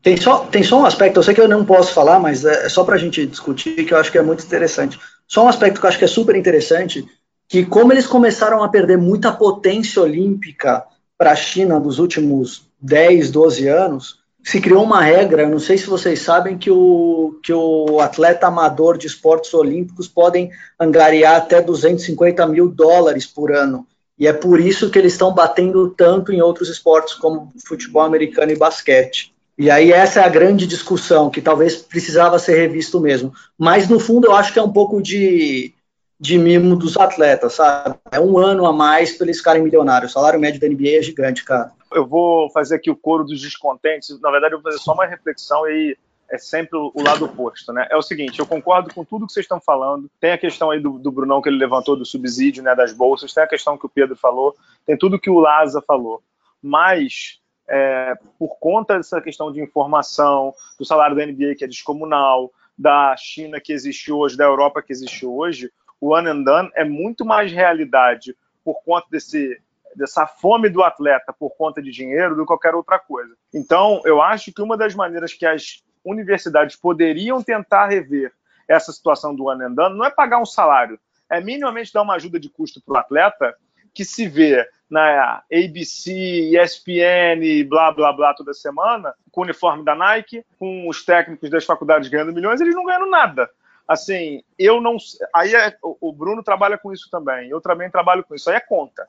Tem 0.02 0.16
só, 0.16 0.38
tem 0.46 0.62
só 0.62 0.80
um 0.80 0.86
aspecto, 0.86 1.18
eu 1.18 1.22
sei 1.22 1.34
que 1.34 1.40
eu 1.40 1.48
não 1.48 1.64
posso 1.64 1.92
falar, 1.92 2.18
mas 2.18 2.44
é 2.44 2.68
só 2.68 2.84
para 2.84 2.94
a 2.94 2.98
gente 2.98 3.26
discutir, 3.26 3.84
que 3.84 3.92
eu 3.92 3.98
acho 3.98 4.10
que 4.10 4.18
é 4.18 4.22
muito 4.22 4.44
interessante. 4.44 4.98
Só 5.28 5.44
um 5.44 5.48
aspecto 5.48 5.78
que 5.78 5.84
eu 5.84 5.88
acho 5.88 5.98
que 5.98 6.04
é 6.04 6.08
super 6.08 6.34
interessante, 6.34 7.06
que 7.46 7.66
como 7.66 7.92
eles 7.92 8.06
começaram 8.06 8.62
a 8.62 8.68
perder 8.68 8.96
muita 8.96 9.30
potência 9.30 10.00
olímpica 10.00 10.84
para 11.18 11.32
a 11.32 11.36
China 11.36 11.78
nos 11.78 11.98
últimos 11.98 12.66
10, 12.80 13.30
12 13.30 13.68
anos, 13.68 14.20
se 14.42 14.58
criou 14.58 14.82
uma 14.82 15.02
regra, 15.02 15.46
não 15.46 15.58
sei 15.58 15.76
se 15.76 15.86
vocês 15.86 16.20
sabem, 16.20 16.56
que 16.56 16.70
o, 16.70 17.38
que 17.42 17.52
o 17.52 18.00
atleta 18.00 18.46
amador 18.46 18.96
de 18.96 19.06
esportes 19.06 19.52
olímpicos 19.52 20.08
podem 20.08 20.50
angariar 20.78 21.36
até 21.36 21.60
250 21.60 22.46
mil 22.46 22.68
dólares 22.68 23.26
por 23.26 23.52
ano. 23.52 23.86
E 24.18 24.26
é 24.26 24.32
por 24.32 24.60
isso 24.60 24.90
que 24.90 24.98
eles 24.98 25.12
estão 25.12 25.34
batendo 25.34 25.90
tanto 25.90 26.32
em 26.32 26.40
outros 26.40 26.68
esportes 26.68 27.14
como 27.14 27.52
futebol 27.66 28.02
americano 28.02 28.50
e 28.52 28.56
basquete. 28.56 29.34
E 29.60 29.70
aí 29.70 29.92
essa 29.92 30.20
é 30.20 30.24
a 30.24 30.28
grande 30.30 30.66
discussão, 30.66 31.28
que 31.28 31.42
talvez 31.42 31.76
precisava 31.76 32.38
ser 32.38 32.56
revisto 32.56 32.98
mesmo. 32.98 33.30
Mas 33.58 33.86
no 33.90 34.00
fundo 34.00 34.26
eu 34.26 34.34
acho 34.34 34.54
que 34.54 34.58
é 34.58 34.62
um 34.62 34.72
pouco 34.72 35.02
de, 35.02 35.74
de 36.18 36.38
mimo 36.38 36.74
dos 36.74 36.96
atletas, 36.96 37.56
sabe? 37.56 37.94
É 38.10 38.18
um 38.18 38.38
ano 38.38 38.64
a 38.64 38.72
mais 38.72 39.12
para 39.12 39.26
eles 39.26 39.36
ficarem 39.36 39.62
milionários. 39.62 40.12
O 40.12 40.14
salário 40.14 40.40
médio 40.40 40.58
da 40.58 40.66
NBA 40.66 40.96
é 40.96 41.02
gigante, 41.02 41.44
cara. 41.44 41.72
Eu 41.92 42.06
vou 42.06 42.48
fazer 42.52 42.76
aqui 42.76 42.90
o 42.90 42.96
coro 42.96 43.22
dos 43.22 43.38
descontentes. 43.38 44.18
Na 44.22 44.30
verdade, 44.30 44.54
eu 44.54 44.62
vou 44.62 44.72
fazer 44.72 44.82
só 44.82 44.94
uma 44.94 45.04
reflexão 45.04 45.68
e 45.68 45.94
é 46.30 46.38
sempre 46.38 46.78
o 46.78 47.02
lado 47.02 47.26
oposto, 47.26 47.70
né? 47.70 47.86
É 47.90 47.96
o 47.98 48.02
seguinte, 48.02 48.38
eu 48.38 48.46
concordo 48.46 48.94
com 48.94 49.04
tudo 49.04 49.26
que 49.26 49.32
vocês 49.34 49.44
estão 49.44 49.60
falando. 49.60 50.10
Tem 50.18 50.32
a 50.32 50.38
questão 50.38 50.70
aí 50.70 50.80
do, 50.80 50.98
do 50.98 51.12
Brunão 51.12 51.42
que 51.42 51.50
ele 51.50 51.58
levantou 51.58 51.96
do 51.96 52.06
subsídio, 52.06 52.62
né, 52.62 52.74
das 52.74 52.94
bolsas. 52.94 53.34
Tem 53.34 53.44
a 53.44 53.46
questão 53.46 53.76
que 53.76 53.84
o 53.84 53.90
Pedro 53.90 54.16
falou. 54.16 54.56
Tem 54.86 54.96
tudo 54.96 55.20
que 55.20 55.28
o 55.28 55.38
Laza 55.38 55.84
falou. 55.86 56.22
Mas 56.62 57.39
é, 57.70 58.14
por 58.36 58.58
conta 58.58 58.96
dessa 58.96 59.20
questão 59.20 59.52
de 59.52 59.62
informação, 59.62 60.52
do 60.76 60.84
salário 60.84 61.14
da 61.14 61.24
NBA 61.24 61.54
que 61.54 61.64
é 61.64 61.68
descomunal, 61.68 62.50
da 62.76 63.16
China 63.16 63.60
que 63.60 63.72
existe 63.72 64.10
hoje, 64.10 64.36
da 64.36 64.44
Europa 64.44 64.82
que 64.82 64.92
existe 64.92 65.24
hoje, 65.24 65.70
o 66.00 66.14
one 66.14 66.28
and 66.28 66.42
done 66.42 66.70
é 66.74 66.84
muito 66.84 67.24
mais 67.24 67.52
realidade 67.52 68.36
por 68.64 68.82
conta 68.82 69.06
desse 69.10 69.60
dessa 69.94 70.24
fome 70.24 70.68
do 70.68 70.84
atleta 70.84 71.32
por 71.32 71.50
conta 71.56 71.82
de 71.82 71.90
dinheiro 71.90 72.36
do 72.36 72.42
que 72.42 72.46
qualquer 72.46 72.76
outra 72.76 72.96
coisa. 72.96 73.34
Então, 73.52 74.00
eu 74.04 74.22
acho 74.22 74.52
que 74.52 74.62
uma 74.62 74.76
das 74.76 74.94
maneiras 74.94 75.32
que 75.32 75.44
as 75.44 75.82
universidades 76.04 76.76
poderiam 76.76 77.42
tentar 77.42 77.88
rever 77.88 78.32
essa 78.68 78.92
situação 78.92 79.34
do 79.34 79.48
ano 79.48 79.66
andando 79.66 79.96
não 79.96 80.04
é 80.04 80.10
pagar 80.10 80.38
um 80.38 80.46
salário, 80.46 80.98
é 81.28 81.40
minimamente 81.40 81.92
dar 81.92 82.02
uma 82.02 82.14
ajuda 82.14 82.38
de 82.38 82.48
custo 82.48 82.80
para 82.80 82.94
o 82.94 82.98
atleta 82.98 83.56
que 83.92 84.04
se 84.04 84.28
vê 84.28 84.64
na 84.90 85.42
ABC, 85.52 86.50
ESPN, 86.52 87.64
blá, 87.68 87.92
blá, 87.92 88.12
blá, 88.12 88.34
toda 88.34 88.52
semana, 88.52 89.14
com 89.30 89.42
o 89.42 89.44
uniforme 89.44 89.84
da 89.84 89.94
Nike, 89.94 90.44
com 90.58 90.88
os 90.88 91.04
técnicos 91.04 91.48
das 91.48 91.64
faculdades 91.64 92.08
ganhando 92.08 92.32
milhões, 92.32 92.60
eles 92.60 92.74
não 92.74 92.84
ganham 92.84 93.08
nada. 93.08 93.48
Assim, 93.86 94.42
eu 94.58 94.80
não. 94.80 94.96
Aí 95.34 95.54
é, 95.54 95.76
o 95.82 96.12
Bruno 96.12 96.42
trabalha 96.42 96.78
com 96.78 96.92
isso 96.92 97.08
também, 97.10 97.48
eu 97.48 97.60
também 97.60 97.90
trabalho 97.90 98.24
com 98.24 98.34
isso. 98.34 98.50
Aí 98.50 98.56
é 98.56 98.60
conta. 98.60 99.08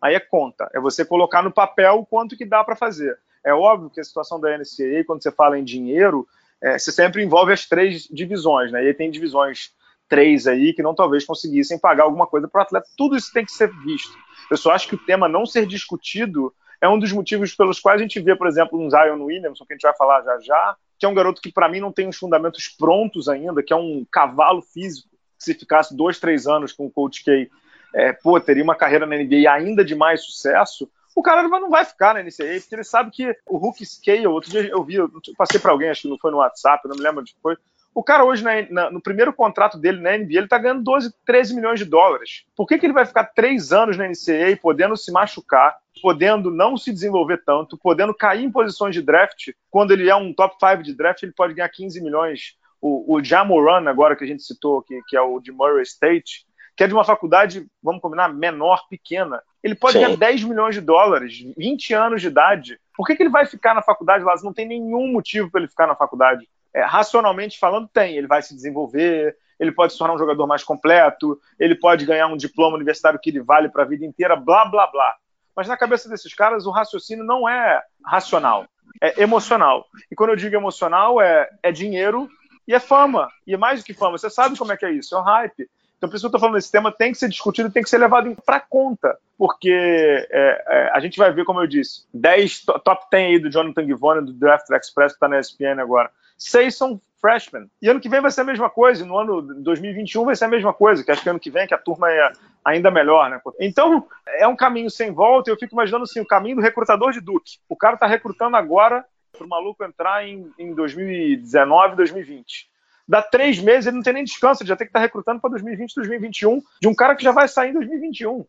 Aí 0.00 0.14
é 0.14 0.20
conta. 0.20 0.70
É 0.74 0.80
você 0.80 1.04
colocar 1.04 1.42
no 1.42 1.50
papel 1.50 1.94
o 2.00 2.06
quanto 2.06 2.36
que 2.36 2.44
dá 2.44 2.62
para 2.62 2.76
fazer. 2.76 3.18
É 3.44 3.52
óbvio 3.54 3.90
que 3.90 4.00
a 4.00 4.04
situação 4.04 4.40
da 4.40 4.50
NCAA, 4.56 5.04
quando 5.06 5.22
você 5.22 5.30
fala 5.30 5.58
em 5.58 5.64
dinheiro, 5.64 6.26
é, 6.60 6.78
você 6.78 6.92
sempre 6.92 7.22
envolve 7.22 7.52
as 7.52 7.66
três 7.66 8.08
divisões, 8.10 8.72
né? 8.72 8.84
E 8.84 8.88
aí 8.88 8.94
tem 8.94 9.10
divisões 9.10 9.72
três 10.08 10.46
aí 10.46 10.72
que 10.72 10.82
não 10.82 10.94
talvez 10.94 11.24
conseguissem 11.24 11.78
pagar 11.78 12.04
alguma 12.04 12.26
coisa 12.26 12.48
para 12.48 12.60
o 12.60 12.62
atleta. 12.62 12.86
Tudo 12.96 13.16
isso 13.16 13.32
tem 13.32 13.44
que 13.44 13.52
ser 13.52 13.70
visto. 13.84 14.16
Eu 14.50 14.56
só 14.56 14.72
acho 14.72 14.88
que 14.88 14.94
o 14.94 14.98
tema 14.98 15.28
não 15.28 15.44
ser 15.44 15.66
discutido 15.66 16.52
é 16.80 16.88
um 16.88 16.98
dos 16.98 17.12
motivos 17.12 17.54
pelos 17.54 17.80
quais 17.80 18.00
a 18.00 18.02
gente 18.02 18.20
vê, 18.20 18.34
por 18.36 18.46
exemplo, 18.46 18.80
um 18.80 18.88
Zion 18.88 19.22
Williamson, 19.22 19.64
que 19.64 19.72
a 19.72 19.76
gente 19.76 19.82
vai 19.82 19.96
falar 19.96 20.22
já 20.22 20.38
já, 20.40 20.76
que 20.98 21.04
é 21.04 21.08
um 21.08 21.14
garoto 21.14 21.42
que 21.42 21.52
para 21.52 21.68
mim 21.68 21.80
não 21.80 21.92
tem 21.92 22.08
os 22.08 22.16
fundamentos 22.16 22.68
prontos 22.68 23.28
ainda, 23.28 23.62
que 23.62 23.72
é 23.72 23.76
um 23.76 24.06
cavalo 24.10 24.62
físico, 24.62 25.08
se 25.38 25.54
ficasse 25.54 25.96
dois, 25.96 26.18
três 26.18 26.46
anos 26.46 26.72
com 26.72 26.86
o 26.86 26.90
Coach 26.90 27.24
K, 27.24 27.48
é, 27.94 28.12
pô, 28.12 28.38
teria 28.40 28.62
uma 28.62 28.74
carreira 28.74 29.06
na 29.06 29.16
NBA 29.16 29.50
ainda 29.50 29.84
de 29.84 29.94
mais 29.94 30.24
sucesso, 30.24 30.88
o 31.14 31.22
cara 31.22 31.48
não 31.48 31.68
vai 31.68 31.84
ficar 31.84 32.14
na 32.14 32.22
NCAA, 32.22 32.60
porque 32.60 32.74
ele 32.76 32.84
sabe 32.84 33.10
que 33.10 33.36
o 33.46 33.56
Hulk 33.56 33.84
Scale, 33.84 34.26
outro 34.28 34.50
dia 34.50 34.68
eu 34.68 34.84
vi, 34.84 34.94
eu 34.94 35.10
passei 35.36 35.58
para 35.58 35.72
alguém, 35.72 35.88
acho 35.88 36.02
que 36.02 36.08
não 36.08 36.18
foi 36.18 36.30
no 36.30 36.36
WhatsApp, 36.36 36.86
não 36.86 36.94
me 36.94 37.02
lembro 37.02 37.22
onde 37.22 37.34
foi, 37.42 37.56
o 37.98 38.02
cara 38.04 38.24
hoje, 38.24 38.44
na, 38.44 38.52
na, 38.70 38.90
no 38.92 39.02
primeiro 39.02 39.32
contrato 39.32 39.76
dele 39.76 40.00
na 40.00 40.16
NBA, 40.16 40.36
ele 40.36 40.44
está 40.44 40.56
ganhando 40.56 40.84
12, 40.84 41.12
13 41.26 41.56
milhões 41.56 41.80
de 41.80 41.84
dólares. 41.84 42.44
Por 42.56 42.64
que, 42.64 42.78
que 42.78 42.86
ele 42.86 42.92
vai 42.92 43.04
ficar 43.04 43.24
três 43.24 43.72
anos 43.72 43.96
na 43.96 44.06
NCAA, 44.06 44.56
podendo 44.62 44.96
se 44.96 45.10
machucar, 45.10 45.76
podendo 46.00 46.48
não 46.48 46.76
se 46.76 46.92
desenvolver 46.92 47.42
tanto, 47.44 47.76
podendo 47.76 48.14
cair 48.14 48.44
em 48.44 48.52
posições 48.52 48.94
de 48.94 49.02
draft? 49.02 49.48
Quando 49.68 49.90
ele 49.90 50.08
é 50.08 50.14
um 50.14 50.32
top 50.32 50.54
5 50.60 50.82
de 50.84 50.94
draft, 50.94 51.24
ele 51.24 51.32
pode 51.32 51.54
ganhar 51.54 51.68
15 51.68 52.00
milhões 52.00 52.56
o, 52.80 53.16
o 53.16 53.24
Jamoran, 53.24 53.88
agora 53.88 54.14
que 54.14 54.22
a 54.22 54.26
gente 54.28 54.44
citou, 54.44 54.80
que, 54.82 55.00
que 55.08 55.16
é 55.16 55.20
o 55.20 55.40
de 55.40 55.50
Murray 55.50 55.82
State, 55.82 56.46
que 56.76 56.84
é 56.84 56.86
de 56.86 56.94
uma 56.94 57.02
faculdade, 57.02 57.66
vamos 57.82 58.00
combinar, 58.00 58.32
menor, 58.32 58.86
pequena, 58.88 59.42
ele 59.60 59.74
pode 59.74 59.94
Sim. 59.94 60.04
ganhar 60.04 60.16
10 60.16 60.44
milhões 60.44 60.76
de 60.76 60.80
dólares, 60.80 61.44
20 61.56 61.94
anos 61.94 62.22
de 62.22 62.28
idade. 62.28 62.78
Por 62.96 63.04
que, 63.04 63.16
que 63.16 63.22
ele 63.24 63.30
vai 63.30 63.44
ficar 63.44 63.74
na 63.74 63.82
faculdade 63.82 64.22
lá? 64.22 64.34
Não 64.44 64.52
tem 64.52 64.68
nenhum 64.68 65.10
motivo 65.10 65.50
para 65.50 65.62
ele 65.62 65.68
ficar 65.68 65.88
na 65.88 65.96
faculdade. 65.96 66.48
É, 66.74 66.82
racionalmente 66.82 67.58
falando, 67.58 67.88
tem. 67.88 68.16
Ele 68.16 68.26
vai 68.26 68.42
se 68.42 68.54
desenvolver, 68.54 69.36
ele 69.58 69.72
pode 69.72 69.92
se 69.92 69.98
tornar 69.98 70.14
um 70.14 70.18
jogador 70.18 70.46
mais 70.46 70.62
completo, 70.62 71.40
ele 71.58 71.74
pode 71.74 72.06
ganhar 72.06 72.28
um 72.28 72.36
diploma 72.36 72.76
universitário 72.76 73.18
que 73.20 73.30
ele 73.30 73.42
vale 73.42 73.68
para 73.68 73.82
a 73.82 73.86
vida 73.86 74.04
inteira, 74.04 74.36
blá, 74.36 74.64
blá, 74.64 74.86
blá. 74.86 75.16
Mas 75.56 75.66
na 75.66 75.76
cabeça 75.76 76.08
desses 76.08 76.32
caras, 76.34 76.66
o 76.66 76.70
raciocínio 76.70 77.24
não 77.24 77.48
é 77.48 77.82
racional, 78.04 78.66
é 79.02 79.22
emocional. 79.22 79.86
E 80.10 80.14
quando 80.14 80.30
eu 80.30 80.36
digo 80.36 80.54
emocional, 80.54 81.20
é, 81.20 81.48
é 81.62 81.72
dinheiro 81.72 82.28
e 82.66 82.74
é 82.74 82.78
fama. 82.78 83.28
E 83.46 83.54
é 83.54 83.56
mais 83.56 83.80
do 83.80 83.86
que 83.86 83.94
fama. 83.94 84.16
Você 84.16 84.30
sabe 84.30 84.56
como 84.56 84.72
é 84.72 84.76
que 84.76 84.86
é 84.86 84.92
isso, 84.92 85.16
é 85.16 85.18
um 85.18 85.24
hype. 85.24 85.68
Então, 85.96 86.08
por 86.08 86.14
isso 86.14 86.22
que 86.22 86.26
eu 86.26 86.28
estou 86.28 86.40
falando, 86.40 86.58
esse 86.58 86.70
tema 86.70 86.92
tem 86.92 87.10
que 87.10 87.18
ser 87.18 87.28
discutido, 87.28 87.72
tem 87.72 87.82
que 87.82 87.90
ser 87.90 87.98
levado 87.98 88.32
para 88.46 88.60
conta, 88.60 89.18
porque 89.36 89.68
é, 89.72 90.64
é, 90.68 90.90
a 90.94 91.00
gente 91.00 91.18
vai 91.18 91.32
ver, 91.32 91.44
como 91.44 91.60
eu 91.60 91.66
disse, 91.66 92.04
10 92.14 92.66
top 92.84 93.06
10 93.10 93.26
aí 93.26 93.38
do 93.40 93.50
Jonathan 93.50 93.84
Givone, 93.84 94.24
do 94.24 94.32
Draft 94.32 94.70
Express, 94.70 95.12
que 95.12 95.16
está 95.16 95.26
na 95.26 95.40
ESPN 95.40 95.80
agora. 95.80 96.08
Seis 96.38 96.76
são 96.76 97.00
freshmen. 97.20 97.68
E 97.82 97.88
ano 97.88 98.00
que 98.00 98.08
vem 98.08 98.20
vai 98.20 98.30
ser 98.30 98.42
a 98.42 98.44
mesma 98.44 98.70
coisa, 98.70 99.04
no 99.04 99.18
ano 99.18 99.42
2021 99.42 100.24
vai 100.24 100.36
ser 100.36 100.44
a 100.44 100.48
mesma 100.48 100.72
coisa, 100.72 101.02
que 101.02 101.10
acho 101.10 101.22
que 101.22 101.28
ano 101.28 101.40
que 101.40 101.50
vem 101.50 101.66
que 101.66 101.74
a 101.74 101.78
turma 101.78 102.10
é 102.10 102.32
ainda 102.64 102.90
melhor, 102.90 103.28
né? 103.28 103.40
Então, 103.58 104.06
é 104.26 104.46
um 104.46 104.54
caminho 104.54 104.90
sem 104.90 105.12
volta, 105.12 105.50
eu 105.50 105.58
fico 105.58 105.74
imaginando 105.74 106.04
assim, 106.04 106.20
o 106.20 106.26
caminho 106.26 106.56
do 106.56 106.62
recrutador 106.62 107.12
de 107.12 107.20
Duke. 107.20 107.58
O 107.68 107.76
cara 107.76 107.94
está 107.94 108.06
recrutando 108.06 108.56
agora 108.56 109.04
para 109.32 109.44
o 109.44 109.48
maluco 109.48 109.84
entrar 109.84 110.26
em, 110.26 110.50
em 110.58 110.72
2019, 110.74 111.96
2020 111.96 112.68
dá 113.08 113.22
três 113.22 113.58
meses, 113.58 113.86
ele 113.86 113.96
não 113.96 114.02
tem 114.02 114.12
nem 114.12 114.24
descanso, 114.24 114.62
ele 114.62 114.68
já 114.68 114.76
tem 114.76 114.86
que 114.86 114.90
estar 114.90 115.00
recrutando 115.00 115.40
para 115.40 115.48
2020, 115.50 115.94
2021, 115.94 116.62
de 116.80 116.88
um 116.88 116.94
cara 116.94 117.16
que 117.16 117.24
já 117.24 117.32
vai 117.32 117.48
sair 117.48 117.70
em 117.70 117.72
2021. 117.72 118.44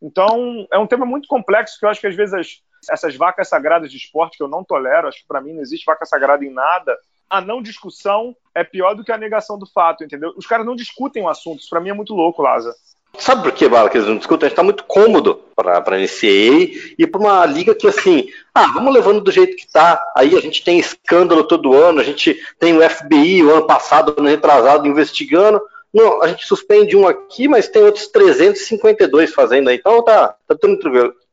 Então, 0.00 0.68
é 0.70 0.78
um 0.78 0.86
tema 0.86 1.04
muito 1.04 1.26
complexo 1.26 1.78
que 1.78 1.84
eu 1.84 1.88
acho 1.88 2.00
que 2.00 2.06
às 2.06 2.14
vezes 2.14 2.32
as, 2.32 2.62
essas 2.88 3.16
vacas 3.16 3.48
sagradas 3.48 3.90
de 3.90 3.96
esporte, 3.96 4.36
que 4.36 4.42
eu 4.42 4.48
não 4.48 4.62
tolero, 4.62 5.08
acho 5.08 5.22
que 5.22 5.26
para 5.26 5.40
mim 5.40 5.54
não 5.54 5.62
existe 5.62 5.84
vaca 5.84 6.06
sagrada 6.06 6.44
em 6.44 6.50
nada, 6.50 6.96
a 7.34 7.40
não 7.40 7.60
discussão 7.60 8.36
é 8.54 8.62
pior 8.62 8.94
do 8.94 9.02
que 9.02 9.10
a 9.10 9.18
negação 9.18 9.58
do 9.58 9.66
fato, 9.66 10.04
entendeu? 10.04 10.32
Os 10.36 10.46
caras 10.46 10.64
não 10.64 10.76
discutem 10.76 11.24
o 11.24 11.28
assunto, 11.28 11.60
isso 11.60 11.68
para 11.68 11.80
mim 11.80 11.90
é 11.90 11.92
muito 11.92 12.14
louco, 12.14 12.40
Lázaro. 12.40 12.76
Sabe 13.18 13.42
por 13.42 13.52
que, 13.52 13.68
Bala, 13.68 13.90
que 13.90 13.96
eles 13.96 14.08
não 14.08 14.16
discutem? 14.16 14.46
A 14.46 14.48
gente 14.48 14.56
tá 14.56 14.62
muito 14.62 14.84
cômodo 14.84 15.40
para 15.54 15.78
a 15.78 15.98
NCAA 15.98 16.94
e 16.96 17.06
para 17.06 17.20
uma 17.20 17.44
liga 17.46 17.74
que, 17.74 17.88
assim, 17.88 18.28
ah, 18.54 18.66
vamos 18.72 18.94
levando 18.94 19.20
do 19.20 19.32
jeito 19.32 19.56
que 19.56 19.70
tá. 19.70 20.00
Aí 20.16 20.36
a 20.36 20.40
gente 20.40 20.64
tem 20.64 20.78
escândalo 20.78 21.44
todo 21.44 21.74
ano, 21.74 22.00
a 22.00 22.04
gente 22.04 22.40
tem 22.58 22.76
o 22.76 22.88
FBI 22.88 23.42
o 23.44 23.52
ano 23.52 23.66
passado, 23.66 24.14
ano 24.16 24.28
retrasado, 24.28 24.86
investigando. 24.86 25.60
Não, 25.92 26.22
a 26.22 26.28
gente 26.28 26.46
suspende 26.46 26.96
um 26.96 27.06
aqui, 27.06 27.46
mas 27.46 27.68
tem 27.68 27.82
outros 27.82 28.08
352 28.08 29.32
fazendo 29.32 29.70
aí. 29.70 29.76
Então 29.76 30.04
tá, 30.04 30.34
tá 30.46 30.56
tudo 30.56 30.78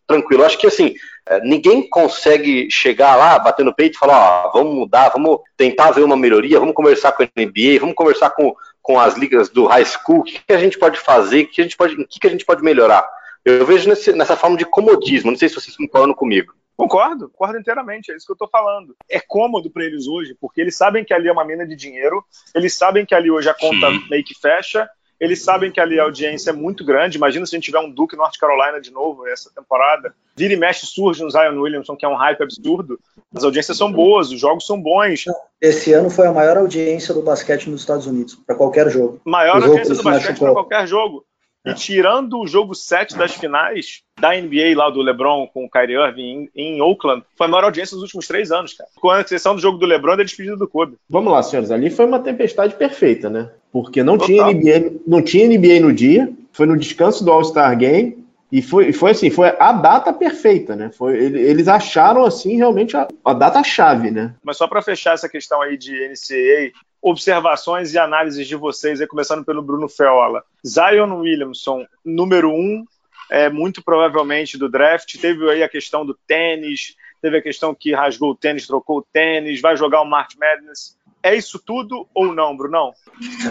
tranquilo. 0.07 0.43
Acho 0.43 0.59
que, 0.59 0.67
assim, 0.67 0.95
ninguém 1.43 1.87
consegue 1.89 2.69
chegar 2.69 3.15
lá, 3.15 3.39
bater 3.39 3.63
no 3.63 3.73
peito 3.73 3.95
e 3.95 3.99
falar, 3.99 4.45
ó, 4.47 4.51
vamos 4.51 4.75
mudar, 4.75 5.09
vamos 5.09 5.39
tentar 5.55 5.91
ver 5.91 6.03
uma 6.03 6.17
melhoria, 6.17 6.59
vamos 6.59 6.75
conversar 6.75 7.11
com 7.11 7.23
a 7.23 7.25
NBA, 7.25 7.79
vamos 7.79 7.95
conversar 7.95 8.31
com 8.31 8.55
com 8.81 8.99
as 8.99 9.15
ligas 9.15 9.49
do 9.49 9.65
high 9.67 9.85
school, 9.85 10.19
o 10.19 10.23
que, 10.23 10.39
que 10.39 10.53
a 10.53 10.57
gente 10.57 10.77
pode 10.77 10.99
fazer, 10.99 11.43
o 11.43 11.47
que, 11.47 11.61
a 11.61 11.63
gente 11.63 11.77
pode, 11.77 11.95
que, 12.07 12.19
que 12.19 12.27
a 12.27 12.29
gente 12.29 12.45
pode 12.45 12.63
melhorar. 12.63 13.07
Eu 13.43 13.65
vejo 13.65 13.87
nesse, 13.87 14.11
nessa 14.13 14.35
forma 14.35 14.57
de 14.57 14.65
comodismo, 14.65 15.31
não 15.31 15.37
sei 15.37 15.49
se 15.49 15.55
vocês 15.55 15.75
concordam 15.75 16.13
comigo. 16.13 16.53
Concordo, 16.75 17.29
concordo 17.29 17.59
inteiramente, 17.59 18.11
é 18.11 18.15
isso 18.15 18.25
que 18.25 18.31
eu 18.31 18.35
estou 18.35 18.47
falando. 18.47 18.95
É 19.07 19.19
cômodo 19.19 19.69
para 19.69 19.83
eles 19.83 20.07
hoje, 20.07 20.35
porque 20.39 20.59
eles 20.59 20.75
sabem 20.75 21.03
que 21.03 21.13
ali 21.13 21.27
é 21.27 21.31
uma 21.31 21.45
mina 21.45 21.65
de 21.65 21.75
dinheiro, 21.75 22.23
eles 22.55 22.75
sabem 22.75 23.05
que 23.05 23.13
ali 23.13 23.29
hoje 23.29 23.49
a 23.49 23.53
conta 23.53 23.91
Sim. 23.91 24.03
meio 24.09 24.23
que 24.23 24.33
fecha, 24.33 24.89
eles 25.21 25.43
sabem 25.43 25.71
que 25.71 25.79
ali 25.79 25.99
a 25.99 26.03
audiência 26.03 26.49
é 26.49 26.53
muito 26.53 26.83
grande. 26.83 27.15
Imagina 27.15 27.45
se 27.45 27.55
a 27.55 27.57
gente 27.57 27.65
tiver 27.65 27.77
um 27.77 27.91
Duke 27.91 28.15
North 28.15 28.39
Carolina 28.39 28.81
de 28.81 28.89
novo 28.89 29.27
essa 29.27 29.51
temporada. 29.55 30.15
Vira 30.35 30.55
e 30.55 30.57
mexe 30.57 30.87
surge 30.87 31.23
um 31.23 31.29
Zion 31.29 31.61
Williamson, 31.61 31.95
que 31.95 32.03
é 32.03 32.09
um 32.09 32.15
hype 32.15 32.41
absurdo. 32.41 32.99
As 33.33 33.43
audiências 33.43 33.77
são 33.77 33.91
boas, 33.91 34.31
os 34.31 34.39
jogos 34.39 34.65
são 34.65 34.81
bons. 34.81 35.25
Esse 35.61 35.93
ano 35.93 36.09
foi 36.09 36.25
a 36.25 36.31
maior 36.31 36.57
audiência 36.57 37.13
do 37.13 37.21
basquete 37.21 37.69
nos 37.69 37.81
Estados 37.81 38.07
Unidos, 38.07 38.33
para 38.33 38.55
qualquer 38.55 38.89
jogo. 38.89 39.21
Maior 39.23 39.61
audiência 39.61 39.93
do 39.93 40.01
basquete 40.01 40.39
para 40.39 40.53
qualquer 40.53 40.87
jogo. 40.87 41.23
E 41.63 41.69
é. 41.69 41.73
tirando 41.75 42.39
o 42.39 42.47
jogo 42.47 42.73
7 42.73 43.15
das 43.15 43.35
finais 43.35 44.01
da 44.19 44.31
NBA 44.31 44.75
lá 44.75 44.89
do 44.89 45.03
LeBron 45.03 45.45
com 45.45 45.65
o 45.65 45.69
Kyrie 45.69 45.95
Irving 45.95 46.49
em, 46.55 46.77
em 46.77 46.81
Oakland, 46.81 47.23
foi 47.37 47.45
a 47.45 47.49
maior 47.51 47.65
audiência 47.65 47.93
dos 47.93 48.01
últimos 48.01 48.27
três 48.27 48.51
anos, 48.51 48.73
cara. 48.73 48.89
Com 48.95 49.11
a 49.11 49.21
exceção 49.21 49.53
do 49.53 49.61
jogo 49.61 49.77
do 49.77 49.85
LeBron 49.85 50.17
da 50.17 50.23
despedida 50.23 50.57
do 50.57 50.67
Kobe. 50.67 50.97
Vamos 51.07 51.31
lá, 51.31 51.43
senhores. 51.43 51.69
Ali 51.69 51.91
foi 51.91 52.07
uma 52.07 52.19
tempestade 52.19 52.73
perfeita, 52.73 53.29
né? 53.29 53.51
Porque 53.71 54.03
não 54.03 54.17
tinha, 54.17 54.45
NBA, 54.45 54.99
não 55.07 55.21
tinha 55.21 55.47
NBA 55.47 55.79
no 55.79 55.93
dia, 55.93 56.31
foi 56.51 56.65
no 56.65 56.77
descanso 56.77 57.23
do 57.23 57.31
All-Star 57.31 57.77
Game, 57.77 58.21
e 58.51 58.61
foi, 58.61 58.91
foi 58.91 59.11
assim, 59.11 59.29
foi 59.29 59.55
a 59.57 59.71
data 59.71 60.11
perfeita, 60.11 60.75
né? 60.75 60.91
Foi, 60.91 61.17
eles 61.17 61.69
acharam 61.69 62.25
assim 62.25 62.57
realmente 62.57 62.97
a, 62.97 63.07
a 63.23 63.33
data 63.33 63.63
chave, 63.63 64.11
né? 64.11 64.35
Mas 64.43 64.57
só 64.57 64.67
para 64.67 64.81
fechar 64.81 65.13
essa 65.13 65.29
questão 65.29 65.61
aí 65.61 65.77
de 65.77 65.93
NCAA, 65.93 66.71
observações 67.01 67.93
e 67.93 67.97
análises 67.97 68.45
de 68.45 68.55
vocês, 68.57 68.99
aí, 68.99 69.07
começando 69.07 69.45
pelo 69.45 69.61
Bruno 69.61 69.87
Feola. 69.87 70.43
Zion 70.67 71.19
Williamson, 71.19 71.85
número 72.03 72.51
um, 72.51 72.83
é, 73.31 73.49
muito 73.49 73.81
provavelmente 73.81 74.57
do 74.57 74.67
draft. 74.67 75.17
Teve 75.17 75.49
aí 75.49 75.63
a 75.63 75.69
questão 75.69 76.05
do 76.05 76.13
tênis, 76.27 76.97
teve 77.21 77.37
a 77.37 77.41
questão 77.41 77.73
que 77.73 77.93
rasgou 77.93 78.31
o 78.31 78.35
tênis, 78.35 78.67
trocou 78.67 78.97
o 78.97 79.05
tênis, 79.13 79.61
vai 79.61 79.77
jogar 79.77 80.01
o 80.01 80.05
March 80.05 80.35
Madness. 80.37 80.97
É 81.23 81.35
isso 81.35 81.61
tudo 81.63 82.07
ou 82.13 82.33
não, 82.33 82.55
Brunão? 82.57 82.93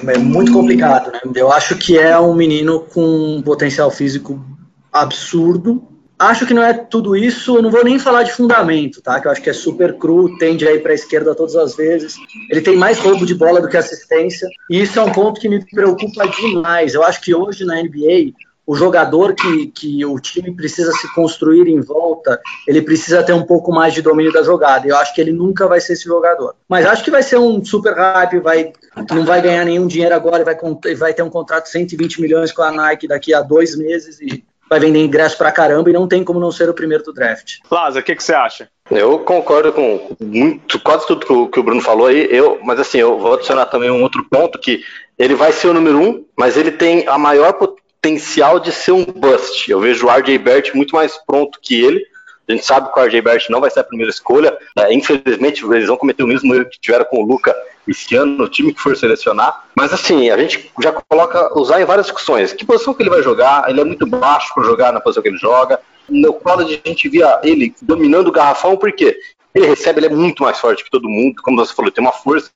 É 0.07 0.19
muito 0.19 0.53
complicado, 0.53 1.13
né? 1.13 1.21
Eu 1.35 1.53
acho 1.53 1.77
que 1.77 1.97
é 1.97 2.19
um 2.19 2.35
menino 2.35 2.81
com 2.81 3.03
um 3.37 3.43
potencial 3.43 3.91
físico 3.91 4.45
absurdo. 4.93 5.87
Acho 6.19 6.47
que 6.47 6.53
não 6.53 6.63
é 6.63 6.75
tudo 6.75 7.17
isso, 7.17 7.63
não 7.63 7.71
vou 7.71 7.83
nem 7.83 7.99
falar 7.99 8.25
de 8.25 8.33
fundamento, 8.33 9.01
tá? 9.01 9.19
Que 9.19 9.27
eu 9.27 9.33
acho 9.33 9.41
que 9.41 9.49
é 9.49 9.55
super 9.55 9.97
cru, 9.97 10.37
tende 10.37 10.69
aí 10.69 10.79
para 10.79 10.93
a 10.93 10.95
esquerda 10.95 11.35
todas 11.35 11.57
as 11.57 11.75
vezes. 11.75 12.17
Ele 12.51 12.61
tem 12.61 12.77
mais 12.77 12.99
roubo 12.99 13.25
de 13.25 13.35
bola 13.35 13.59
do 13.61 13.69
que 13.69 13.77
assistência, 13.77 14.47
e 14.69 14.83
isso 14.83 14.99
é 14.99 15.03
um 15.03 15.13
ponto 15.13 15.41
que 15.41 15.49
me 15.49 15.65
preocupa 15.65 16.29
demais. 16.29 16.93
Eu 16.93 17.03
acho 17.05 17.23
que 17.23 17.35
hoje 17.35 17.65
na 17.65 17.77
NBA 17.83 18.35
o 18.71 18.77
jogador 18.77 19.35
que, 19.35 19.67
que 19.67 20.07
o 20.07 20.17
time 20.21 20.55
precisa 20.55 20.93
se 20.93 21.13
construir 21.13 21.67
em 21.67 21.81
volta, 21.81 22.41
ele 22.69 22.81
precisa 22.81 23.21
ter 23.21 23.33
um 23.33 23.43
pouco 23.43 23.73
mais 23.73 23.93
de 23.93 24.01
domínio 24.01 24.33
da 24.33 24.45
jogada. 24.45 24.87
Eu 24.87 24.97
acho 24.97 25.13
que 25.13 25.21
ele 25.21 25.33
nunca 25.33 25.67
vai 25.67 25.81
ser 25.81 25.95
esse 25.95 26.05
jogador. 26.05 26.55
Mas 26.69 26.87
acho 26.87 27.03
que 27.03 27.11
vai 27.11 27.21
ser 27.21 27.37
um 27.37 27.65
super 27.65 27.95
hype, 27.95 28.39
vai, 28.39 28.73
não 29.11 29.25
vai 29.25 29.43
ganhar 29.43 29.65
nenhum 29.65 29.89
dinheiro 29.89 30.15
agora, 30.15 30.45
vai, 30.45 30.57
vai 30.95 31.13
ter 31.13 31.25
um 31.25 31.29
contrato 31.29 31.65
de 31.65 31.71
120 31.71 32.21
milhões 32.21 32.53
com 32.53 32.63
a 32.63 32.71
Nike 32.71 33.09
daqui 33.09 33.35
a 33.35 33.43
dois 33.43 33.77
meses 33.77 34.21
e 34.21 34.45
vai 34.69 34.79
vender 34.79 35.01
ingresso 35.01 35.37
pra 35.37 35.51
caramba 35.51 35.91
e 35.91 35.93
não 35.93 36.07
tem 36.07 36.23
como 36.23 36.39
não 36.39 36.53
ser 36.53 36.71
o 36.71 36.75
primeiro 36.75 37.03
do 37.03 37.13
draft. 37.13 37.57
Laza, 37.69 37.99
o 37.99 38.03
que, 38.05 38.15
que 38.15 38.23
você 38.23 38.35
acha? 38.35 38.69
Eu 38.89 39.19
concordo 39.19 39.73
com 39.73 40.17
muito, 40.21 40.79
quase 40.79 41.09
tudo 41.09 41.27
que 41.27 41.33
o, 41.33 41.49
que 41.49 41.59
o 41.59 41.63
Bruno 41.65 41.81
falou 41.81 42.07
aí, 42.07 42.29
eu, 42.31 42.61
mas 42.63 42.79
assim, 42.79 42.99
eu 42.99 43.19
vou 43.19 43.35
adicionar 43.35 43.67
também 43.67 43.91
um 43.91 44.01
outro 44.01 44.25
ponto 44.31 44.61
que 44.61 44.81
ele 45.19 45.35
vai 45.35 45.51
ser 45.51 45.67
o 45.67 45.75
número 45.75 45.99
um, 45.99 46.25
mas 46.39 46.57
ele 46.57 46.71
tem 46.71 47.05
a 47.09 47.19
maior 47.19 47.53
potencial 48.01 48.59
de 48.59 48.73
ser 48.73 48.93
um 48.93 49.05
bust. 49.05 49.71
Eu 49.71 49.81
vejo 49.81 50.07
o 50.07 50.11
RJ 50.11 50.39
Bert 50.39 50.75
muito 50.75 50.97
mais 50.97 51.19
pronto 51.27 51.59
que 51.61 51.79
ele. 51.85 52.03
A 52.49 52.53
gente 52.53 52.65
sabe 52.65 52.93
que 52.93 52.99
o 52.99 53.03
RJ 53.03 53.21
Bert 53.21 53.49
não 53.51 53.61
vai 53.61 53.71
ser 53.71 53.81
a 53.81 53.85
primeira 53.85 54.11
escolha. 54.11 54.57
É, 54.77 54.93
infelizmente, 54.93 55.65
eles 55.65 55.87
vão 55.87 55.97
cometer 55.97 56.25
o 56.25 56.27
mesmo 56.27 56.53
erro 56.55 56.65
que 56.65 56.81
tiveram 56.81 57.05
com 57.05 57.23
o 57.23 57.27
Luca 57.27 57.55
esse 57.87 58.17
ano, 58.17 58.39
no 58.39 58.49
time 58.49 58.73
que 58.73 58.81
for 58.81 58.97
selecionar. 58.97 59.65
Mas 59.77 59.93
assim, 59.93 60.31
a 60.31 60.37
gente 60.37 60.71
já 60.83 60.93
coloca 60.93 61.59
usar 61.59 61.81
em 61.81 61.85
várias 61.85 62.07
discussões. 62.07 62.53
Que 62.53 62.65
posição 62.65 62.95
que 62.95 63.03
ele 63.03 63.11
vai 63.11 63.23
jogar? 63.23 63.69
Ele 63.69 63.81
é 63.81 63.85
muito 63.85 64.07
baixo 64.07 64.53
para 64.55 64.65
jogar 64.65 64.93
na 64.93 65.01
posição 65.01 65.23
que 65.23 65.29
ele 65.29 65.39
joga. 65.39 65.79
No 66.09 66.33
college 66.35 66.81
a 66.85 66.89
gente 66.89 67.09
via 67.09 67.41
ele 67.45 67.75
dominando 67.83 68.29
o 68.29 68.33
garrafão, 68.33 68.77
porque 68.77 69.17
ele 69.55 69.67
recebe, 69.67 70.01
ele 70.01 70.07
é 70.07 70.11
muito 70.11 70.43
mais 70.43 70.59
forte 70.59 70.83
que 70.83 70.91
todo 70.91 71.09
mundo, 71.09 71.41
como 71.43 71.57
você 71.57 71.75
falou, 71.75 71.91
tem 71.91 72.03
uma 72.03 72.13
força 72.13 72.51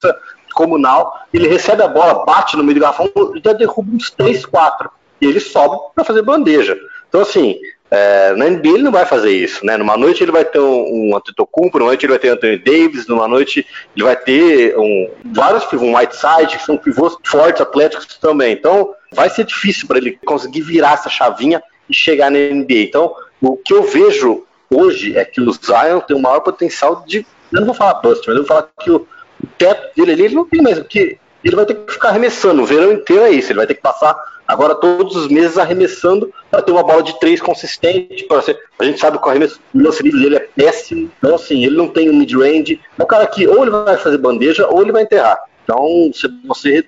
comunal. 0.54 1.20
Ele 1.32 1.48
recebe 1.48 1.82
a 1.82 1.88
bola, 1.88 2.24
bate 2.24 2.56
no 2.56 2.64
meio 2.64 2.76
do 2.78 2.80
garrafão, 2.80 3.10
já 3.44 3.52
derruba 3.52 3.94
uns 3.94 4.10
3, 4.10 4.46
4 4.46 4.90
ele 5.26 5.40
sobe 5.40 5.76
para 5.94 6.04
fazer 6.04 6.22
bandeja. 6.22 6.78
Então, 7.08 7.20
assim, 7.20 7.58
é, 7.90 8.34
na 8.34 8.48
NBA 8.50 8.70
ele 8.70 8.82
não 8.82 8.90
vai 8.90 9.06
fazer 9.06 9.30
isso, 9.30 9.64
né? 9.64 9.76
Numa 9.76 9.96
noite 9.96 10.22
ele 10.22 10.32
vai 10.32 10.44
ter 10.44 10.58
um, 10.58 11.10
um 11.10 11.16
Antetokounmpo, 11.16 11.78
numa 11.78 11.90
noite 11.90 12.04
ele 12.04 12.12
vai 12.12 12.18
ter 12.18 12.28
Anthony 12.30 12.58
Davis, 12.58 13.06
numa 13.06 13.28
noite 13.28 13.64
ele 13.94 14.04
vai 14.04 14.16
ter 14.16 14.76
um, 14.76 15.10
vários 15.32 15.64
pivôs, 15.64 15.88
um 15.88 15.96
Whiteside, 15.96 16.56
que 16.58 16.64
são 16.64 16.76
pivôs 16.76 17.16
fortes, 17.24 17.60
atléticos 17.60 18.06
também. 18.18 18.52
Então, 18.52 18.94
vai 19.12 19.30
ser 19.30 19.44
difícil 19.44 19.86
para 19.86 19.98
ele 19.98 20.18
conseguir 20.24 20.62
virar 20.62 20.94
essa 20.94 21.08
chavinha 21.08 21.62
e 21.88 21.94
chegar 21.94 22.30
na 22.30 22.38
NBA. 22.38 22.82
Então, 22.82 23.14
o 23.40 23.56
que 23.56 23.72
eu 23.72 23.84
vejo 23.84 24.44
hoje 24.68 25.16
é 25.16 25.24
que 25.24 25.40
o 25.40 25.52
Zion 25.52 26.00
tem 26.00 26.16
o 26.16 26.20
maior 26.20 26.40
potencial 26.40 27.04
de. 27.06 27.24
Eu 27.52 27.60
não 27.60 27.66
vou 27.66 27.74
falar 27.74 27.94
bust, 27.94 28.26
mas 28.26 28.36
eu 28.36 28.42
vou 28.42 28.48
falar 28.48 28.68
que 28.80 28.90
o, 28.90 29.06
o 29.42 29.46
teto 29.58 29.94
dele 29.94 30.12
ali 30.12 30.24
ele 30.24 30.34
não 30.34 30.48
tem 30.48 30.60
mesmo, 30.60 30.82
porque 30.82 31.18
ele 31.44 31.56
vai 31.56 31.66
ter 31.66 31.74
que 31.74 31.92
ficar 31.92 32.08
arremessando. 32.08 32.62
O 32.62 32.66
verão 32.66 32.92
inteiro 32.92 33.22
é 33.22 33.30
isso, 33.30 33.52
ele 33.52 33.58
vai 33.58 33.66
ter 33.66 33.74
que 33.74 33.82
passar 33.82 34.16
Agora, 34.46 34.74
todos 34.74 35.16
os 35.16 35.28
meses 35.28 35.56
arremessando 35.56 36.30
para 36.50 36.60
ter 36.60 36.70
uma 36.70 36.82
bola 36.82 37.02
de 37.02 37.18
três 37.18 37.40
consistente. 37.40 38.26
Ser, 38.42 38.58
a 38.78 38.84
gente 38.84 39.00
sabe 39.00 39.18
que 39.18 39.26
o 39.26 39.30
arremesso 39.30 39.58
lance 39.74 40.02
livre 40.02 40.20
dele 40.20 40.36
é 40.36 40.40
péssimo. 40.40 41.10
Então, 41.18 41.34
assim, 41.34 41.64
ele 41.64 41.76
não 41.76 41.88
tem 41.88 42.10
um 42.10 42.14
mid-range. 42.14 42.80
É 42.98 43.02
um 43.02 43.06
cara 43.06 43.26
que 43.26 43.46
ou 43.46 43.62
ele 43.62 43.70
vai 43.70 43.96
fazer 43.96 44.18
bandeja 44.18 44.66
ou 44.68 44.82
ele 44.82 44.92
vai 44.92 45.02
enterrar. 45.02 45.40
Então 45.64 46.10
você, 46.12 46.28
você 46.46 46.86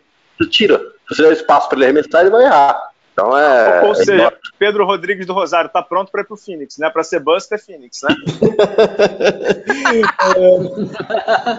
tira. 0.51 0.79
Se 1.09 1.17
você 1.17 1.23
der 1.23 1.33
espaço 1.33 1.69
para 1.69 1.79
ele 1.79 1.85
arremessar, 1.87 2.21
ele 2.21 2.31
vai 2.31 2.45
errar. 2.45 2.79
Então 3.15 3.37
é. 3.39 3.81
Ou, 3.81 3.89
ou 3.89 3.95
seja, 3.95 4.25
é 4.25 4.33
Pedro 4.59 4.85
Rodrigues 4.85 5.27
do 5.27 5.33
Rosário 5.33 5.71
tá 5.71 5.83
pronto 5.83 6.13
para 6.13 6.21
ir 6.21 6.25
pro 6.25 6.37
Phoenix, 6.37 6.77
né? 6.77 6.91
Para 6.91 7.03
ser 7.03 7.21
Buster 7.21 7.59
é 7.59 7.63
Phoenix, 7.63 8.03
né? 8.03 8.15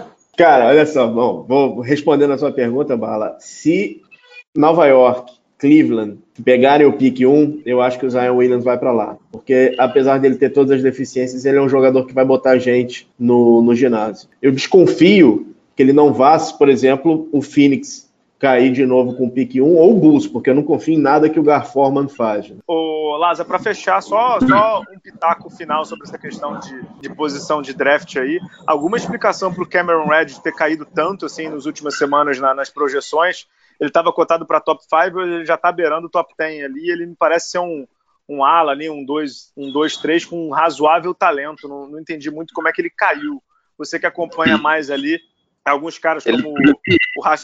Cara, 0.38 0.68
olha 0.68 0.86
só, 0.86 1.04
bom, 1.08 1.44
vou 1.48 1.80
respondendo 1.80 2.32
a 2.32 2.38
sua 2.38 2.52
pergunta, 2.52 2.96
Bala. 2.96 3.36
Se 3.40 4.00
Nova 4.56 4.86
York, 4.86 5.32
Cleveland 5.58 6.18
pegarem 6.44 6.86
o 6.86 6.92
pique 6.92 7.26
1, 7.26 7.62
eu 7.66 7.82
acho 7.82 7.98
que 7.98 8.06
o 8.06 8.10
Zion 8.10 8.36
Williams 8.36 8.62
vai 8.62 8.78
para 8.78 8.92
lá. 8.92 9.16
Porque 9.32 9.74
apesar 9.76 10.18
dele 10.18 10.36
ter 10.36 10.50
todas 10.50 10.76
as 10.76 10.82
deficiências, 10.82 11.44
ele 11.44 11.58
é 11.58 11.60
um 11.60 11.68
jogador 11.68 12.06
que 12.06 12.14
vai 12.14 12.24
botar 12.24 12.56
gente 12.56 13.08
no, 13.18 13.60
no 13.60 13.74
ginásio. 13.74 14.28
Eu 14.40 14.52
desconfio 14.52 15.54
que 15.74 15.82
ele 15.82 15.92
não 15.92 16.12
vá, 16.12 16.38
por 16.56 16.68
exemplo, 16.68 17.28
o 17.32 17.42
Phoenix 17.42 18.07
cair 18.38 18.72
de 18.72 18.86
novo 18.86 19.16
com 19.16 19.26
o 19.26 19.30
pique 19.30 19.60
1 19.60 19.76
ou 19.76 19.92
o 19.92 19.98
Bulls, 19.98 20.26
porque 20.26 20.50
eu 20.50 20.54
não 20.54 20.62
confio 20.62 20.94
em 20.94 21.00
nada 21.00 21.28
que 21.28 21.40
o 21.40 21.42
Garforman 21.42 22.08
faz. 22.08 22.48
Né? 22.48 22.58
Ô, 22.66 23.16
Laza, 23.16 23.44
para 23.44 23.58
fechar, 23.58 24.00
só, 24.00 24.38
só 24.40 24.80
um 24.80 24.98
pitaco 24.98 25.50
final 25.50 25.84
sobre 25.84 26.06
essa 26.06 26.16
questão 26.16 26.58
de, 26.60 26.82
de 27.00 27.14
posição 27.14 27.60
de 27.60 27.74
draft 27.74 28.16
aí. 28.16 28.38
Alguma 28.64 28.96
explicação 28.96 29.52
para 29.52 29.64
o 29.64 29.68
Cameron 29.68 30.06
Reddish 30.06 30.38
ter 30.38 30.52
caído 30.52 30.86
tanto 30.86 31.26
assim 31.26 31.48
nas 31.48 31.66
últimas 31.66 31.98
semanas 31.98 32.38
na, 32.38 32.54
nas 32.54 32.70
projeções? 32.70 33.46
Ele 33.80 33.90
estava 33.90 34.12
cotado 34.12 34.46
para 34.46 34.60
top 34.60 34.82
5, 34.82 35.20
ele 35.20 35.44
já 35.44 35.54
está 35.54 35.72
beirando 35.72 36.06
o 36.06 36.10
top 36.10 36.32
10 36.38 36.64
ali. 36.64 36.90
Ele 36.90 37.06
me 37.06 37.16
parece 37.16 37.50
ser 37.50 37.58
um, 37.58 37.86
um 38.28 38.44
ala 38.44 38.70
ali, 38.70 38.88
um 38.88 39.04
2, 39.04 39.52
um 39.56 39.72
2, 39.72 39.96
3 39.96 40.24
com 40.24 40.48
um 40.48 40.50
razoável 40.50 41.12
talento. 41.12 41.68
Não, 41.68 41.88
não 41.88 41.98
entendi 41.98 42.30
muito 42.30 42.54
como 42.54 42.68
é 42.68 42.72
que 42.72 42.80
ele 42.80 42.90
caiu. 42.90 43.42
Você 43.76 43.98
que 43.98 44.06
acompanha 44.06 44.58
mais 44.58 44.90
ali, 44.90 45.20
Alguns 45.68 45.98
caras 45.98 46.24
como 46.24 46.54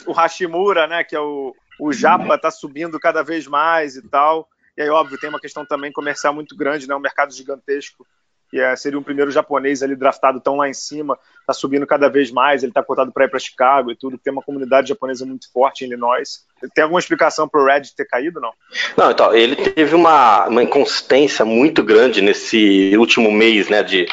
o, 0.07 0.13
Hashimura, 0.13 0.87
né, 0.87 1.03
que 1.03 1.15
é 1.15 1.19
o, 1.19 1.55
o 1.79 1.93
Japa, 1.93 2.37
tá 2.37 2.51
subindo 2.51 2.99
cada 2.99 3.23
vez 3.23 3.47
mais 3.47 3.95
e 3.95 4.07
tal. 4.07 4.47
E 4.77 4.81
aí, 4.81 4.89
óbvio, 4.89 5.19
tem 5.19 5.29
uma 5.29 5.39
questão 5.39 5.65
também 5.65 5.91
comercial 5.91 6.33
muito 6.33 6.55
grande, 6.55 6.87
né, 6.87 6.95
um 6.95 6.99
mercado 6.99 7.33
gigantesco 7.33 8.05
que 8.49 8.59
é, 8.59 8.75
seria 8.75 8.97
um 8.97 9.03
primeiro 9.03 9.31
japonês 9.31 9.81
ali 9.81 9.95
draftado 9.95 10.39
tão 10.39 10.57
lá 10.57 10.69
em 10.69 10.73
cima, 10.73 11.17
está 11.39 11.53
subindo 11.53 11.85
cada 11.85 12.09
vez 12.09 12.31
mais, 12.31 12.63
ele 12.63 12.71
está 12.71 12.83
cotado 12.83 13.11
para 13.11 13.25
ir 13.25 13.29
para 13.29 13.39
Chicago 13.39 13.91
e 13.91 13.95
tudo, 13.95 14.17
tem 14.17 14.31
uma 14.31 14.41
comunidade 14.41 14.89
japonesa 14.89 15.25
muito 15.25 15.51
forte 15.51 15.83
em 15.83 15.87
Illinois. 15.87 16.45
Tem 16.73 16.83
alguma 16.83 16.99
explicação 16.99 17.47
para 17.47 17.61
o 17.61 17.65
Red 17.65 17.81
ter 17.95 18.05
caído, 18.05 18.39
não? 18.39 18.51
Não, 18.97 19.11
então, 19.11 19.33
ele 19.33 19.55
teve 19.55 19.95
uma, 19.95 20.47
uma 20.47 20.63
inconsistência 20.63 21.43
muito 21.45 21.83
grande 21.83 22.21
nesse 22.21 22.95
último 22.97 23.31
mês 23.31 23.69
né, 23.69 23.83
de, 23.83 24.07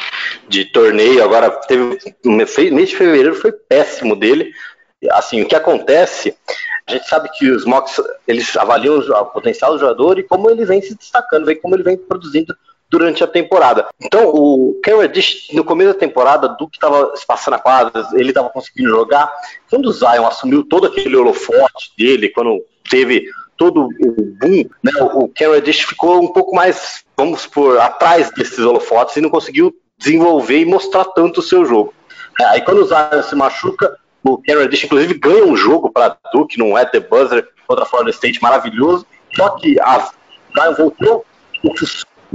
de 0.47 0.65
torneio, 0.65 1.23
agora 1.23 1.49
teve, 1.49 1.97
mês 2.25 2.89
de 2.89 2.95
fevereiro 2.95 3.35
foi 3.35 3.51
péssimo 3.51 4.15
dele, 4.15 4.53
assim, 5.11 5.41
o 5.41 5.47
que 5.47 5.55
acontece 5.55 6.35
a 6.85 6.91
gente 6.91 7.07
sabe 7.07 7.29
que 7.29 7.49
os 7.49 7.65
mocks 7.65 8.01
eles 8.27 8.55
avaliam 8.57 8.99
o 8.99 9.25
potencial 9.27 9.71
do 9.71 9.79
jogador 9.79 10.19
e 10.19 10.23
como 10.23 10.49
ele 10.49 10.65
vem 10.65 10.81
se 10.81 10.95
destacando, 10.95 11.45
vem 11.45 11.55
como 11.55 11.75
ele 11.75 11.83
vem 11.83 11.97
produzindo 11.97 12.53
durante 12.93 13.23
a 13.23 13.27
temporada. 13.27 13.87
Então, 13.99 14.29
o 14.29 14.79
Ken 14.83 14.95
Reddish, 14.95 15.47
no 15.51 15.63
começo 15.63 15.93
da 15.93 15.99
temporada, 15.99 16.55
que 16.55 16.65
estava 16.75 17.17
se 17.17 17.25
passando 17.25 17.55
a 17.55 17.59
quadra, 17.59 18.07
ele 18.13 18.29
estava 18.29 18.51
conseguindo 18.51 18.89
jogar. 18.91 19.33
Quando 19.67 19.87
o 19.87 19.91
Zion 19.91 20.27
assumiu 20.27 20.63
todo 20.63 20.85
aquele 20.85 21.15
holofote 21.15 21.91
dele, 21.97 22.29
quando 22.29 22.63
teve 22.87 23.25
todo 23.57 23.85
o 23.85 24.37
boom, 24.39 24.69
né, 24.83 24.91
o 25.15 25.27
Ken 25.27 25.49
Reddish 25.49 25.81
ficou 25.81 26.21
um 26.21 26.27
pouco 26.27 26.55
mais, 26.55 27.03
vamos 27.17 27.47
por 27.47 27.79
atrás 27.79 28.29
desses 28.29 28.59
holofotes 28.59 29.17
e 29.17 29.21
não 29.21 29.29
conseguiu 29.31 29.75
desenvolver 29.97 30.59
e 30.59 30.65
mostrar 30.65 31.05
tanto 31.05 31.39
o 31.39 31.43
seu 31.43 31.65
jogo. 31.65 31.95
É, 32.39 32.45
aí 32.45 32.61
quando 32.61 32.83
o 32.83 32.85
Zion 32.85 33.23
se 33.23 33.35
machuca, 33.35 33.97
o 34.23 34.37
Ken 34.37 34.55
Reddish 34.55 34.83
inclusive 34.83 35.15
ganha 35.15 35.45
um 35.45 35.57
jogo 35.57 35.91
para 35.91 36.15
Duke, 36.31 36.59
num 36.59 36.77
at 36.77 36.91
the 36.91 36.99
buzzer 36.99 37.49
contra 37.65 37.85
a 37.85 37.87
Florida 37.87 38.11
State 38.11 38.39
maravilhoso, 38.39 39.03
só 39.35 39.49
que 39.51 39.79
a 39.79 40.11
Zion 40.55 40.73
voltou, 40.77 41.25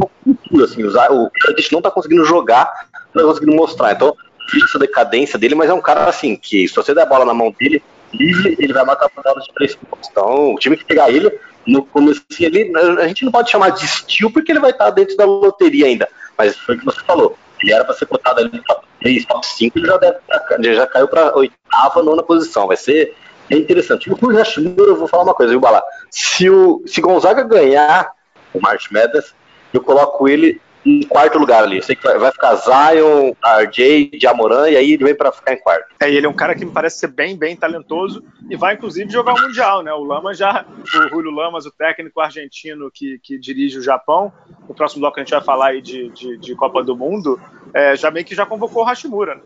cultura, 0.07 0.64
assim, 0.64 0.84
usar, 0.84 1.11
o 1.11 1.30
Kardashian 1.30 1.76
não 1.76 1.82
tá 1.82 1.90
conseguindo 1.90 2.24
jogar, 2.24 2.88
não 3.14 3.22
tá 3.22 3.28
conseguindo 3.28 3.57
mostrar. 3.57 3.92
Então, 3.92 4.14
fica 4.49 4.66
essa 4.66 4.78
decadência 4.78 5.38
dele, 5.38 5.55
mas 5.55 5.70
é 5.70 5.74
um 5.74 5.80
cara 5.80 6.05
assim, 6.05 6.36
que 6.36 6.68
se 6.68 6.74
você 6.74 6.94
der 6.94 7.03
a 7.03 7.07
bola 7.07 7.24
na 7.24 7.34
mão 7.34 7.55
dele, 7.59 7.82
livre, 8.12 8.57
ele 8.59 8.72
vai 8.72 8.84
matar 8.84 9.11
bola 9.14 9.40
de 9.40 9.53
três 9.55 9.74
pontos. 9.74 10.09
Então, 10.11 10.55
o 10.55 10.59
time 10.59 10.76
que 10.76 10.84
pegar 10.84 11.11
ele, 11.11 11.30
no 11.66 11.84
começo 11.84 12.22
ali, 12.40 12.72
a 13.01 13.09
gente 13.09 13.24
não 13.24 13.32
pode 13.32 13.51
chamar 13.51 13.70
de 13.70 13.84
estilo, 13.84 14.32
porque 14.32 14.53
ele 14.53 14.61
vai 14.61 14.70
estar 14.70 14.90
dentro 14.90 15.16
da 15.16 15.24
loteria 15.24 15.86
ainda. 15.86 16.09
Mas 16.36 16.57
foi 16.57 16.76
o 16.76 16.78
que 16.78 16.84
você 16.84 17.01
falou. 17.01 17.36
Ele 17.62 17.72
era 17.72 17.84
para 17.84 17.94
ser 17.94 18.07
cotado 18.07 18.40
ali 18.40 18.51
no 18.53 18.62
top 18.62 18.86
3, 19.01 19.26
top 19.26 19.46
5, 19.46 19.78
ele 19.78 19.86
já, 19.86 19.96
deve, 19.96 20.18
ele 20.59 20.74
já 20.74 20.86
caiu 20.86 21.09
para 21.09 21.36
oitava, 21.36 22.03
nona 22.03 22.22
posição. 22.22 22.68
Vai 22.68 22.76
ser 22.76 23.14
é 23.51 23.57
interessante. 23.57 24.11
O 24.11 24.18
eu 24.22 24.96
vou 24.96 25.09
falar 25.09 25.22
uma 25.22 25.34
coisa, 25.34 25.51
viu, 25.51 25.61
Bala? 25.61 25.82
Se 26.11 26.51
o 26.51 26.82
se 26.86 27.01
Gonzaga 27.01 27.42
ganhar 27.42 28.12
o 28.53 28.61
March 28.61 28.90
Madness, 28.90 29.34
eu 29.73 29.83
coloco 29.83 30.29
ele 30.29 30.61
em 30.85 31.03
quarto 31.03 31.39
lugar 31.39 31.64
ali. 31.64 31.77
Eu 31.77 31.83
sei 31.83 31.95
que 31.95 32.03
vai 32.03 32.33
ficar 32.33 32.55
Zion, 32.57 33.33
RJ, 33.45 34.19
Jamoran, 34.21 34.71
e 34.71 34.77
aí 34.77 34.93
ele 34.93 35.05
vem 35.05 35.14
para 35.14 35.33
ficar 35.33 35.53
em 35.53 35.59
quarto. 35.59 35.95
É, 36.01 36.11
ele 36.11 36.27
é 36.27 36.29
um 36.29 36.35
cara 36.35 36.55
que 36.55 36.64
me 36.64 36.71
parece 36.71 36.99
ser 36.99 37.09
bem, 37.09 37.37
bem 37.37 37.57
talentoso 37.57 38.23
e 38.49 38.57
vai 38.57 38.75
inclusive 38.75 39.11
jogar 39.11 39.35
o 39.35 39.41
Mundial, 39.41 39.83
né? 39.83 39.93
O 39.93 40.05
Lama 40.05 40.33
já, 40.35 40.64
o 40.95 41.09
Julio 41.09 41.31
Lamas, 41.31 41.66
o 41.66 41.71
técnico 41.71 42.21
argentino 42.21 42.91
que, 42.93 43.19
que 43.23 43.39
dirige 43.39 43.79
o 43.79 43.83
Japão, 43.83 44.33
no 44.69 44.75
próximo 44.75 45.01
bloco 45.01 45.19
a 45.19 45.23
gente 45.23 45.33
vai 45.33 45.43
falar 45.43 45.69
aí 45.69 45.83
de, 45.83 46.09
de, 46.11 46.39
de 46.39 46.55
Copa 46.55 46.83
do 46.83 46.97
Mundo, 46.97 47.41
é, 47.75 47.97
já 47.97 48.11
meio 48.11 48.25
que 48.25 48.35
já 48.35 48.47
convocou 48.47 48.83
o 48.83 48.87
Hashimura. 48.87 49.35
Né? 49.35 49.41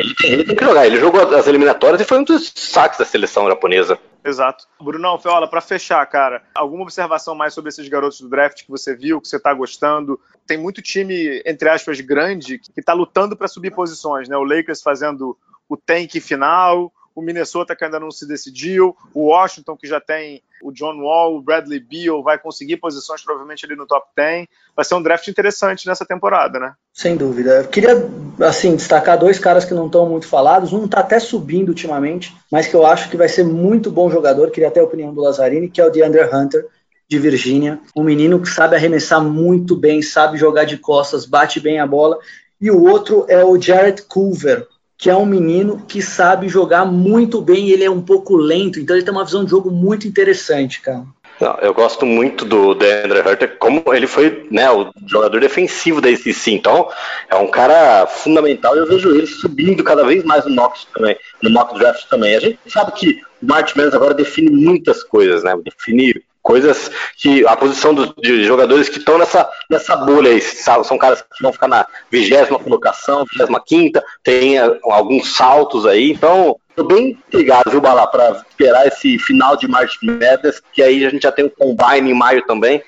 Ele, 0.00 0.14
tem, 0.14 0.32
ele 0.32 0.44
tem 0.44 0.56
que 0.56 0.64
jogar, 0.64 0.86
ele 0.86 0.98
jogou 0.98 1.20
as 1.34 1.46
eliminatórias 1.46 2.00
e 2.00 2.04
foi 2.04 2.18
um 2.18 2.24
dos 2.24 2.52
saques 2.54 2.98
da 2.98 3.04
seleção 3.04 3.46
japonesa. 3.48 3.98
Exato. 4.26 4.66
Brunão, 4.80 5.18
Feola, 5.18 5.48
para 5.48 5.60
fechar, 5.60 6.04
cara, 6.06 6.42
alguma 6.52 6.82
observação 6.82 7.34
mais 7.34 7.54
sobre 7.54 7.68
esses 7.68 7.88
garotos 7.88 8.20
do 8.20 8.28
draft 8.28 8.64
que 8.64 8.70
você 8.70 8.94
viu, 8.94 9.20
que 9.20 9.28
você 9.28 9.36
está 9.36 9.54
gostando? 9.54 10.20
Tem 10.46 10.58
muito 10.58 10.82
time, 10.82 11.40
entre 11.46 11.68
aspas, 11.68 12.00
grande, 12.00 12.58
que 12.58 12.72
está 12.76 12.92
lutando 12.92 13.36
para 13.36 13.46
subir 13.46 13.72
posições, 13.72 14.28
né? 14.28 14.36
O 14.36 14.42
Lakers 14.42 14.82
fazendo 14.82 15.38
o 15.68 15.76
tank 15.76 16.20
final, 16.20 16.92
o 17.16 17.22
Minnesota 17.22 17.74
que 17.74 17.82
ainda 17.82 17.98
não 17.98 18.10
se 18.10 18.28
decidiu, 18.28 18.94
o 19.14 19.28
Washington 19.28 19.74
que 19.74 19.88
já 19.88 19.98
tem 19.98 20.42
o 20.62 20.70
John 20.70 21.00
Wall, 21.00 21.36
o 21.36 21.42
Bradley 21.42 21.80
Beal, 21.80 22.22
vai 22.22 22.38
conseguir 22.38 22.76
posições 22.76 23.22
provavelmente 23.22 23.64
ali 23.64 23.74
no 23.74 23.86
top 23.86 24.06
10. 24.14 24.46
Vai 24.74 24.84
ser 24.84 24.94
um 24.94 25.02
draft 25.02 25.26
interessante 25.26 25.86
nessa 25.86 26.04
temporada, 26.04 26.58
né? 26.58 26.74
Sem 26.92 27.16
dúvida. 27.16 27.62
Eu 27.62 27.68
queria, 27.68 27.94
assim, 28.40 28.76
destacar 28.76 29.18
dois 29.18 29.38
caras 29.38 29.64
que 29.64 29.72
não 29.72 29.86
estão 29.86 30.06
muito 30.06 30.28
falados. 30.28 30.74
Um 30.74 30.84
está 30.84 31.00
até 31.00 31.18
subindo 31.18 31.70
ultimamente, 31.70 32.36
mas 32.52 32.66
que 32.66 32.74
eu 32.74 32.84
acho 32.84 33.08
que 33.08 33.16
vai 33.16 33.28
ser 33.28 33.44
muito 33.44 33.90
bom 33.90 34.10
jogador. 34.10 34.50
Queria 34.50 34.68
até 34.68 34.80
a 34.80 34.84
opinião 34.84 35.14
do 35.14 35.22
Lazzarini, 35.22 35.70
que 35.70 35.80
é 35.80 35.86
o 35.86 35.90
DeAndre 35.90 36.24
Hunter, 36.24 36.66
de 37.08 37.18
Virgínia. 37.18 37.80
Um 37.96 38.02
menino 38.02 38.40
que 38.40 38.48
sabe 38.48 38.76
arremessar 38.76 39.22
muito 39.22 39.74
bem, 39.74 40.02
sabe 40.02 40.36
jogar 40.36 40.64
de 40.64 40.76
costas, 40.76 41.24
bate 41.24 41.60
bem 41.60 41.80
a 41.80 41.86
bola. 41.86 42.18
E 42.60 42.70
o 42.70 42.82
outro 42.82 43.24
é 43.28 43.44
o 43.44 43.60
Jared 43.60 44.02
Culver, 44.02 44.66
que 44.98 45.10
é 45.10 45.14
um 45.14 45.26
menino 45.26 45.84
que 45.86 46.00
sabe 46.00 46.48
jogar 46.48 46.84
muito 46.84 47.40
bem, 47.40 47.68
ele 47.68 47.84
é 47.84 47.90
um 47.90 48.00
pouco 48.00 48.36
lento, 48.36 48.80
então 48.80 48.96
ele 48.96 49.04
tem 49.04 49.12
uma 49.12 49.24
visão 49.24 49.44
de 49.44 49.50
jogo 49.50 49.70
muito 49.70 50.08
interessante, 50.08 50.80
cara. 50.80 51.04
Não, 51.38 51.54
eu 51.58 51.74
gosto 51.74 52.06
muito 52.06 52.46
do 52.46 52.74
Deandre 52.74 53.20
Hunter, 53.20 53.58
como 53.58 53.82
ele 53.92 54.06
foi 54.06 54.48
né, 54.50 54.70
o 54.70 54.90
jogador 55.06 55.38
defensivo 55.38 56.00
da 56.00 56.08
ACC, 56.08 56.52
então 56.52 56.88
é 57.28 57.36
um 57.36 57.48
cara 57.48 58.06
fundamental 58.06 58.74
e 58.74 58.78
eu 58.78 58.86
vejo 58.86 59.14
ele 59.14 59.26
subindo 59.26 59.84
cada 59.84 60.02
vez 60.02 60.24
mais 60.24 60.46
no 60.46 60.54
mock 60.54 60.86
também, 60.94 61.14
no 61.42 61.50
mock 61.50 61.78
draft 61.78 62.08
também. 62.08 62.34
A 62.34 62.40
gente 62.40 62.58
sabe 62.68 62.92
que 62.92 63.20
o 63.42 63.46
March 63.46 63.76
Menos 63.76 63.94
agora 63.94 64.14
define 64.14 64.50
muitas 64.50 65.02
coisas, 65.02 65.44
né? 65.44 65.54
Define 65.62 66.22
coisas 66.46 66.88
que 67.16 67.44
a 67.44 67.56
posição 67.56 67.92
do, 67.92 68.14
de 68.22 68.44
jogadores 68.44 68.88
que 68.88 68.98
estão 68.98 69.18
nessa, 69.18 69.50
nessa 69.68 69.96
bolha 69.96 70.30
aí, 70.30 70.40
são 70.40 70.96
caras 70.96 71.20
que 71.20 71.42
vão 71.42 71.52
ficar 71.52 71.66
na 71.66 71.84
vigésima 72.08 72.56
colocação, 72.56 73.26
vigésima 73.28 73.60
quinta, 73.60 74.04
tem 74.22 74.56
eh, 74.56 74.78
alguns 74.84 75.34
saltos 75.34 75.84
aí, 75.84 76.12
então 76.12 76.56
tô 76.76 76.84
bem 76.84 77.18
ligado, 77.34 77.68
viu, 77.68 77.80
Bala, 77.80 78.06
para 78.06 78.44
esperar 78.48 78.86
esse 78.86 79.18
final 79.18 79.56
de 79.56 79.66
March 79.66 79.96
Madness, 80.04 80.62
que 80.72 80.84
aí 80.84 81.04
a 81.04 81.10
gente 81.10 81.24
já 81.24 81.32
tem 81.32 81.46
o 81.46 81.50
Combine 81.50 82.12
em 82.12 82.14
maio 82.14 82.46
também, 82.46 82.80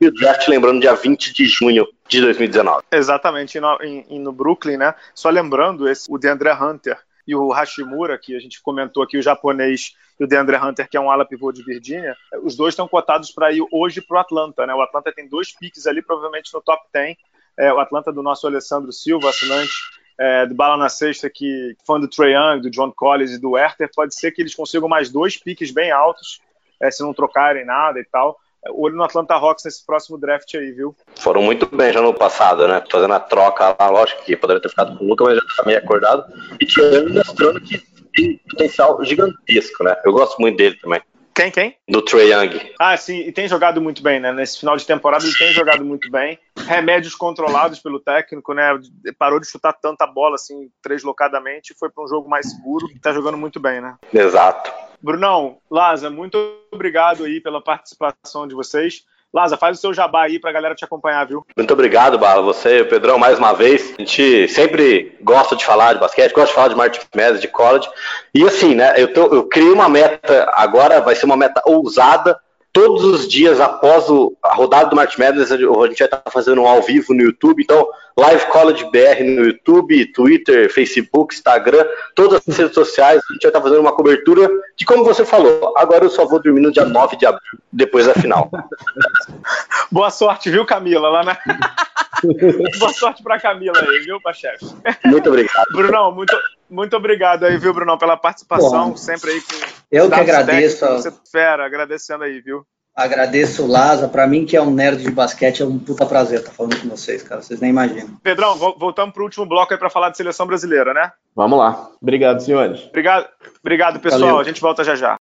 e 0.00 0.06
o 0.06 0.14
draft, 0.14 0.48
lembrando, 0.48 0.80
dia 0.80 0.94
20 0.94 1.34
de 1.34 1.44
junho 1.44 1.86
de 2.08 2.18
2019. 2.22 2.82
Exatamente, 2.90 3.60
no, 3.60 3.78
em, 3.82 4.18
no 4.20 4.32
Brooklyn, 4.32 4.78
né? 4.78 4.94
Só 5.14 5.28
lembrando, 5.28 5.86
esse, 5.86 6.10
o 6.10 6.16
DeAndre 6.16 6.50
Hunter 6.50 6.98
e 7.26 7.34
o 7.34 7.52
Hashimura, 7.52 8.18
que 8.18 8.34
a 8.34 8.40
gente 8.40 8.62
comentou 8.62 9.02
aqui, 9.02 9.18
o 9.18 9.22
japonês, 9.22 9.92
e 10.22 10.24
o 10.24 10.28
DeAndre 10.28 10.56
Hunter, 10.56 10.88
que 10.88 10.96
é 10.96 11.00
um 11.00 11.10
ala 11.10 11.24
pivô 11.24 11.50
de 11.50 11.64
Virgínia, 11.64 12.16
os 12.44 12.54
dois 12.54 12.72
estão 12.74 12.86
cotados 12.86 13.32
para 13.32 13.50
ir 13.50 13.66
hoje 13.72 14.00
para 14.00 14.18
o 14.18 14.20
Atlanta. 14.20 14.64
Né? 14.64 14.72
O 14.72 14.80
Atlanta 14.80 15.12
tem 15.12 15.28
dois 15.28 15.52
piques 15.52 15.84
ali, 15.84 16.00
provavelmente 16.00 16.54
no 16.54 16.60
top 16.60 16.80
10. 16.92 17.16
É, 17.58 17.72
o 17.72 17.80
Atlanta 17.80 18.12
do 18.12 18.22
nosso 18.22 18.46
Alessandro 18.46 18.92
Silva, 18.92 19.30
assinante 19.30 19.72
é, 20.16 20.46
do 20.46 20.54
Bala 20.54 20.76
na 20.76 20.88
Sexta, 20.88 21.28
que 21.28 21.76
fã 21.84 21.98
do 21.98 22.06
Trae 22.06 22.34
Young, 22.34 22.60
do 22.60 22.70
John 22.70 22.92
Collins 22.92 23.32
e 23.32 23.40
do 23.40 23.50
Werther, 23.50 23.90
pode 23.92 24.14
ser 24.14 24.30
que 24.30 24.40
eles 24.40 24.54
consigam 24.54 24.88
mais 24.88 25.10
dois 25.10 25.36
piques 25.36 25.72
bem 25.72 25.90
altos, 25.90 26.40
é, 26.80 26.88
se 26.88 27.02
não 27.02 27.12
trocarem 27.12 27.64
nada 27.64 27.98
e 27.98 28.04
tal, 28.04 28.38
olho 28.70 28.96
no 28.96 29.04
Atlanta 29.04 29.34
Hawks 29.34 29.64
nesse 29.64 29.84
próximo 29.84 30.18
draft 30.18 30.54
aí, 30.54 30.72
viu? 30.72 30.94
Foram 31.16 31.42
muito 31.42 31.66
bem 31.74 31.92
já 31.92 32.00
no 32.00 32.14
passado, 32.14 32.66
né? 32.68 32.82
Fazendo 32.90 33.14
a 33.14 33.20
troca 33.20 33.76
lá, 33.78 33.90
lógico 33.90 34.22
que 34.24 34.36
poderia 34.36 34.62
ter 34.62 34.68
ficado 34.68 34.96
com 34.96 35.04
o 35.04 35.08
Luca, 35.08 35.24
mas 35.24 35.36
já 35.36 35.42
tá 35.56 35.64
meio 35.64 35.78
acordado. 35.78 36.24
E 36.60 36.66
tirando 36.66 37.14
mostrando 37.14 37.60
que 37.60 37.82
tem 38.14 38.38
potencial 38.48 39.02
gigantesco, 39.04 39.84
né? 39.84 39.96
Eu 40.04 40.12
gosto 40.12 40.38
muito 40.40 40.56
dele 40.56 40.76
também. 40.80 41.02
Quem, 41.34 41.50
quem? 41.50 41.76
Do 41.88 42.02
Trey 42.02 42.30
Young. 42.30 42.72
Ah, 42.78 42.94
sim, 42.96 43.20
e 43.20 43.32
tem 43.32 43.48
jogado 43.48 43.80
muito 43.80 44.02
bem, 44.02 44.20
né? 44.20 44.32
Nesse 44.32 44.60
final 44.60 44.76
de 44.76 44.86
temporada 44.86 45.24
ele 45.24 45.34
tem 45.34 45.50
jogado 45.52 45.82
muito 45.82 46.10
bem. 46.10 46.38
Remédios 46.66 47.14
controlados 47.14 47.78
pelo 47.78 47.98
técnico, 47.98 48.52
né? 48.52 48.78
Parou 49.18 49.40
de 49.40 49.46
chutar 49.46 49.72
tanta 49.72 50.06
bola, 50.06 50.34
assim, 50.34 50.70
deslocadamente, 50.86 51.74
foi 51.78 51.88
para 51.88 52.04
um 52.04 52.08
jogo 52.08 52.28
mais 52.28 52.50
seguro 52.50 52.86
e 52.94 52.98
tá 52.98 53.14
jogando 53.14 53.38
muito 53.38 53.58
bem, 53.58 53.80
né? 53.80 53.96
Exato. 54.12 54.70
Brunão, 55.02 55.58
Laza, 55.70 56.08
muito 56.08 56.38
obrigado 56.70 57.24
aí 57.24 57.40
pela 57.40 57.60
participação 57.60 58.46
de 58.46 58.54
vocês. 58.54 59.04
Laza, 59.32 59.56
faz 59.56 59.78
o 59.78 59.80
seu 59.80 59.94
jabá 59.94 60.24
aí 60.24 60.38
pra 60.38 60.52
galera 60.52 60.74
te 60.74 60.84
acompanhar, 60.84 61.26
viu? 61.26 61.44
Muito 61.56 61.72
obrigado, 61.72 62.18
Bala. 62.18 62.42
Você, 62.42 62.84
Pedrão, 62.84 63.18
mais 63.18 63.38
uma 63.38 63.54
vez. 63.54 63.94
A 63.98 64.02
gente 64.02 64.46
sempre 64.48 65.16
gosta 65.22 65.56
de 65.56 65.64
falar 65.64 65.94
de 65.94 66.00
basquete, 66.00 66.34
gosta 66.34 66.48
de 66.48 66.54
falar 66.54 66.68
de 66.68 66.76
Martin 66.76 67.00
Madness, 67.16 67.40
de 67.40 67.48
college. 67.48 67.88
E 68.34 68.46
assim, 68.46 68.74
né, 68.74 68.92
eu, 68.98 69.12
tô, 69.12 69.34
eu 69.34 69.44
criei 69.44 69.72
uma 69.72 69.88
meta, 69.88 70.50
agora 70.54 71.00
vai 71.00 71.14
ser 71.14 71.24
uma 71.24 71.36
meta 71.36 71.62
ousada, 71.64 72.38
todos 72.72 73.04
os 73.04 73.26
dias 73.26 73.58
após 73.58 74.08
o, 74.10 74.36
a 74.42 74.54
rodada 74.54 74.90
do 74.90 74.96
March 74.96 75.16
Madness, 75.18 75.50
a 75.50 75.56
gente 75.56 75.70
vai 75.70 75.92
estar 75.92 76.22
fazendo 76.30 76.60
um 76.60 76.68
ao 76.68 76.82
vivo 76.82 77.14
no 77.14 77.22
YouTube. 77.22 77.62
Então, 77.62 77.88
Live 78.16 78.46
College 78.46 78.84
BR 78.90 79.22
no 79.24 79.46
YouTube, 79.46 80.12
Twitter, 80.12 80.72
Facebook, 80.72 81.34
Instagram, 81.34 81.86
todas 82.14 82.42
as 82.46 82.56
redes 82.56 82.74
sociais. 82.74 83.22
A 83.28 83.32
gente 83.32 83.42
vai 83.42 83.50
estar 83.50 83.60
fazendo 83.60 83.80
uma 83.80 83.94
cobertura 83.94 84.50
de 84.76 84.84
como 84.84 85.04
você 85.04 85.24
falou. 85.24 85.74
Agora 85.76 86.04
eu 86.04 86.10
só 86.10 86.26
vou 86.26 86.40
dormir 86.40 86.60
no 86.60 86.72
dia 86.72 86.84
9 86.84 87.16
de 87.16 87.26
abril, 87.26 87.58
depois 87.72 88.06
da 88.06 88.14
final. 88.14 88.50
Boa 89.90 90.10
sorte, 90.10 90.50
viu, 90.50 90.64
Camila? 90.64 91.08
Lá 91.08 91.24
na... 91.24 91.38
Boa 92.78 92.92
sorte 92.92 93.22
para 93.22 93.40
Camila 93.40 93.78
aí, 93.78 93.98
viu, 94.00 94.18
chefe? 94.34 94.66
Muito 95.04 95.28
obrigado. 95.28 95.66
Brunão, 95.72 96.12
muito, 96.12 96.36
muito 96.70 96.96
obrigado 96.96 97.44
aí, 97.44 97.56
viu, 97.58 97.72
Brunão, 97.72 97.98
pela 97.98 98.16
participação, 98.16 98.90
Bom, 98.90 98.96
sempre 98.96 99.32
aí 99.32 99.40
com. 99.40 99.54
Eu 99.90 100.08
que 100.08 100.14
agradeço. 100.14 100.80
Técnicos, 100.80 101.04
você 101.04 101.12
fera, 101.30 101.66
agradecendo 101.66 102.24
aí, 102.24 102.40
viu? 102.40 102.64
Agradeço 102.94 103.64
o 103.64 103.66
Laza, 103.66 104.06
para 104.06 104.26
mim 104.26 104.44
que 104.44 104.54
é 104.54 104.60
um 104.60 104.70
nerd 104.70 105.02
de 105.02 105.10
basquete, 105.10 105.62
é 105.62 105.66
um 105.66 105.78
puta 105.78 106.04
prazer 106.04 106.40
estar 106.40 106.52
falando 106.52 106.78
com 106.78 106.90
vocês, 106.90 107.22
cara, 107.22 107.40
vocês 107.40 107.58
nem 107.58 107.70
imaginam. 107.70 108.18
Pedrão, 108.22 108.54
voltamos 108.78 109.14
pro 109.14 109.24
último 109.24 109.46
bloco 109.46 109.72
aí 109.72 109.78
para 109.78 109.88
falar 109.88 110.10
de 110.10 110.18
seleção 110.18 110.46
brasileira, 110.46 110.92
né? 110.92 111.10
Vamos 111.34 111.58
lá. 111.58 111.88
Obrigado, 112.02 112.40
senhores. 112.40 112.84
Obrigado, 112.88 113.26
obrigado 113.60 113.98
pessoal. 113.98 114.20
Valeu. 114.20 114.38
A 114.38 114.44
gente 114.44 114.60
volta 114.60 114.84
já 114.84 114.94
já. 114.94 115.16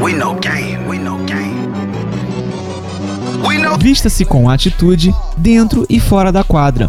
We 0.00 0.14
know 0.14 0.34
game, 0.36 0.88
we 0.88 0.98
know 0.98 1.18
game. 1.26 1.68
We 3.46 3.58
know... 3.58 3.76
Vista-se 3.76 4.24
com 4.24 4.48
atitude 4.48 5.12
dentro 5.36 5.84
e 5.90 6.00
fora 6.00 6.32
da 6.32 6.42
quadra. 6.42 6.88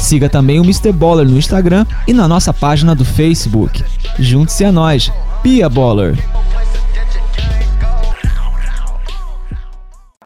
Siga 0.00 0.30
também 0.30 0.58
o 0.58 0.64
Mr. 0.64 0.92
Baller 0.92 1.28
no 1.28 1.36
Instagram 1.36 1.84
e 2.08 2.14
na 2.14 2.26
nossa 2.26 2.54
página 2.54 2.94
do 2.94 3.04
Facebook. 3.04 3.84
Junte-se 4.18 4.64
a 4.64 4.72
nós, 4.72 5.12
Pia 5.42 5.68
Baller. 5.68 6.14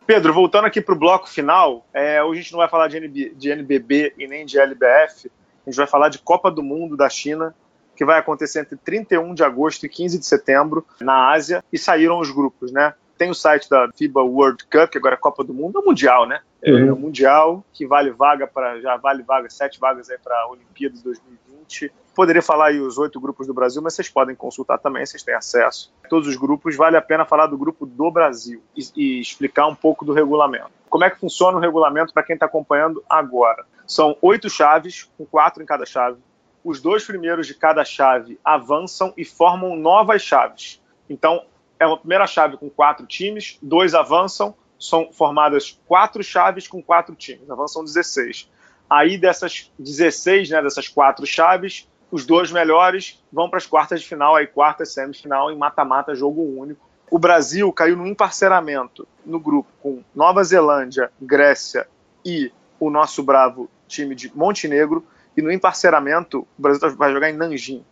Pedro, 0.07 0.33
voltando 0.33 0.67
aqui 0.67 0.81
para 0.81 0.95
o 0.95 0.99
bloco 0.99 1.29
final, 1.29 1.85
é, 1.93 2.23
hoje 2.23 2.39
a 2.39 2.43
gente 2.43 2.53
não 2.53 2.61
vai 2.61 2.69
falar 2.69 2.87
de, 2.87 2.99
NB, 2.99 3.35
de 3.37 3.51
NBB 3.51 4.15
e 4.17 4.29
nem 4.29 4.47
de 4.47 4.59
LBF, 4.59 5.31
a 5.67 5.71
gente 5.71 5.77
vai 5.77 5.89
falar 5.89 6.09
de 6.09 6.21
Copa 6.21 6.53
do 6.53 6.63
Mundo 6.63 6.97
da 6.97 7.11
China, 7.11 7.55
que 7.97 8.05
vai 8.05 8.19
acontecer 8.19 8.61
entre 8.61 8.77
31 8.77 9.35
de 9.35 9.43
agosto 9.43 9.85
e 9.85 9.89
15 9.89 10.19
de 10.19 10.25
setembro 10.25 10.87
na 11.01 11.33
Ásia, 11.33 11.65
e 11.73 11.77
saíram 11.77 12.21
os 12.21 12.31
grupos, 12.31 12.71
né? 12.71 12.95
Tem 13.19 13.29
o 13.29 13.35
site 13.35 13.69
da 13.69 13.89
FIBA 13.97 14.23
World 14.23 14.65
Cup, 14.65 14.91
que 14.91 14.99
agora 14.99 15.15
é 15.15 15.19
Copa 15.19 15.43
do 15.43 15.53
Mundo, 15.53 15.81
é 15.81 15.83
Mundial, 15.83 16.27
né? 16.27 16.41
É 16.65 16.73
uhum. 16.73 16.95
o 16.95 16.99
Mundial, 16.99 17.63
que 17.75 17.87
vale 17.87 18.11
vaga 18.11 18.47
para. 18.47 18.81
Já 18.81 18.97
vale 18.97 19.23
vaga, 19.23 19.51
sete 19.51 19.79
vagas 19.79 20.09
aí 20.09 20.17
para 20.17 20.35
a 20.35 20.49
Olimpíadas 20.49 21.03
2020. 21.03 21.93
Poderia 22.15 22.41
falar 22.41 22.69
aí 22.69 22.81
os 22.81 22.97
oito 22.97 23.21
grupos 23.21 23.47
do 23.47 23.53
Brasil, 23.53 23.83
mas 23.83 23.93
vocês 23.93 24.09
podem 24.09 24.35
consultar 24.35 24.79
também, 24.79 25.05
vocês 25.05 25.23
têm 25.23 25.35
acesso. 25.35 25.93
Todos 26.09 26.27
os 26.27 26.37
grupos, 26.37 26.75
vale 26.75 26.97
a 26.97 27.03
pena 27.03 27.27
falar 27.27 27.49
do 27.49 27.59
grupo 27.59 27.85
do 27.85 28.11
Brasil 28.11 28.63
e, 28.75 28.83
e 28.97 29.21
explicar 29.21 29.67
um 29.67 29.75
pouco 29.75 30.07
do 30.07 30.15
regulamento. 30.15 30.71
Como 30.89 31.05
é 31.05 31.11
que 31.11 31.19
funciona 31.19 31.59
o 31.59 31.61
regulamento 31.61 32.15
para 32.15 32.23
quem 32.23 32.35
está 32.35 32.47
acompanhando 32.47 33.05
agora? 33.11 33.67
São 33.87 34.17
oito 34.23 34.49
chaves, 34.49 35.11
com 35.19 35.27
quatro 35.27 35.63
em 35.63 35.67
cada 35.67 35.85
chave. 35.85 36.19
Os 36.65 36.81
dois 36.81 37.05
primeiros 37.05 37.47
de 37.47 37.55
cada 37.55 37.85
chave 37.85 38.39
avançam 38.43 39.13
e 39.19 39.25
formam 39.25 39.77
novas 39.77 40.23
chaves. 40.23 40.81
Então, 41.11 41.45
é 41.79 41.87
uma 41.87 41.99
primeira 41.99 42.27
chave 42.27 42.57
com 42.57 42.71
quatro 42.71 43.07
times, 43.07 43.59
dois 43.61 43.95
avançam, 43.95 44.55
são 44.89 45.13
formadas 45.13 45.79
quatro 45.87 46.23
chaves 46.23 46.69
com 46.69 46.83
quatro 46.83 47.15
times, 47.15 47.49
avançam 47.49 47.85
16. 47.85 48.51
Aí 48.89 49.17
dessas 49.17 49.73
16, 49.79 50.51
né, 50.51 50.63
dessas 50.63 50.89
quatro 50.89 51.27
chaves, 51.27 51.89
os 52.11 52.27
dois 52.27 52.53
melhores 52.53 53.23
vão 53.33 53.49
para 53.49 53.59
as 53.59 53.67
quartas 53.67 54.01
de 54.01 54.09
final, 54.09 54.37
aí 54.37 54.47
quarta 54.47 54.85
semifinal 54.85 55.51
em 55.51 55.57
mata-mata, 55.57 56.15
jogo 56.15 56.43
único. 56.43 56.89
O 57.11 57.19
Brasil 57.19 57.73
caiu 57.73 57.97
no 57.97 58.07
emparceramento 58.07 59.07
no 59.25 59.39
grupo 59.41 59.69
com 59.83 60.03
Nova 60.15 60.43
Zelândia, 60.45 61.11
Grécia 61.21 61.89
e 62.25 62.53
o 62.79 62.91
nosso 62.91 63.23
bravo 63.23 63.71
time 63.87 64.15
de 64.15 64.35
Montenegro. 64.37 65.05
E 65.37 65.43
no 65.43 65.51
emparceramento, 65.51 66.47
o 66.59 66.63
Brasil 66.63 66.97
vai 66.97 67.13
jogar 67.13 67.31
em 67.31 67.37
Nanjing 67.37 67.85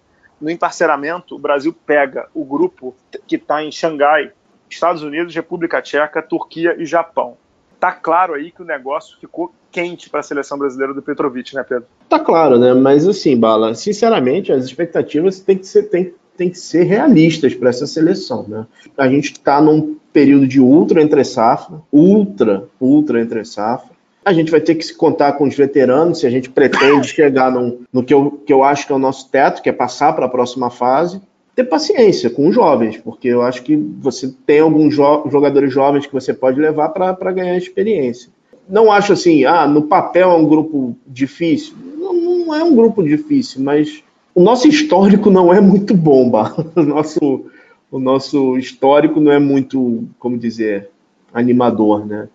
no 0.42 0.50
emparceramento, 0.50 1.36
o 1.36 1.38
Brasil 1.38 1.72
pega 1.72 2.28
o 2.34 2.44
grupo 2.44 2.96
que 3.28 3.36
está 3.36 3.62
em 3.62 3.70
Xangai, 3.70 4.32
Estados 4.74 5.02
Unidos, 5.02 5.34
República 5.34 5.80
Tcheca, 5.80 6.22
Turquia 6.22 6.76
e 6.78 6.86
Japão. 6.86 7.36
Tá 7.78 7.90
claro 7.90 8.34
aí 8.34 8.52
que 8.52 8.62
o 8.62 8.64
negócio 8.64 9.18
ficou 9.20 9.52
quente 9.70 10.08
para 10.08 10.20
a 10.20 10.22
seleção 10.22 10.56
brasileira 10.56 10.94
do 10.94 11.02
Petrovic, 11.02 11.54
né, 11.54 11.64
Pedro? 11.68 11.86
Tá 12.08 12.20
claro, 12.20 12.58
né? 12.58 12.72
Mas 12.74 13.08
assim, 13.08 13.36
Bala, 13.36 13.74
sinceramente, 13.74 14.52
as 14.52 14.64
expectativas 14.64 15.40
têm 15.40 15.58
que 15.58 15.66
ser, 15.66 15.84
têm, 15.84 16.14
têm 16.36 16.50
que 16.50 16.58
ser 16.58 16.84
realistas 16.84 17.54
para 17.54 17.70
essa 17.70 17.86
seleção, 17.86 18.46
né? 18.46 18.66
A 18.96 19.08
gente 19.08 19.32
está 19.32 19.60
num 19.60 19.96
período 20.12 20.46
de 20.46 20.60
ultra 20.60 21.02
entre 21.02 21.24
safra, 21.24 21.80
ultra, 21.90 22.68
ultra 22.80 23.20
entre 23.20 23.44
safra. 23.44 23.90
A 24.24 24.32
gente 24.32 24.52
vai 24.52 24.60
ter 24.60 24.76
que 24.76 24.84
se 24.84 24.94
contar 24.94 25.32
com 25.32 25.48
os 25.48 25.56
veteranos 25.56 26.20
se 26.20 26.26
a 26.26 26.30
gente 26.30 26.48
pretende 26.48 27.08
chegar 27.08 27.50
no 27.50 28.04
que 28.04 28.14
eu, 28.14 28.40
que 28.46 28.52
eu 28.52 28.62
acho 28.62 28.86
que 28.86 28.92
é 28.92 28.96
o 28.96 29.00
nosso 29.00 29.28
teto, 29.28 29.60
que 29.60 29.68
é 29.68 29.72
passar 29.72 30.12
para 30.12 30.26
a 30.26 30.28
próxima 30.28 30.70
fase. 30.70 31.20
Ter 31.54 31.64
paciência 31.64 32.30
com 32.30 32.48
os 32.48 32.54
jovens, 32.54 32.96
porque 32.96 33.28
eu 33.28 33.42
acho 33.42 33.62
que 33.62 33.76
você 33.76 34.32
tem 34.46 34.60
alguns 34.60 34.94
jo 34.94 35.28
jogadores 35.30 35.72
jovens 35.72 36.06
que 36.06 36.12
você 36.12 36.32
pode 36.32 36.58
levar 36.58 36.88
para 36.90 37.32
ganhar 37.32 37.56
experiência. 37.56 38.30
Não 38.68 38.90
acho 38.90 39.12
assim, 39.12 39.44
ah, 39.44 39.66
no 39.66 39.82
papel 39.82 40.30
é 40.30 40.34
um 40.34 40.46
grupo 40.46 40.96
difícil. 41.06 41.74
Não, 41.96 42.14
não 42.14 42.54
é 42.54 42.64
um 42.64 42.74
grupo 42.74 43.02
difícil, 43.02 43.62
mas 43.62 44.02
o 44.34 44.42
nosso 44.42 44.66
histórico 44.66 45.30
não 45.30 45.52
é 45.52 45.60
muito 45.60 45.94
bom, 45.94 46.30
bah. 46.30 46.54
O 46.74 46.82
nosso, 46.82 47.46
o 47.90 47.98
nosso 47.98 48.56
histórico 48.56 49.20
não 49.20 49.30
é 49.30 49.38
muito, 49.38 50.08
como 50.18 50.38
dizer, 50.38 50.88
animador, 51.34 52.06
né? 52.06 52.28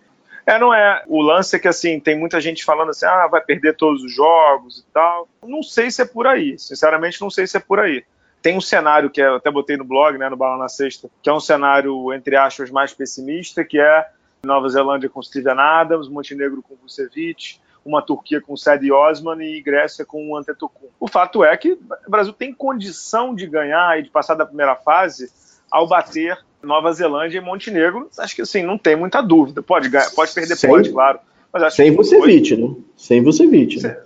É, 0.45 0.57
não 0.57 0.74
é. 0.74 1.03
O 1.07 1.22
lance 1.22 1.55
é 1.55 1.59
que, 1.59 1.68
assim, 1.68 1.99
tem 1.99 2.18
muita 2.18 2.39
gente 2.39 2.63
falando 2.63 2.89
assim, 2.89 3.05
ah, 3.05 3.28
vai 3.28 3.41
perder 3.41 3.76
todos 3.76 4.01
os 4.01 4.13
jogos 4.13 4.80
e 4.80 4.93
tal. 4.93 5.28
Não 5.45 5.61
sei 5.61 5.91
se 5.91 6.01
é 6.01 6.05
por 6.05 6.26
aí. 6.26 6.57
Sinceramente, 6.57 7.20
não 7.20 7.30
sei 7.30 7.45
se 7.45 7.57
é 7.57 7.59
por 7.59 7.80
aí. 7.80 8.03
Tem 8.41 8.55
um 8.55 8.61
cenário 8.61 9.09
que 9.09 9.21
eu 9.21 9.35
até 9.35 9.51
botei 9.51 9.77
no 9.77 9.83
blog, 9.83 10.17
né, 10.17 10.29
no 10.29 10.38
Bala 10.38 10.57
na 10.57 10.69
Sexta, 10.69 11.09
que 11.21 11.29
é 11.29 11.33
um 11.33 11.39
cenário, 11.39 12.13
entre 12.13 12.35
aspas, 12.35 12.69
mais 12.69 12.93
pessimista, 12.93 13.63
que 13.63 13.79
é 13.79 14.07
Nova 14.43 14.69
Zelândia 14.69 15.09
com 15.09 15.21
Steven 15.21 15.59
Adams, 15.59 16.07
Montenegro 16.07 16.61
com 16.61 16.75
Vucevic, 16.75 17.59
uma 17.83 18.01
Turquia 18.01 18.41
com 18.41 18.55
Sedi 18.55 18.91
Osman 18.91 19.41
e 19.41 19.61
Grécia 19.61 20.05
com 20.05 20.29
o 20.29 20.38
Antetokounmpo. 20.38 20.93
O 20.99 21.07
fato 21.07 21.43
é 21.43 21.55
que 21.57 21.73
o 21.73 22.09
Brasil 22.09 22.33
tem 22.33 22.53
condição 22.53 23.33
de 23.33 23.47
ganhar 23.47 23.99
e 23.99 24.03
de 24.03 24.09
passar 24.09 24.35
da 24.35 24.45
primeira 24.45 24.75
fase 24.75 25.31
ao 25.71 25.88
bater 25.88 26.38
Nova 26.61 26.91
Zelândia 26.91 27.38
e 27.38 27.41
Montenegro, 27.41 28.09
acho 28.17 28.35
que 28.35 28.41
assim, 28.41 28.63
não 28.63 28.77
tem 28.77 28.95
muita 28.95 29.21
dúvida. 29.21 29.61
Pode, 29.61 29.89
ganhar, 29.89 30.09
pode 30.11 30.33
perder, 30.33 30.55
sem, 30.55 30.69
pode, 30.69 30.91
claro. 30.91 31.19
Mas 31.51 31.73
sem 31.73 31.95
Vucevic, 31.95 32.55
né? 32.55 32.75
Sem 32.95 33.23
Vucevic. 33.23 33.81
Né? 33.81 33.97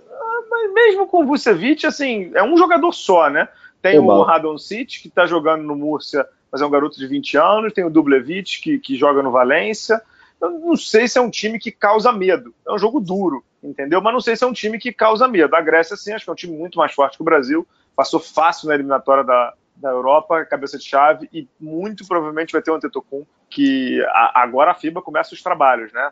Mas 0.50 0.72
mesmo 0.72 1.06
com 1.06 1.22
o 1.22 1.26
Vucevic, 1.26 1.86
assim, 1.86 2.30
é 2.34 2.42
um 2.42 2.56
jogador 2.56 2.92
só, 2.92 3.28
né? 3.30 3.48
Tem 3.82 3.98
o 3.98 4.22
Radon 4.22 4.56
City, 4.56 5.02
que 5.02 5.08
está 5.08 5.26
jogando 5.26 5.64
no 5.64 5.74
Múrcia, 5.74 6.24
mas 6.50 6.62
é 6.62 6.66
um 6.66 6.70
garoto 6.70 6.96
de 6.96 7.06
20 7.06 7.36
anos. 7.36 7.72
Tem 7.72 7.84
o 7.84 7.90
Dublevich, 7.90 8.60
que, 8.62 8.78
que 8.78 8.96
joga 8.96 9.22
no 9.22 9.32
Valência. 9.32 10.00
Eu 10.40 10.50
não 10.50 10.76
sei 10.76 11.08
se 11.08 11.18
é 11.18 11.20
um 11.20 11.30
time 11.30 11.58
que 11.58 11.72
causa 11.72 12.12
medo. 12.12 12.54
É 12.66 12.72
um 12.72 12.78
jogo 12.78 13.00
duro, 13.00 13.44
entendeu? 13.62 14.00
Mas 14.00 14.12
não 14.12 14.20
sei 14.20 14.36
se 14.36 14.44
é 14.44 14.46
um 14.46 14.52
time 14.52 14.78
que 14.78 14.92
causa 14.92 15.26
medo. 15.26 15.54
A 15.54 15.60
Grécia, 15.60 15.96
sim, 15.96 16.12
acho 16.12 16.24
que 16.24 16.30
é 16.30 16.32
um 16.32 16.36
time 16.36 16.56
muito 16.56 16.78
mais 16.78 16.92
forte 16.92 17.16
que 17.16 17.22
o 17.22 17.24
Brasil. 17.24 17.66
Passou 17.94 18.20
fácil 18.20 18.68
na 18.68 18.74
eliminatória 18.74 19.24
da, 19.24 19.54
da 19.76 19.90
Europa, 19.90 20.44
cabeça 20.44 20.78
de 20.78 20.84
chave, 20.84 21.28
e 21.32 21.48
muito 21.60 22.06
provavelmente 22.06 22.52
vai 22.52 22.62
ter 22.62 22.70
um 22.70 22.74
Antetokounmpo, 22.74 23.28
que 23.50 24.00
a, 24.10 24.42
agora 24.42 24.70
a 24.70 24.74
FIBA 24.74 25.02
começa 25.02 25.34
os 25.34 25.42
trabalhos, 25.42 25.92
né? 25.92 26.10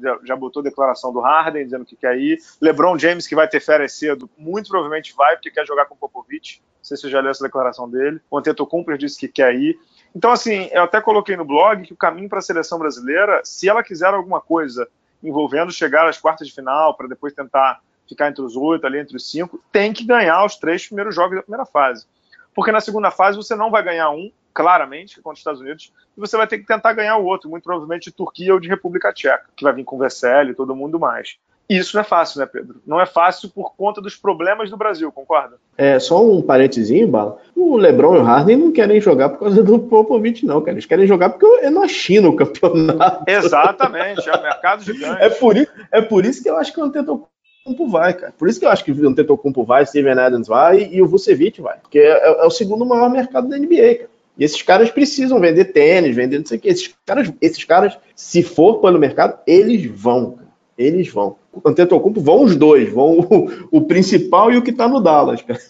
Já, 0.00 0.18
já 0.24 0.36
botou 0.36 0.62
declaração 0.62 1.12
do 1.12 1.20
Harden 1.20 1.64
dizendo 1.64 1.84
que 1.84 1.96
quer 1.96 2.18
ir. 2.18 2.38
LeBron 2.60 2.98
James, 2.98 3.26
que 3.26 3.34
vai 3.34 3.48
ter 3.48 3.60
férias 3.60 3.92
cedo, 3.92 4.28
muito 4.36 4.68
provavelmente 4.68 5.14
vai, 5.16 5.34
porque 5.36 5.50
quer 5.50 5.66
jogar 5.66 5.86
com 5.86 5.94
o 5.94 5.98
Popovich. 5.98 6.60
Não 6.78 6.84
sei 6.84 6.96
se 6.96 7.02
você 7.02 7.10
já 7.10 7.20
leu 7.20 7.30
essa 7.30 7.44
declaração 7.44 7.88
dele. 7.88 8.20
O 8.30 8.38
Antetokounmpo 8.38 8.96
disse 8.96 9.18
que 9.18 9.28
quer 9.28 9.54
ir. 9.54 9.78
Então, 10.14 10.30
assim, 10.30 10.68
eu 10.72 10.82
até 10.82 11.00
coloquei 11.00 11.36
no 11.36 11.44
blog 11.44 11.82
que 11.82 11.92
o 11.92 11.96
caminho 11.96 12.28
para 12.28 12.38
a 12.38 12.42
seleção 12.42 12.78
brasileira, 12.78 13.42
se 13.44 13.68
ela 13.68 13.82
quiser 13.82 14.14
alguma 14.14 14.40
coisa 14.40 14.88
envolvendo 15.22 15.72
chegar 15.72 16.08
às 16.08 16.18
quartas 16.18 16.46
de 16.48 16.54
final, 16.54 16.94
para 16.96 17.08
depois 17.08 17.34
tentar 17.34 17.80
ficar 18.08 18.28
entre 18.28 18.42
os 18.42 18.56
oito, 18.56 18.86
ali 18.86 18.98
entre 18.98 19.16
os 19.16 19.30
cinco, 19.30 19.62
tem 19.70 19.92
que 19.92 20.04
ganhar 20.04 20.44
os 20.44 20.56
três 20.56 20.86
primeiros 20.86 21.14
jogos 21.14 21.36
da 21.36 21.42
primeira 21.42 21.66
fase. 21.66 22.06
Porque 22.54 22.72
na 22.72 22.80
segunda 22.80 23.10
fase 23.10 23.36
você 23.36 23.54
não 23.54 23.70
vai 23.70 23.82
ganhar 23.82 24.10
um, 24.10 24.30
claramente, 24.54 25.16
contra 25.16 25.34
os 25.34 25.40
Estados 25.40 25.60
Unidos, 25.60 25.92
e 26.16 26.20
você 26.20 26.36
vai 26.36 26.46
ter 26.46 26.58
que 26.58 26.66
tentar 26.66 26.92
ganhar 26.94 27.16
o 27.18 27.24
outro, 27.24 27.50
muito 27.50 27.64
provavelmente 27.64 28.04
de 28.04 28.12
Turquia 28.12 28.54
ou 28.54 28.60
de 28.60 28.68
República 28.68 29.12
Tcheca, 29.12 29.44
que 29.54 29.62
vai 29.62 29.72
vir 29.72 29.84
com 29.84 29.98
Vesely 29.98 30.50
e 30.50 30.54
todo 30.54 30.74
mundo 30.74 30.98
mais. 30.98 31.38
Isso 31.68 31.94
não 31.94 32.00
é 32.00 32.04
fácil, 32.04 32.40
né, 32.40 32.46
Pedro? 32.46 32.80
Não 32.86 32.98
é 32.98 33.04
fácil 33.04 33.50
por 33.50 33.74
conta 33.76 34.00
dos 34.00 34.16
problemas 34.16 34.70
do 34.70 34.76
Brasil, 34.76 35.12
concorda? 35.12 35.56
É, 35.76 35.98
só 35.98 36.24
um 36.24 36.40
parentezinho, 36.40 37.06
Bala. 37.06 37.38
O 37.54 37.76
Lebron 37.76 38.16
e 38.16 38.18
o 38.20 38.22
Harden 38.22 38.56
não 38.56 38.72
querem 38.72 39.00
jogar 39.00 39.28
por 39.28 39.40
causa 39.40 39.62
do 39.62 39.78
Popovich, 39.78 40.46
não, 40.46 40.60
cara. 40.62 40.72
Eles 40.72 40.86
querem 40.86 41.06
jogar 41.06 41.28
porque 41.28 41.46
é 41.64 41.68
na 41.68 41.86
China 41.86 42.30
o 42.30 42.36
campeonato. 42.36 43.24
Exatamente, 43.28 44.26
é 44.28 44.36
um 44.36 44.42
mercado 44.42 44.82
gigante. 44.82 45.22
É 45.22 45.28
por, 45.28 45.58
isso, 45.58 45.70
é 45.92 46.00
por 46.00 46.24
isso 46.24 46.42
que 46.42 46.48
eu 46.48 46.56
acho 46.56 46.72
que 46.72 46.80
o 46.80 46.84
Antetokounmpo 46.84 47.88
vai, 47.90 48.14
cara. 48.14 48.32
Por 48.38 48.48
isso 48.48 48.58
que 48.58 48.64
eu 48.64 48.70
acho 48.70 48.82
que 48.82 48.90
o 48.90 49.08
Antetokounmpo 49.08 49.62
vai, 49.62 49.84
Steven 49.84 50.18
Adams 50.18 50.48
vai 50.48 50.88
e 50.90 51.02
o 51.02 51.06
Vucevic 51.06 51.60
vai. 51.60 51.76
Porque 51.78 51.98
é, 51.98 52.42
é 52.42 52.46
o 52.46 52.50
segundo 52.50 52.86
maior 52.86 53.10
mercado 53.10 53.46
da 53.46 53.58
NBA, 53.58 53.94
cara. 53.96 54.10
E 54.38 54.44
esses 54.44 54.62
caras 54.62 54.90
precisam 54.90 55.40
vender 55.40 55.66
tênis, 55.66 56.14
vender 56.14 56.38
não 56.38 56.46
sei 56.46 56.56
o 56.56 56.60
que. 56.60 56.68
Esses 56.68 56.94
caras, 57.04 57.32
esses 57.42 57.64
caras, 57.64 57.98
se 58.14 58.42
for 58.42 58.80
pelo 58.80 58.98
mercado, 58.98 59.38
eles 59.46 59.84
vão, 59.84 60.30
cara. 60.30 60.48
Eles 60.78 61.08
vão. 61.08 61.36
Antetokounmpo 61.64 62.20
vão 62.20 62.42
os 62.42 62.56
dois, 62.56 62.92
vão 62.92 63.20
o, 63.20 63.78
o 63.78 63.80
principal 63.82 64.50
e 64.52 64.56
o 64.56 64.62
que 64.62 64.72
tá 64.72 64.88
no 64.88 65.00
Dallas, 65.00 65.42
cara. 65.42 65.60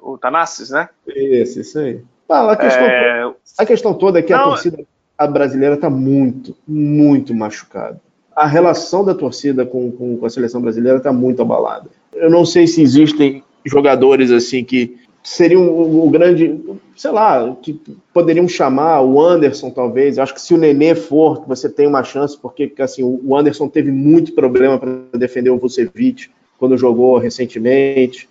O 0.00 0.18
Tanassis, 0.18 0.70
né? 0.70 0.88
Isso, 1.06 1.60
isso 1.60 1.78
aí. 1.78 2.00
Ah, 2.28 2.52
a, 2.52 2.56
questão 2.56 2.84
é... 2.84 3.22
toda, 3.22 3.36
a 3.58 3.66
questão 3.66 3.94
toda 3.94 4.18
é 4.18 4.22
que 4.22 4.32
não, 4.32 4.40
a 4.40 4.44
torcida 4.44 4.84
a 5.16 5.26
brasileira 5.26 5.74
está 5.76 5.88
muito, 5.88 6.56
muito 6.66 7.34
machucada. 7.34 8.00
A 8.34 8.46
relação 8.46 9.04
da 9.04 9.14
torcida 9.14 9.64
com, 9.64 9.90
com, 9.92 10.16
com 10.16 10.26
a 10.26 10.30
seleção 10.30 10.60
brasileira 10.60 10.98
está 10.98 11.12
muito 11.12 11.40
abalada. 11.40 11.88
Eu 12.12 12.30
não 12.30 12.44
sei 12.44 12.66
se 12.66 12.82
existem 12.82 13.42
jogadores 13.64 14.30
assim 14.30 14.64
que 14.64 14.98
seriam 15.24 15.66
o, 15.66 16.08
grande, 16.10 16.60
sei 16.94 17.10
lá, 17.10 17.56
que 17.62 17.80
poderiam 18.12 18.46
chamar 18.46 19.00
o 19.00 19.20
Anderson, 19.20 19.70
talvez. 19.70 20.18
Eu 20.18 20.22
acho 20.22 20.34
que 20.34 20.40
se 20.40 20.52
o 20.52 20.58
Nenê 20.58 20.94
for, 20.94 21.42
você 21.46 21.66
tem 21.66 21.86
uma 21.86 22.04
chance, 22.04 22.38
porque 22.38 22.70
assim, 22.78 23.02
o 23.02 23.34
Anderson 23.34 23.66
teve 23.66 23.90
muito 23.90 24.34
problema 24.34 24.78
para 24.78 25.18
defender 25.18 25.48
o 25.48 25.58
Vucevic 25.58 26.30
quando 26.58 26.76
jogou 26.76 27.16
recentemente. 27.16 28.28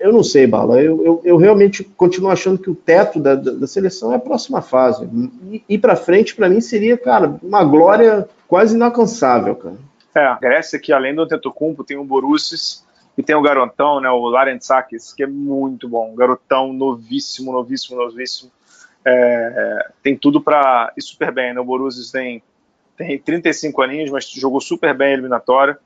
Eu 0.00 0.12
não 0.12 0.24
sei, 0.24 0.48
Bala. 0.48 0.82
Eu, 0.82 1.04
eu, 1.04 1.20
eu 1.24 1.36
realmente 1.36 1.84
continuo 1.96 2.28
achando 2.28 2.58
que 2.58 2.68
o 2.68 2.74
teto 2.74 3.20
da, 3.20 3.36
da, 3.36 3.66
seleção 3.68 4.12
é 4.12 4.16
a 4.16 4.18
próxima 4.18 4.60
fase. 4.60 5.08
E 5.48 5.62
ir 5.68 5.78
para 5.78 5.94
frente, 5.94 6.34
para 6.34 6.48
mim, 6.48 6.60
seria, 6.60 6.98
cara, 6.98 7.36
uma 7.40 7.62
glória 7.62 8.28
quase 8.48 8.74
inalcançável, 8.74 9.54
cara. 9.54 9.76
É, 10.14 10.26
a 10.26 10.34
Grécia, 10.34 10.78
que 10.78 10.92
além 10.92 11.14
do 11.14 11.22
Antetokounmpo, 11.22 11.84
tem 11.84 11.96
o 11.96 12.04
Borussis, 12.04 12.81
e 13.16 13.22
tem 13.22 13.36
o 13.36 13.42
garotão, 13.42 14.00
né, 14.00 14.08
o 14.10 14.26
Larentsakis, 14.28 15.12
que 15.12 15.22
é 15.22 15.26
muito 15.26 15.88
bom. 15.88 16.14
Garotão 16.14 16.72
novíssimo, 16.72 17.52
novíssimo, 17.52 17.98
novíssimo. 17.98 18.50
É, 19.04 19.90
tem 20.02 20.16
tudo 20.16 20.40
para 20.40 20.92
ir 20.96 21.02
super 21.02 21.30
bem. 21.30 21.52
Né? 21.52 21.60
O 21.60 21.64
Borussia 21.64 22.02
tem, 22.10 22.42
tem 22.96 23.18
35 23.18 23.82
aninhos, 23.82 24.10
mas 24.10 24.28
jogou 24.30 24.60
super 24.60 24.96
bem 24.96 25.08
a 25.08 25.12
eliminatória. 25.12 25.78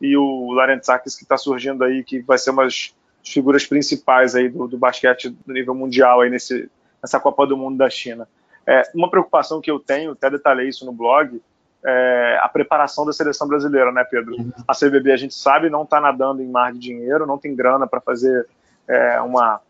E 0.00 0.16
o 0.16 0.52
Larentsakis, 0.52 1.14
que 1.14 1.22
está 1.22 1.36
surgindo 1.36 1.84
aí, 1.84 2.02
que 2.02 2.20
vai 2.20 2.36
ser 2.36 2.50
uma 2.50 2.64
das 2.64 2.92
figuras 3.24 3.64
principais 3.64 4.34
aí 4.34 4.48
do, 4.48 4.66
do 4.66 4.76
basquete 4.76 5.28
do 5.28 5.52
nível 5.52 5.76
mundial 5.76 6.22
aí 6.22 6.30
nesse, 6.30 6.68
nessa 7.00 7.20
Copa 7.20 7.46
do 7.46 7.56
Mundo 7.56 7.78
da 7.78 7.88
China. 7.88 8.26
É, 8.66 8.82
uma 8.94 9.08
preocupação 9.08 9.60
que 9.60 9.70
eu 9.70 9.78
tenho, 9.78 10.12
até 10.12 10.28
detalhei 10.28 10.68
isso 10.68 10.84
no 10.84 10.92
blog, 10.92 11.40
é, 11.84 12.38
a 12.40 12.48
preparação 12.48 13.04
da 13.04 13.12
seleção 13.12 13.46
brasileira, 13.48 13.90
né, 13.90 14.04
Pedro? 14.04 14.36
Uhum. 14.36 14.52
A 14.66 14.74
CBB, 14.74 15.12
a 15.12 15.16
gente 15.16 15.34
sabe, 15.34 15.68
não 15.68 15.82
está 15.82 16.00
nadando 16.00 16.42
em 16.42 16.48
mar 16.48 16.72
de 16.72 16.78
dinheiro, 16.78 17.26
não 17.26 17.38
tem 17.38 17.54
grana 17.54 17.86
para 17.86 18.00
fazer 18.00 18.46
é, 18.88 19.20
uma, 19.20 19.60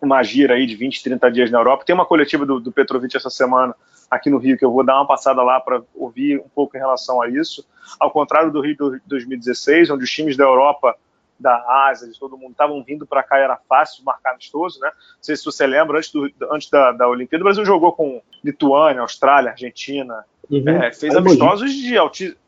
uma 0.00 0.22
gira 0.22 0.54
aí 0.54 0.66
de 0.66 0.74
20, 0.74 1.02
30 1.02 1.30
dias 1.30 1.50
na 1.50 1.58
Europa. 1.58 1.84
Tem 1.84 1.94
uma 1.94 2.06
coletiva 2.06 2.44
do, 2.44 2.58
do 2.58 2.72
Petrovic 2.72 3.16
essa 3.16 3.30
semana 3.30 3.74
aqui 4.10 4.30
no 4.30 4.38
Rio, 4.38 4.56
que 4.56 4.64
eu 4.64 4.72
vou 4.72 4.84
dar 4.84 4.96
uma 4.96 5.06
passada 5.06 5.42
lá 5.42 5.60
para 5.60 5.82
ouvir 5.94 6.38
um 6.38 6.48
pouco 6.48 6.76
em 6.76 6.80
relação 6.80 7.20
a 7.20 7.28
isso. 7.28 7.64
Ao 8.00 8.10
contrário 8.10 8.50
do 8.50 8.60
Rio 8.60 8.74
de 8.74 9.02
2016, 9.06 9.90
onde 9.90 10.04
os 10.04 10.10
times 10.10 10.36
da 10.36 10.44
Europa 10.44 10.96
da 11.38 11.88
Ásia, 11.88 12.10
de 12.10 12.18
todo 12.18 12.36
mundo, 12.36 12.50
estavam 12.50 12.82
vindo 12.82 13.06
para 13.06 13.22
cá, 13.22 13.38
era 13.38 13.56
fácil 13.68 14.04
marcar 14.04 14.32
amistoso, 14.32 14.80
né? 14.80 14.88
Não 14.88 15.22
sei 15.22 15.36
se 15.36 15.44
você 15.44 15.66
lembra, 15.66 15.98
antes, 15.98 16.10
do, 16.10 16.28
antes 16.50 16.68
da, 16.68 16.90
da 16.90 17.06
Olimpíada, 17.06 17.42
o 17.42 17.44
Brasil 17.44 17.64
jogou 17.64 17.92
com 17.92 18.20
Lituânia, 18.42 19.02
Austrália, 19.02 19.52
Argentina, 19.52 20.24
Uhum. 20.50 20.68
É, 20.68 20.92
fez 20.92 21.14
é 21.14 21.18
amistosos 21.18 21.72
de 21.72 21.96
altíssimo. 21.96 22.38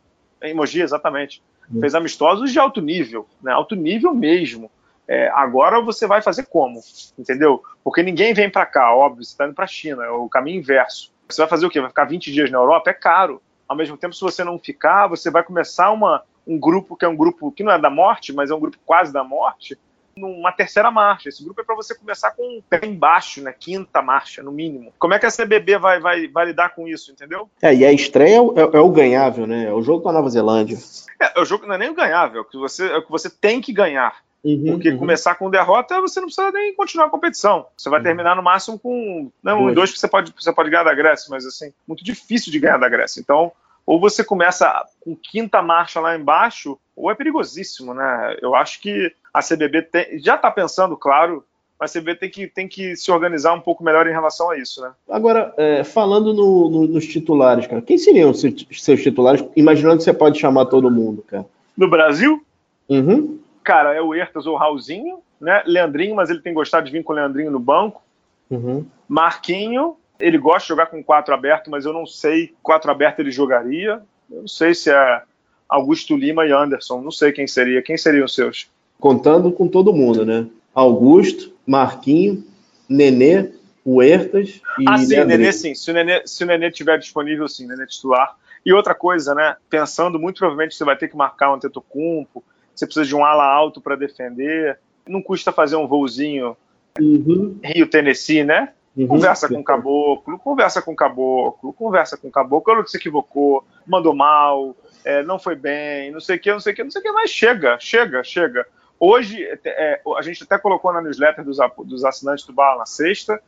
Em 0.42 0.55
Mogi, 0.55 0.80
exatamente. 0.80 1.42
Uhum. 1.70 1.80
Fez 1.80 1.94
amistosos 1.94 2.51
de 2.51 2.59
alto 2.59 2.80
nível, 2.80 3.26
né? 3.42 3.53
Alto 3.53 3.74
nível 3.74 4.14
mesmo. 4.14 4.70
É, 5.07 5.28
agora 5.34 5.80
você 5.80 6.07
vai 6.07 6.22
fazer 6.22 6.44
como? 6.44 6.80
Entendeu? 7.18 7.62
Porque 7.82 8.03
ninguém 8.03 8.32
vem 8.32 8.48
para 8.48 8.64
cá, 8.64 8.94
óbvio, 8.94 9.24
você 9.24 9.32
está 9.32 9.44
indo 9.44 9.55
para 9.55 9.64
a 9.64 9.68
China, 9.68 10.05
é 10.05 10.11
o 10.11 10.28
caminho 10.28 10.59
inverso. 10.59 11.12
Você 11.28 11.42
vai 11.42 11.48
fazer 11.48 11.66
o 11.66 11.70
quê? 11.70 11.80
Vai 11.80 11.90
ficar 11.90 12.05
20 12.05 12.32
dias 12.32 12.51
na 12.51 12.59
Europa? 12.59 12.90
É 12.90 12.94
caro. 12.94 13.42
Ao 13.68 13.76
mesmo 13.76 13.96
tempo, 13.96 14.14
se 14.14 14.20
você 14.20 14.42
não 14.44 14.59
ficar, 14.59 15.09
você 15.09 15.30
vai 15.30 15.42
começar 15.42 15.90
uma, 15.90 16.22
um 16.46 16.59
grupo 16.59 16.96
que 16.96 17.05
é 17.05 17.09
um 17.09 17.16
grupo 17.16 17.53
que 17.53 17.62
não 17.62 17.72
é 17.72 17.78
da 17.78 17.90
morte, 17.90 18.32
mas 18.32 18.51
é 18.51 18.55
um 18.55 18.61
grupo 18.61 18.78
quase 18.84 19.12
da 19.12 19.22
morte, 19.22 19.78
numa 20.21 20.53
terceira 20.53 20.91
marcha. 20.91 21.29
Esse 21.29 21.43
grupo 21.43 21.61
é 21.61 21.64
para 21.64 21.75
você 21.75 21.95
começar 21.95 22.33
com 22.33 22.43
um 22.43 22.62
pé 22.62 22.81
embaixo, 22.85 23.43
né? 23.43 23.55
Quinta 23.59 24.03
marcha, 24.03 24.43
no 24.43 24.53
mínimo. 24.53 24.93
Como 24.99 25.14
é 25.14 25.18
que 25.18 25.27
a 25.27 25.31
CBB 25.31 25.79
vai, 25.79 26.01
vai, 26.01 26.29
vai 26.29 26.47
lidar 26.47 26.75
com 26.75 26.87
isso, 26.87 27.11
entendeu? 27.11 27.49
É, 27.62 27.75
e 27.75 27.85
a 27.85 27.93
estreia 27.93 28.37
é, 28.37 28.61
é, 28.61 28.77
é 28.77 28.81
o 28.81 28.91
ganhável, 28.91 29.47
né? 29.47 29.66
É 29.66 29.73
o 29.73 29.83
jogo 29.83 30.03
com 30.03 30.11
a 30.11 30.12
Nova 30.12 30.29
Zelândia. 30.29 30.79
É, 31.21 31.39
é, 31.39 31.43
o 31.43 31.45
jogo 31.45 31.66
não 31.66 31.75
é 31.75 31.79
nem 31.79 31.91
o 31.91 31.95
ganhável, 31.95 32.39
é 32.39 32.43
o 32.43 32.45
que 32.45 32.57
você, 32.57 32.87
é 32.89 32.97
o 32.97 33.03
que 33.03 33.11
você 33.11 33.31
tem 33.31 33.61
que 33.61 33.73
ganhar. 33.73 34.14
Uhum, 34.43 34.73
Porque 34.73 34.89
uhum. 34.89 34.99
começar 34.99 35.35
com 35.35 35.51
derrota, 35.51 36.01
você 36.01 36.18
não 36.18 36.27
precisa 36.27 36.51
nem 36.51 36.75
continuar 36.75 37.07
a 37.07 37.11
competição. 37.11 37.66
Você 37.77 37.91
vai 37.91 38.01
uhum. 38.01 38.05
terminar 38.05 38.35
no 38.35 38.43
máximo 38.43 38.79
com. 38.79 39.31
Não, 39.43 39.66
um 39.66 39.75
dois 39.75 39.93
que 39.93 39.99
você 39.99 40.09
pode, 40.09 40.33
você 40.37 40.53
pode 40.53 40.71
ganhar 40.71 40.85
da 40.85 40.95
Grécia, 40.95 41.27
mas 41.31 41.45
assim, 41.45 41.73
muito 41.87 42.03
difícil 42.03 42.51
de 42.51 42.59
ganhar 42.59 42.79
da 42.79 42.89
Grécia. 42.89 43.21
Então, 43.21 43.53
ou 43.91 43.99
você 43.99 44.22
começa 44.22 44.86
com 45.01 45.16
quinta 45.16 45.61
marcha 45.61 45.99
lá 45.99 46.16
embaixo, 46.16 46.78
ou 46.95 47.11
é 47.11 47.14
perigosíssimo, 47.16 47.93
né? 47.93 48.36
Eu 48.41 48.55
acho 48.55 48.80
que 48.80 49.12
a 49.34 49.41
CBB 49.43 49.82
tem, 49.82 50.16
já 50.20 50.36
está 50.36 50.49
pensando, 50.49 50.97
claro, 50.97 51.45
mas 51.76 51.91
a 51.91 51.99
CBB 51.99 52.14
tem 52.14 52.30
que, 52.30 52.47
tem 52.47 52.68
que 52.68 52.95
se 52.95 53.11
organizar 53.11 53.53
um 53.53 53.61
pouco 53.61 53.82
melhor 53.82 54.07
em 54.07 54.12
relação 54.12 54.49
a 54.49 54.57
isso, 54.57 54.80
né? 54.80 54.93
Agora, 55.11 55.53
é, 55.57 55.82
falando 55.82 56.32
no, 56.32 56.70
no, 56.70 56.86
nos 56.86 57.05
titulares, 57.05 57.66
cara, 57.66 57.82
quem 57.82 57.99
seriam 57.99 58.30
os 58.30 58.41
seus 58.41 59.03
titulares, 59.03 59.45
imaginando 59.57 59.97
que 59.97 60.05
você 60.05 60.14
pode 60.14 60.38
chamar 60.38 60.66
todo 60.66 60.88
mundo, 60.88 61.22
cara? 61.22 61.45
No 61.76 61.91
Brasil? 61.91 62.47
Uhum. 62.88 63.41
Cara, 63.64 63.93
é 63.93 64.01
o 64.01 64.14
Ertas 64.14 64.47
ou 64.47 64.55
o 64.55 64.57
Raulzinho, 64.57 65.18
né? 65.41 65.64
Leandrinho, 65.66 66.14
mas 66.14 66.30
ele 66.30 66.43
tem 66.43 66.55
gostado 66.55 66.86
de 66.86 66.93
vir 66.93 67.03
com 67.03 67.12
o 67.12 67.16
Leandrinho 67.16 67.51
no 67.51 67.59
banco. 67.59 68.01
Uhum. 68.49 68.86
Marquinho, 69.09 69.97
ele 70.21 70.39
gosta 70.39 70.62
de 70.62 70.68
jogar 70.68 70.87
com 70.87 71.03
quatro 71.03 71.35
aberto, 71.35 71.71
mas 71.71 71.85
eu 71.85 71.93
não 71.93 72.07
sei 72.07 72.55
quatro 72.62 72.91
aberto 72.91 73.21
ele 73.21 73.31
jogaria. 73.31 74.03
Eu 74.31 74.43
não 74.43 74.49
sei 74.49 74.75
se 74.75 74.91
é 74.91 75.23
Augusto 75.68 76.16
Lima 76.16 76.47
e 76.47 76.53
Anderson, 76.53 77.01
não 77.01 77.11
sei 77.11 77.33
quem 77.33 77.47
seria. 77.47 77.83
Quem 77.83 77.97
seriam 77.97 78.25
os 78.25 78.35
seus? 78.35 78.68
contando 79.01 79.51
com 79.51 79.66
todo 79.66 79.93
mundo, 79.93 80.25
né? 80.25 80.47
Augusto, 80.75 81.53
Marquinho, 81.66 82.45
Nenê, 82.89 83.51
Huertas 83.85 84.61
e. 84.79 84.85
Ah, 84.87 84.99
sim, 84.99 85.25
Nenê 85.25 85.53
sim. 85.53 85.75
Se 85.75 85.91
o 85.91 85.95
Nenê, 85.95 86.23
se 86.27 86.45
o 86.45 86.47
Nenê 86.47 86.68
estiver 86.68 86.99
disponível, 86.99 87.49
sim, 87.49 87.66
Nenê 87.66 87.87
titular. 87.87 88.37
E 88.64 88.73
outra 88.73 88.95
coisa, 88.95 89.35
né? 89.35 89.57
Pensando, 89.71 90.18
muito 90.18 90.39
provavelmente 90.39 90.75
você 90.75 90.85
vai 90.85 90.97
ter 90.97 91.09
que 91.09 91.16
marcar 91.16 91.53
um 91.53 91.59
Tetocumpo, 91.59 92.45
você 92.75 92.85
precisa 92.85 93.07
de 93.07 93.16
um 93.16 93.25
ala 93.25 93.45
alto 93.45 93.81
para 93.81 93.97
defender. 93.97 94.79
Não 95.09 95.23
custa 95.23 95.51
fazer 95.51 95.77
um 95.77 95.89
voozinho 95.89 96.57
uhum. 97.01 97.59
Rio-Tennessee, 97.64 98.45
né? 98.45 98.73
Uhum. 98.97 99.07
Conversa 99.07 99.49
com 99.49 99.61
o 99.61 99.64
caboclo, 99.64 100.38
conversa 100.38 100.82
com 100.82 100.93
o 100.93 100.97
caboclo, 100.97 101.72
conversa 101.72 102.16
com 102.16 102.28
o 102.28 102.30
caboclo, 102.30 102.82
que 102.82 102.91
se 102.91 102.97
equivocou, 102.97 103.64
mandou 103.86 104.14
mal, 104.14 104.74
é, 105.05 105.22
não 105.22 105.38
foi 105.38 105.55
bem, 105.55 106.11
não 106.11 106.20
sei 106.20 106.36
o 106.36 106.41
que, 106.41 106.51
não 106.51 106.61
sei 106.61 106.72
o 106.72 106.76
que, 106.76 106.82
não 106.82 106.91
sei 106.91 107.01
o 107.01 107.05
que, 107.05 107.12
mas 107.12 107.30
chega, 107.30 107.78
chega, 107.78 108.24
chega 108.24 108.66
Hoje, 109.01 109.43
é, 109.64 109.99
a 110.18 110.20
gente 110.20 110.43
até 110.43 110.59
colocou 110.59 110.93
na 110.93 111.01
newsletter 111.01 111.43
dos, 111.43 111.57
dos 111.86 112.05
assinantes 112.05 112.45
do 112.45 112.53
Bala 112.53 112.80
na 112.80 112.86
sexta, 112.86 113.43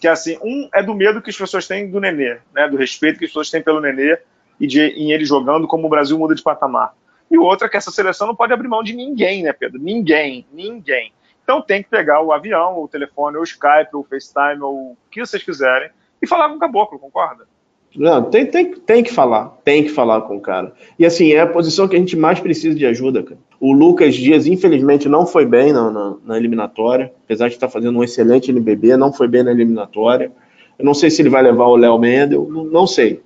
que 0.00 0.06
assim, 0.06 0.38
um 0.40 0.68
é 0.72 0.80
do 0.80 0.94
medo 0.94 1.20
que 1.20 1.30
as 1.30 1.36
pessoas 1.36 1.66
têm 1.66 1.90
do 1.90 1.98
Nenê, 1.98 2.38
né, 2.54 2.68
do 2.68 2.76
respeito 2.76 3.18
que 3.18 3.24
as 3.24 3.30
pessoas 3.30 3.50
têm 3.50 3.60
pelo 3.60 3.80
Nenê 3.80 4.16
e 4.60 4.66
de, 4.66 4.80
em 4.80 5.10
ele 5.10 5.24
jogando 5.24 5.66
como 5.66 5.88
o 5.88 5.90
Brasil 5.90 6.16
muda 6.16 6.36
de 6.36 6.42
patamar. 6.42 6.94
E 7.28 7.36
o 7.36 7.42
outro 7.42 7.66
é 7.66 7.68
que 7.68 7.76
essa 7.76 7.90
seleção 7.90 8.28
não 8.28 8.36
pode 8.36 8.52
abrir 8.52 8.68
mão 8.68 8.80
de 8.80 8.94
ninguém, 8.94 9.42
né, 9.42 9.52
Pedro? 9.52 9.80
Ninguém, 9.80 10.46
ninguém. 10.52 11.12
Então 11.42 11.60
tem 11.60 11.82
que 11.82 11.90
pegar 11.90 12.22
o 12.22 12.32
avião, 12.32 12.78
o 12.78 12.88
telefone, 12.88 13.36
o 13.36 13.42
Skype, 13.42 13.94
o 13.94 14.04
FaceTime, 14.04 14.62
ou 14.62 14.92
o 14.92 14.96
que 15.10 15.20
vocês 15.20 15.42
quiserem, 15.42 15.90
e 16.20 16.26
falar 16.26 16.48
com 16.48 16.56
o 16.56 16.58
caboclo, 16.58 16.98
concorda? 16.98 17.44
Não, 17.94 18.22
tem, 18.30 18.46
tem, 18.46 18.72
tem 18.72 19.02
que 19.02 19.12
falar, 19.12 19.48
tem 19.64 19.84
que 19.84 19.90
falar 19.90 20.22
com 20.22 20.36
o 20.36 20.40
cara. 20.40 20.72
E 20.98 21.04
assim, 21.04 21.32
é 21.32 21.40
a 21.40 21.46
posição 21.46 21.86
que 21.86 21.94
a 21.94 21.98
gente 21.98 22.16
mais 22.16 22.40
precisa 22.40 22.74
de 22.74 22.86
ajuda, 22.86 23.22
cara. 23.22 23.38
O 23.60 23.72
Lucas 23.72 24.14
Dias, 24.14 24.46
infelizmente, 24.46 25.08
não 25.08 25.26
foi 25.26 25.44
bem 25.44 25.72
na, 25.72 25.90
na, 25.90 26.16
na 26.24 26.36
eliminatória, 26.36 27.12
apesar 27.24 27.48
de 27.48 27.54
estar 27.54 27.68
fazendo 27.68 27.98
um 27.98 28.04
excelente 28.04 28.50
NBB, 28.50 28.96
não 28.96 29.12
foi 29.12 29.28
bem 29.28 29.42
na 29.42 29.50
eliminatória. 29.50 30.32
Eu 30.78 30.84
não 30.84 30.94
sei 30.94 31.10
se 31.10 31.20
ele 31.20 31.28
vai 31.28 31.42
levar 31.42 31.66
o 31.66 31.76
Léo 31.76 31.98
Mendel, 31.98 32.48
não, 32.50 32.64
não 32.64 32.86
sei. 32.86 33.22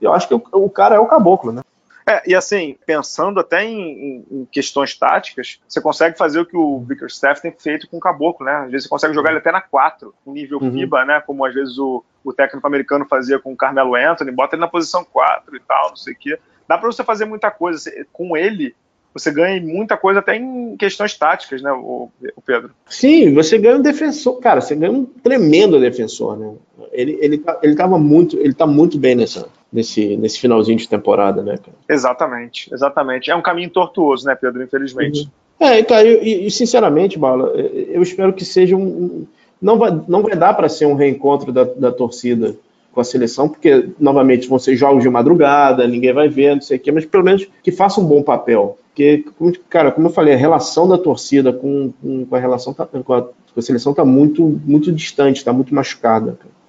Eu 0.00 0.12
acho 0.12 0.28
que 0.28 0.34
o, 0.34 0.42
o 0.52 0.68
cara 0.68 0.96
é 0.96 0.98
o 0.98 1.06
caboclo, 1.06 1.50
né? 1.50 1.62
É, 2.10 2.22
e 2.26 2.34
assim, 2.34 2.76
pensando 2.84 3.38
até 3.38 3.64
em, 3.64 4.24
em, 4.28 4.44
questões 4.50 4.98
táticas, 4.98 5.60
você 5.68 5.80
consegue 5.80 6.18
fazer 6.18 6.40
o 6.40 6.44
que 6.44 6.56
o 6.56 6.80
Bickerstaff 6.80 7.40
tem 7.40 7.52
feito 7.52 7.88
com 7.88 7.98
o 7.98 8.00
Caboclo, 8.00 8.44
né? 8.44 8.52
Às 8.64 8.70
vezes 8.72 8.82
você 8.84 8.88
consegue 8.88 9.14
jogar 9.14 9.30
ele 9.30 9.38
até 9.38 9.52
na 9.52 9.60
4, 9.60 10.12
em 10.26 10.32
nível 10.32 10.58
uhum. 10.60 10.72
FIBA, 10.72 11.04
né? 11.04 11.22
Como 11.24 11.44
às 11.44 11.54
vezes 11.54 11.78
o, 11.78 12.02
o 12.24 12.32
técnico 12.32 12.66
americano 12.66 13.06
fazia 13.08 13.38
com 13.38 13.52
o 13.52 13.56
Carmelo 13.56 13.94
Anthony, 13.94 14.32
bota 14.32 14.56
ele 14.56 14.60
na 14.60 14.66
posição 14.66 15.04
4 15.04 15.54
e 15.54 15.60
tal, 15.60 15.90
não 15.90 15.96
sei 15.96 16.14
o 16.14 16.16
quê. 16.16 16.38
Dá 16.66 16.76
para 16.76 16.90
você 16.90 17.04
fazer 17.04 17.26
muita 17.26 17.48
coisa. 17.48 17.88
Com 18.12 18.36
ele, 18.36 18.74
você 19.14 19.30
ganha 19.30 19.62
muita 19.62 19.96
coisa 19.96 20.18
até 20.18 20.34
em 20.34 20.76
questões 20.76 21.16
táticas, 21.16 21.62
né, 21.62 21.70
o, 21.70 22.10
o, 22.36 22.42
Pedro? 22.42 22.72
Sim, 22.86 23.32
você 23.34 23.56
ganha 23.56 23.76
um 23.76 23.82
defensor, 23.82 24.40
cara, 24.40 24.60
você 24.60 24.74
ganha 24.74 24.92
um 24.92 25.04
tremendo 25.04 25.78
defensor, 25.78 26.36
né? 26.36 26.54
Ele, 26.90 27.18
ele, 27.20 27.38
tá, 27.38 27.58
ele 27.62 27.76
tava 27.76 27.98
muito, 27.98 28.36
ele 28.36 28.54
tá 28.54 28.66
muito 28.66 28.98
bem 28.98 29.14
nessa, 29.14 29.48
nesse, 29.72 30.16
nesse 30.16 30.40
finalzinho 30.40 30.78
de 30.78 30.88
temporada, 30.88 31.42
né, 31.42 31.56
cara? 31.56 31.76
Exatamente, 31.88 32.72
exatamente. 32.72 33.30
É 33.30 33.36
um 33.36 33.42
caminho 33.42 33.70
tortuoso, 33.70 34.26
né, 34.26 34.34
Pedro, 34.34 34.62
infelizmente. 34.62 35.22
Uhum. 35.22 35.66
É, 35.66 35.82
cara, 35.82 36.06
e, 36.06 36.46
e, 36.46 36.50
sinceramente, 36.50 37.18
Bala, 37.18 37.48
eu 37.48 38.02
espero 38.02 38.32
que 38.32 38.44
seja 38.44 38.74
um. 38.74 39.26
Não 39.60 39.76
vai, 39.78 39.90
não 40.08 40.22
vai 40.22 40.34
dar 40.34 40.54
para 40.54 40.70
ser 40.70 40.86
um 40.86 40.94
reencontro 40.94 41.52
da, 41.52 41.64
da 41.64 41.92
torcida 41.92 42.56
com 42.92 43.00
a 43.00 43.04
seleção, 43.04 43.48
porque, 43.48 43.90
novamente, 44.00 44.48
vão 44.48 44.58
ser 44.58 44.74
jogos 44.74 45.02
de 45.02 45.10
madrugada, 45.10 45.86
ninguém 45.86 46.12
vai 46.12 46.28
ver, 46.28 46.54
não 46.54 46.62
sei 46.62 46.78
o 46.78 46.80
quê, 46.80 46.90
mas 46.90 47.04
pelo 47.04 47.22
menos 47.22 47.46
que 47.62 47.70
faça 47.70 48.00
um 48.00 48.04
bom 48.04 48.22
papel. 48.22 48.78
Porque, 48.88 49.24
cara, 49.68 49.92
como 49.92 50.08
eu 50.08 50.12
falei, 50.12 50.34
a 50.34 50.36
relação 50.36 50.88
da 50.88 50.98
torcida 50.98 51.52
com, 51.52 51.92
com, 52.02 52.26
a 52.34 52.38
relação 52.38 52.72
tá, 52.72 52.86
com, 52.86 53.12
a, 53.12 53.22
com 53.22 53.32
a 53.58 53.62
seleção 53.62 53.92
está 53.92 54.04
muito, 54.04 54.42
muito 54.64 54.90
distante, 54.90 55.36
está 55.36 55.52
muito 55.52 55.74
machucada. 55.74 56.38
Cara. 56.40 56.59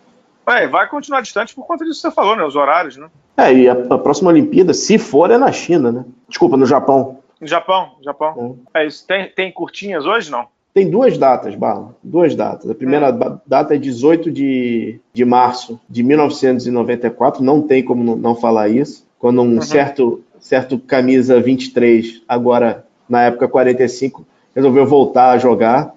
É, 0.47 0.67
vai 0.67 0.87
continuar 0.87 1.21
distante 1.21 1.53
por 1.53 1.65
conta 1.65 1.85
disso 1.85 2.01
que 2.01 2.07
você 2.07 2.11
falou, 2.11 2.35
né? 2.35 2.43
Os 2.43 2.55
horários, 2.55 2.97
né? 2.97 3.07
É, 3.37 3.53
e 3.53 3.69
a, 3.69 3.73
a 3.73 3.97
próxima 3.97 4.29
Olimpíada, 4.29 4.73
se 4.73 4.97
for, 4.97 5.31
é 5.31 5.37
na 5.37 5.51
China, 5.51 5.91
né? 5.91 6.05
Desculpa, 6.27 6.57
no 6.57 6.65
Japão. 6.65 7.19
No 7.39 7.47
Japão, 7.47 7.91
Japão. 8.03 8.59
É, 8.73 8.83
é 8.83 8.87
isso. 8.87 9.05
Tem, 9.07 9.29
tem 9.29 9.51
curtinhas 9.51 10.05
hoje, 10.05 10.31
não? 10.31 10.47
Tem 10.73 10.89
duas 10.89 11.17
datas, 11.17 11.53
Barla. 11.55 11.95
Duas 12.01 12.33
datas. 12.33 12.69
A 12.69 12.75
primeira 12.75 13.11
hum. 13.11 13.39
data 13.45 13.75
é 13.75 13.77
18 13.77 14.31
de, 14.31 14.99
de 15.13 15.25
março 15.25 15.79
de 15.89 16.01
1994. 16.01 17.43
Não 17.43 17.61
tem 17.61 17.83
como 17.83 18.03
não, 18.03 18.15
não 18.15 18.35
falar 18.35 18.69
isso. 18.69 19.05
Quando 19.19 19.41
um 19.41 19.55
uhum. 19.55 19.61
certo, 19.61 20.23
certo 20.39 20.79
camisa 20.79 21.41
23, 21.41 22.21
agora 22.27 22.85
na 23.07 23.23
época 23.23 23.47
45, 23.47 24.25
resolveu 24.55 24.85
voltar 24.85 25.31
a 25.31 25.37
jogar. 25.37 25.93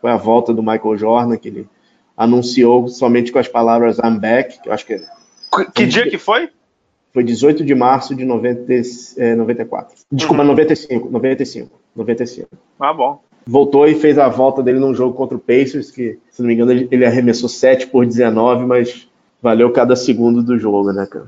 Foi 0.00 0.10
a 0.10 0.16
volta 0.16 0.54
do 0.54 0.62
Michael 0.62 0.96
Jordan, 0.96 1.36
que 1.36 1.48
ele 1.48 1.68
anunciou 2.22 2.88
somente 2.88 3.32
com 3.32 3.38
as 3.38 3.48
palavras 3.48 3.98
I'm 3.98 4.18
back, 4.18 4.60
que 4.62 4.68
eu 4.68 4.72
acho 4.72 4.86
que 4.86 5.00
Que 5.74 5.86
dia 5.86 6.08
que 6.08 6.18
foi? 6.18 6.48
Foi 7.12 7.22
18 7.22 7.64
de 7.64 7.74
março 7.74 8.14
de 8.14 8.24
90, 8.24 8.72
é, 9.18 9.34
94. 9.34 9.96
Desculpa, 10.10 10.42
uhum. 10.42 10.48
95, 10.48 11.10
95, 11.10 11.70
95. 11.94 12.48
Ah, 12.80 12.92
bom. 12.92 13.20
Voltou 13.46 13.86
e 13.86 13.94
fez 13.94 14.18
a 14.18 14.28
volta 14.28 14.62
dele 14.62 14.78
num 14.78 14.94
jogo 14.94 15.14
contra 15.14 15.36
o 15.36 15.40
Pacers, 15.40 15.90
que, 15.90 16.18
se 16.30 16.40
não 16.40 16.48
me 16.48 16.54
engano, 16.54 16.70
ele, 16.70 16.88
ele 16.90 17.04
arremessou 17.04 17.48
7 17.48 17.88
por 17.88 18.06
19, 18.06 18.64
mas 18.64 19.08
valeu 19.42 19.70
cada 19.72 19.96
segundo 19.96 20.42
do 20.42 20.58
jogo, 20.58 20.92
né, 20.92 21.06
cara? 21.06 21.26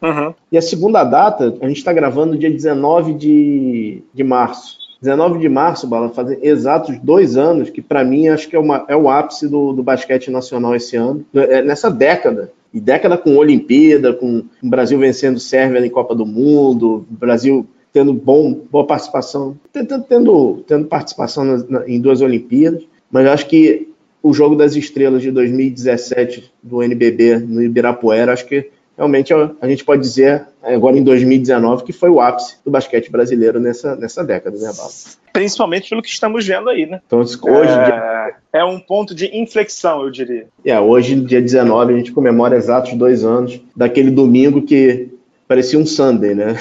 Uhum. 0.00 0.34
E 0.50 0.56
a 0.56 0.62
segunda 0.62 1.02
data, 1.02 1.54
a 1.60 1.68
gente 1.68 1.78
está 1.78 1.92
gravando 1.92 2.38
dia 2.38 2.50
19 2.50 3.14
de, 3.14 4.02
de 4.14 4.24
março. 4.24 4.78
19 5.00 5.38
de 5.38 5.48
março, 5.48 5.86
Bala, 5.86 6.08
fazem 6.08 6.38
exatos 6.42 6.98
dois 6.98 7.36
anos, 7.36 7.70
que 7.70 7.82
para 7.82 8.04
mim 8.04 8.28
acho 8.28 8.48
que 8.48 8.56
é, 8.56 8.58
uma, 8.58 8.84
é 8.88 8.96
o 8.96 9.08
ápice 9.08 9.48
do, 9.48 9.72
do 9.72 9.82
basquete 9.82 10.30
nacional 10.30 10.74
esse 10.74 10.96
ano, 10.96 11.24
é, 11.34 11.62
nessa 11.62 11.90
década. 11.90 12.52
E 12.72 12.80
década 12.80 13.16
com 13.16 13.36
Olimpíada, 13.36 14.12
com 14.12 14.44
o 14.62 14.68
Brasil 14.68 14.98
vencendo 14.98 15.40
Sérvia 15.40 15.84
em 15.84 15.90
Copa 15.90 16.14
do 16.14 16.26
Mundo, 16.26 17.06
Brasil 17.08 17.66
tendo 17.92 18.12
bom, 18.12 18.52
boa 18.70 18.86
participação, 18.86 19.56
tendo, 19.72 20.02
tendo, 20.02 20.64
tendo 20.66 20.86
participação 20.86 21.44
na, 21.44 21.56
na, 21.68 21.88
em 21.88 21.98
duas 21.98 22.20
Olimpíadas, 22.20 22.82
mas 23.10 23.26
acho 23.26 23.46
que 23.46 23.88
o 24.22 24.34
Jogo 24.34 24.56
das 24.56 24.76
Estrelas 24.76 25.22
de 25.22 25.30
2017 25.30 26.52
do 26.62 26.82
NBB 26.82 27.38
no 27.38 27.62
Ibirapuera, 27.62 28.32
acho 28.32 28.46
que 28.46 28.70
realmente 28.96 29.32
a 29.32 29.68
gente 29.68 29.84
pode 29.84 30.02
dizer, 30.02 30.46
agora 30.62 30.96
em 30.96 31.02
2019, 31.02 31.84
que 31.84 31.92
foi 31.92 32.08
o 32.08 32.20
ápice 32.20 32.56
do 32.64 32.70
basquete 32.70 33.10
brasileiro 33.10 33.60
nessa, 33.60 33.94
nessa 33.96 34.24
década, 34.24 34.56
né, 34.58 34.72
Bala? 34.76 34.90
Principalmente 35.32 35.90
pelo 35.90 36.02
que 36.02 36.08
estamos 36.08 36.46
vendo 36.46 36.70
aí, 36.70 36.86
né? 36.86 37.00
Então, 37.06 37.20
hoje. 37.20 37.72
É, 37.72 37.84
dia... 37.84 38.34
é 38.54 38.64
um 38.64 38.80
ponto 38.80 39.14
de 39.14 39.36
inflexão, 39.36 40.02
eu 40.02 40.10
diria. 40.10 40.46
É, 40.64 40.80
hoje, 40.80 41.14
dia 41.16 41.42
19, 41.42 41.92
a 41.92 41.96
gente 41.98 42.12
comemora 42.12 42.56
exatos 42.56 42.94
dois 42.94 43.22
anos 43.22 43.60
daquele 43.76 44.10
domingo 44.10 44.62
que 44.62 45.10
parecia 45.46 45.78
um 45.78 45.84
Sunday, 45.84 46.34
né? 46.34 46.56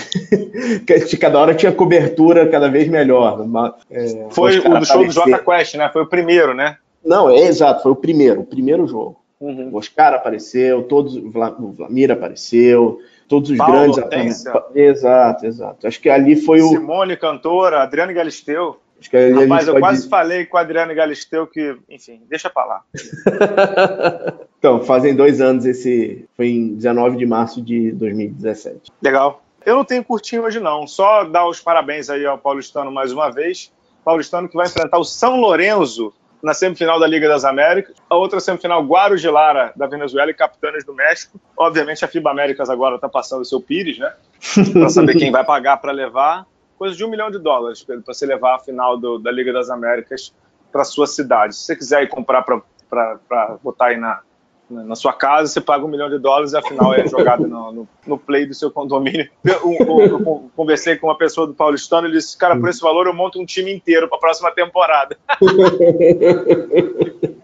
cada 1.20 1.40
hora 1.40 1.56
tinha 1.56 1.72
cobertura 1.72 2.48
cada 2.50 2.68
vez 2.68 2.88
melhor. 2.88 3.46
É, 3.90 4.28
foi 4.30 4.60
o 4.60 4.80
do 4.80 4.86
show 4.86 5.06
do 5.06 5.12
Jota 5.12 5.40
Quest, 5.40 5.76
né? 5.76 5.90
Foi 5.92 6.04
o 6.04 6.08
primeiro, 6.08 6.54
né? 6.54 6.78
Não, 7.04 7.30
é 7.30 7.48
exato, 7.48 7.84
foi 7.84 7.92
o 7.92 7.96
primeiro, 7.96 8.42
o 8.42 8.46
primeiro 8.46 8.88
jogo. 8.88 9.16
Uhum. 9.40 9.70
O 9.72 9.78
Oscar 9.78 10.14
apareceu, 10.14 10.84
todos, 10.84 11.16
o 11.16 11.30
Vlamir 11.30 12.12
apareceu, 12.12 13.00
todos 13.28 13.50
os 13.50 13.58
Paulo 13.58 13.74
grandes. 13.74 13.98
Hortência. 13.98 14.64
Exato, 14.74 15.46
exato. 15.46 15.88
Acho 15.88 16.00
que 16.00 16.10
ali 16.10 16.36
foi 16.36 16.62
o. 16.62 16.70
Simone, 16.70 17.18
cantora, 17.18 17.84
Adriano 17.84 18.14
Galisteu. 18.14 18.80
Acho 19.00 19.10
que 19.10 19.18
ali 19.18 19.44
Rapaz, 19.44 19.68
eu 19.68 19.74
pode... 19.74 19.86
quase 19.86 20.10
falei 20.10 20.46
com 20.46 20.56
o 20.56 20.60
Adriano 20.60 20.96
Galisteu 20.96 21.46
que, 21.46 21.78
enfim, 21.90 22.22
deixa 22.30 22.50
pra 22.50 22.66
lá. 22.66 22.82
então, 24.58 24.82
fazem 24.84 25.14
dois 25.14 25.42
anos 25.42 25.66
esse. 25.66 26.26
Foi 26.36 26.48
em 26.48 26.76
19 26.76 27.18
de 27.18 27.26
março 27.26 27.62
de 27.62 27.92
2017. 27.92 28.92
Legal. 29.02 29.42
Eu 29.66 29.76
não 29.76 29.84
tenho 29.84 30.04
curtinho 30.04 30.44
hoje, 30.44 30.60
não. 30.60 30.88
Só 30.88 31.24
dar 31.26 31.48
os 31.48 31.60
parabéns 31.60 32.10
aí 32.10 32.26
ao 32.26 32.38
Paulistano 32.38 32.92
mais 32.92 33.12
uma 33.12 33.30
vez. 33.30 33.72
Paulistano 34.04 34.48
que 34.48 34.56
vai 34.56 34.68
enfrentar 34.68 35.00
o 35.00 35.04
São 35.04 35.42
Lourenço 35.42 36.14
na 36.42 36.54
semifinal 36.54 37.00
da 37.00 37.08
Liga 37.08 37.28
das 37.28 37.44
Américas, 37.44 37.96
a 38.10 38.16
outra 38.16 38.40
semifinal 38.40 38.84
Guarujá 38.84 39.28
de 39.28 39.34
Lara 39.34 39.74
da 39.76 39.88
Venezuela 39.88 40.30
e 40.30 40.34
Capitães 40.34 40.84
do 40.86 40.94
México. 40.94 41.40
Obviamente 41.58 42.04
a 42.06 42.08
FIBA 42.08 42.32
Américas 42.32 42.70
agora 42.70 42.96
está 42.96 43.10
passando 43.10 43.42
o 43.42 43.46
seu 43.46 43.60
Pires, 43.62 43.98
né? 43.98 44.14
Para 44.74 44.90
saber 44.90 45.16
quem 45.16 45.32
vai 45.32 45.44
pagar 45.44 45.78
para 45.78 45.92
levar. 45.92 46.46
Coisa 46.78 46.96
de 46.96 47.04
um 47.04 47.10
milhão 47.10 47.32
de 47.32 47.40
dólares, 47.40 47.82
Pedro, 47.84 48.04
para 48.04 48.14
você 48.14 48.26
levar 48.26 48.56
a 48.56 48.60
final 48.60 48.98
do, 48.98 49.18
da 49.18 49.32
Liga 49.32 49.54
das 49.54 49.70
Américas 49.70 50.34
para 50.72 50.84
sua 50.84 51.08
cidade. 51.08 51.56
Se 51.56 51.64
você 51.64 51.76
quiser 51.76 52.04
ir 52.04 52.10
comprar 52.10 52.44
para 52.44 53.58
botar 53.64 53.88
aí 53.88 53.98
na, 53.98 54.22
na 54.70 54.96
sua 54.96 55.14
casa, 55.14 55.52
você 55.52 55.62
paga 55.62 55.86
um 55.86 55.88
milhão 55.88 56.10
de 56.10 56.18
dólares 56.18 56.54
e 56.54 56.58
afinal 56.58 56.94
é 56.94 57.08
jogada 57.08 57.48
no, 57.48 57.72
no, 57.72 57.88
no, 58.06 58.18
play 58.18 58.46
do 58.46 58.54
seu 58.54 58.72
condomínio. 58.72 59.30
Eu, 59.44 59.60
eu, 59.80 60.02
eu, 60.02 60.50
conversei 60.56 60.96
com 60.96 61.08
uma 61.08 61.18
pessoa 61.18 61.46
do 61.46 61.54
Paulistano, 61.54 62.08
ele 62.08 62.18
disse, 62.18 62.38
cara, 62.38 62.58
por 62.60 62.70
esse 62.70 62.82
valor 62.82 63.06
eu 63.08 63.14
monto 63.14 63.40
um 63.40 63.46
time 63.46 63.74
inteiro 63.74 64.08
para 64.08 64.18
a 64.18 64.22
próxima 64.22 64.52
temporada. 64.52 65.18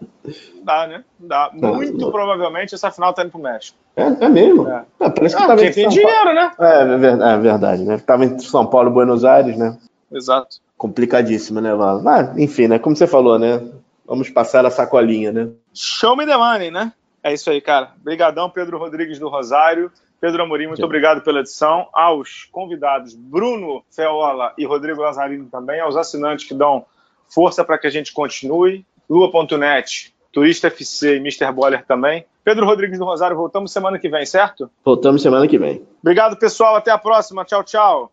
Dá, 0.62 0.86
né? 0.86 1.04
Dá. 1.18 1.50
Muito 1.52 2.10
provavelmente 2.10 2.74
essa 2.74 2.90
final 2.90 3.12
tá 3.12 3.22
indo 3.22 3.32
pro 3.32 3.40
México. 3.40 3.76
É, 3.96 4.02
é 4.04 4.28
mesmo? 4.28 4.68
É. 4.68 4.84
Ah, 5.00 5.10
parece 5.10 5.36
que 5.36 5.42
ah, 5.42 5.46
tava 5.46 5.60
tem 5.60 5.88
dinheiro, 5.88 6.32
né? 6.32 6.52
É, 6.58 6.82
é 6.82 6.96
verdade, 6.96 7.32
é 7.32 7.38
verdade, 7.38 7.82
né? 7.84 7.98
Tava 7.98 8.24
entre 8.24 8.46
São 8.46 8.64
Paulo 8.66 8.90
e 8.90 8.92
Buenos 8.92 9.24
Aires, 9.24 9.56
né? 9.56 9.76
Exato. 10.10 10.58
Complicadíssimo, 10.76 11.60
né? 11.60 11.74
Mas, 12.02 12.38
enfim, 12.38 12.68
né? 12.68 12.78
Como 12.78 12.94
você 12.94 13.06
falou, 13.06 13.38
né? 13.38 13.60
Vamos 14.06 14.30
passar 14.30 14.64
a 14.64 14.70
sacolinha, 14.70 15.32
né? 15.32 15.48
Show 15.74 16.16
me 16.16 16.26
the 16.26 16.36
money, 16.36 16.70
né? 16.70 16.92
É 17.22 17.32
isso 17.32 17.50
aí, 17.50 17.60
cara. 17.60 17.92
Obrigadão, 18.00 18.50
Pedro 18.50 18.78
Rodrigues 18.78 19.18
do 19.18 19.28
Rosário. 19.28 19.90
Pedro 20.20 20.42
Amorim, 20.42 20.68
muito 20.68 20.84
obrigado 20.84 21.20
pela 21.22 21.40
edição. 21.40 21.88
Aos 21.92 22.48
convidados 22.52 23.14
Bruno 23.14 23.84
Feola 23.90 24.52
e 24.56 24.64
Rodrigo 24.64 25.02
Lazarino 25.02 25.48
também, 25.50 25.80
aos 25.80 25.96
assinantes 25.96 26.46
que 26.46 26.54
dão 26.54 26.84
força 27.28 27.64
para 27.64 27.78
que 27.78 27.86
a 27.86 27.90
gente 27.90 28.12
continue. 28.12 28.84
Lua.net, 29.10 30.14
Turista 30.32 30.68
FC 30.68 31.16
e 31.16 31.18
Mr. 31.18 31.52
Boller 31.52 31.84
também. 31.84 32.24
Pedro 32.44 32.66
Rodrigues 32.66 32.98
do 32.98 33.04
Rosário, 33.04 33.36
voltamos 33.36 33.72
semana 33.72 33.98
que 33.98 34.08
vem, 34.08 34.24
certo? 34.24 34.70
Voltamos 34.84 35.22
semana 35.22 35.46
que 35.46 35.58
vem. 35.58 35.86
Obrigado, 36.00 36.36
pessoal. 36.36 36.76
Até 36.76 36.90
a 36.90 36.98
próxima. 36.98 37.44
Tchau, 37.44 37.62
tchau. 37.62 38.10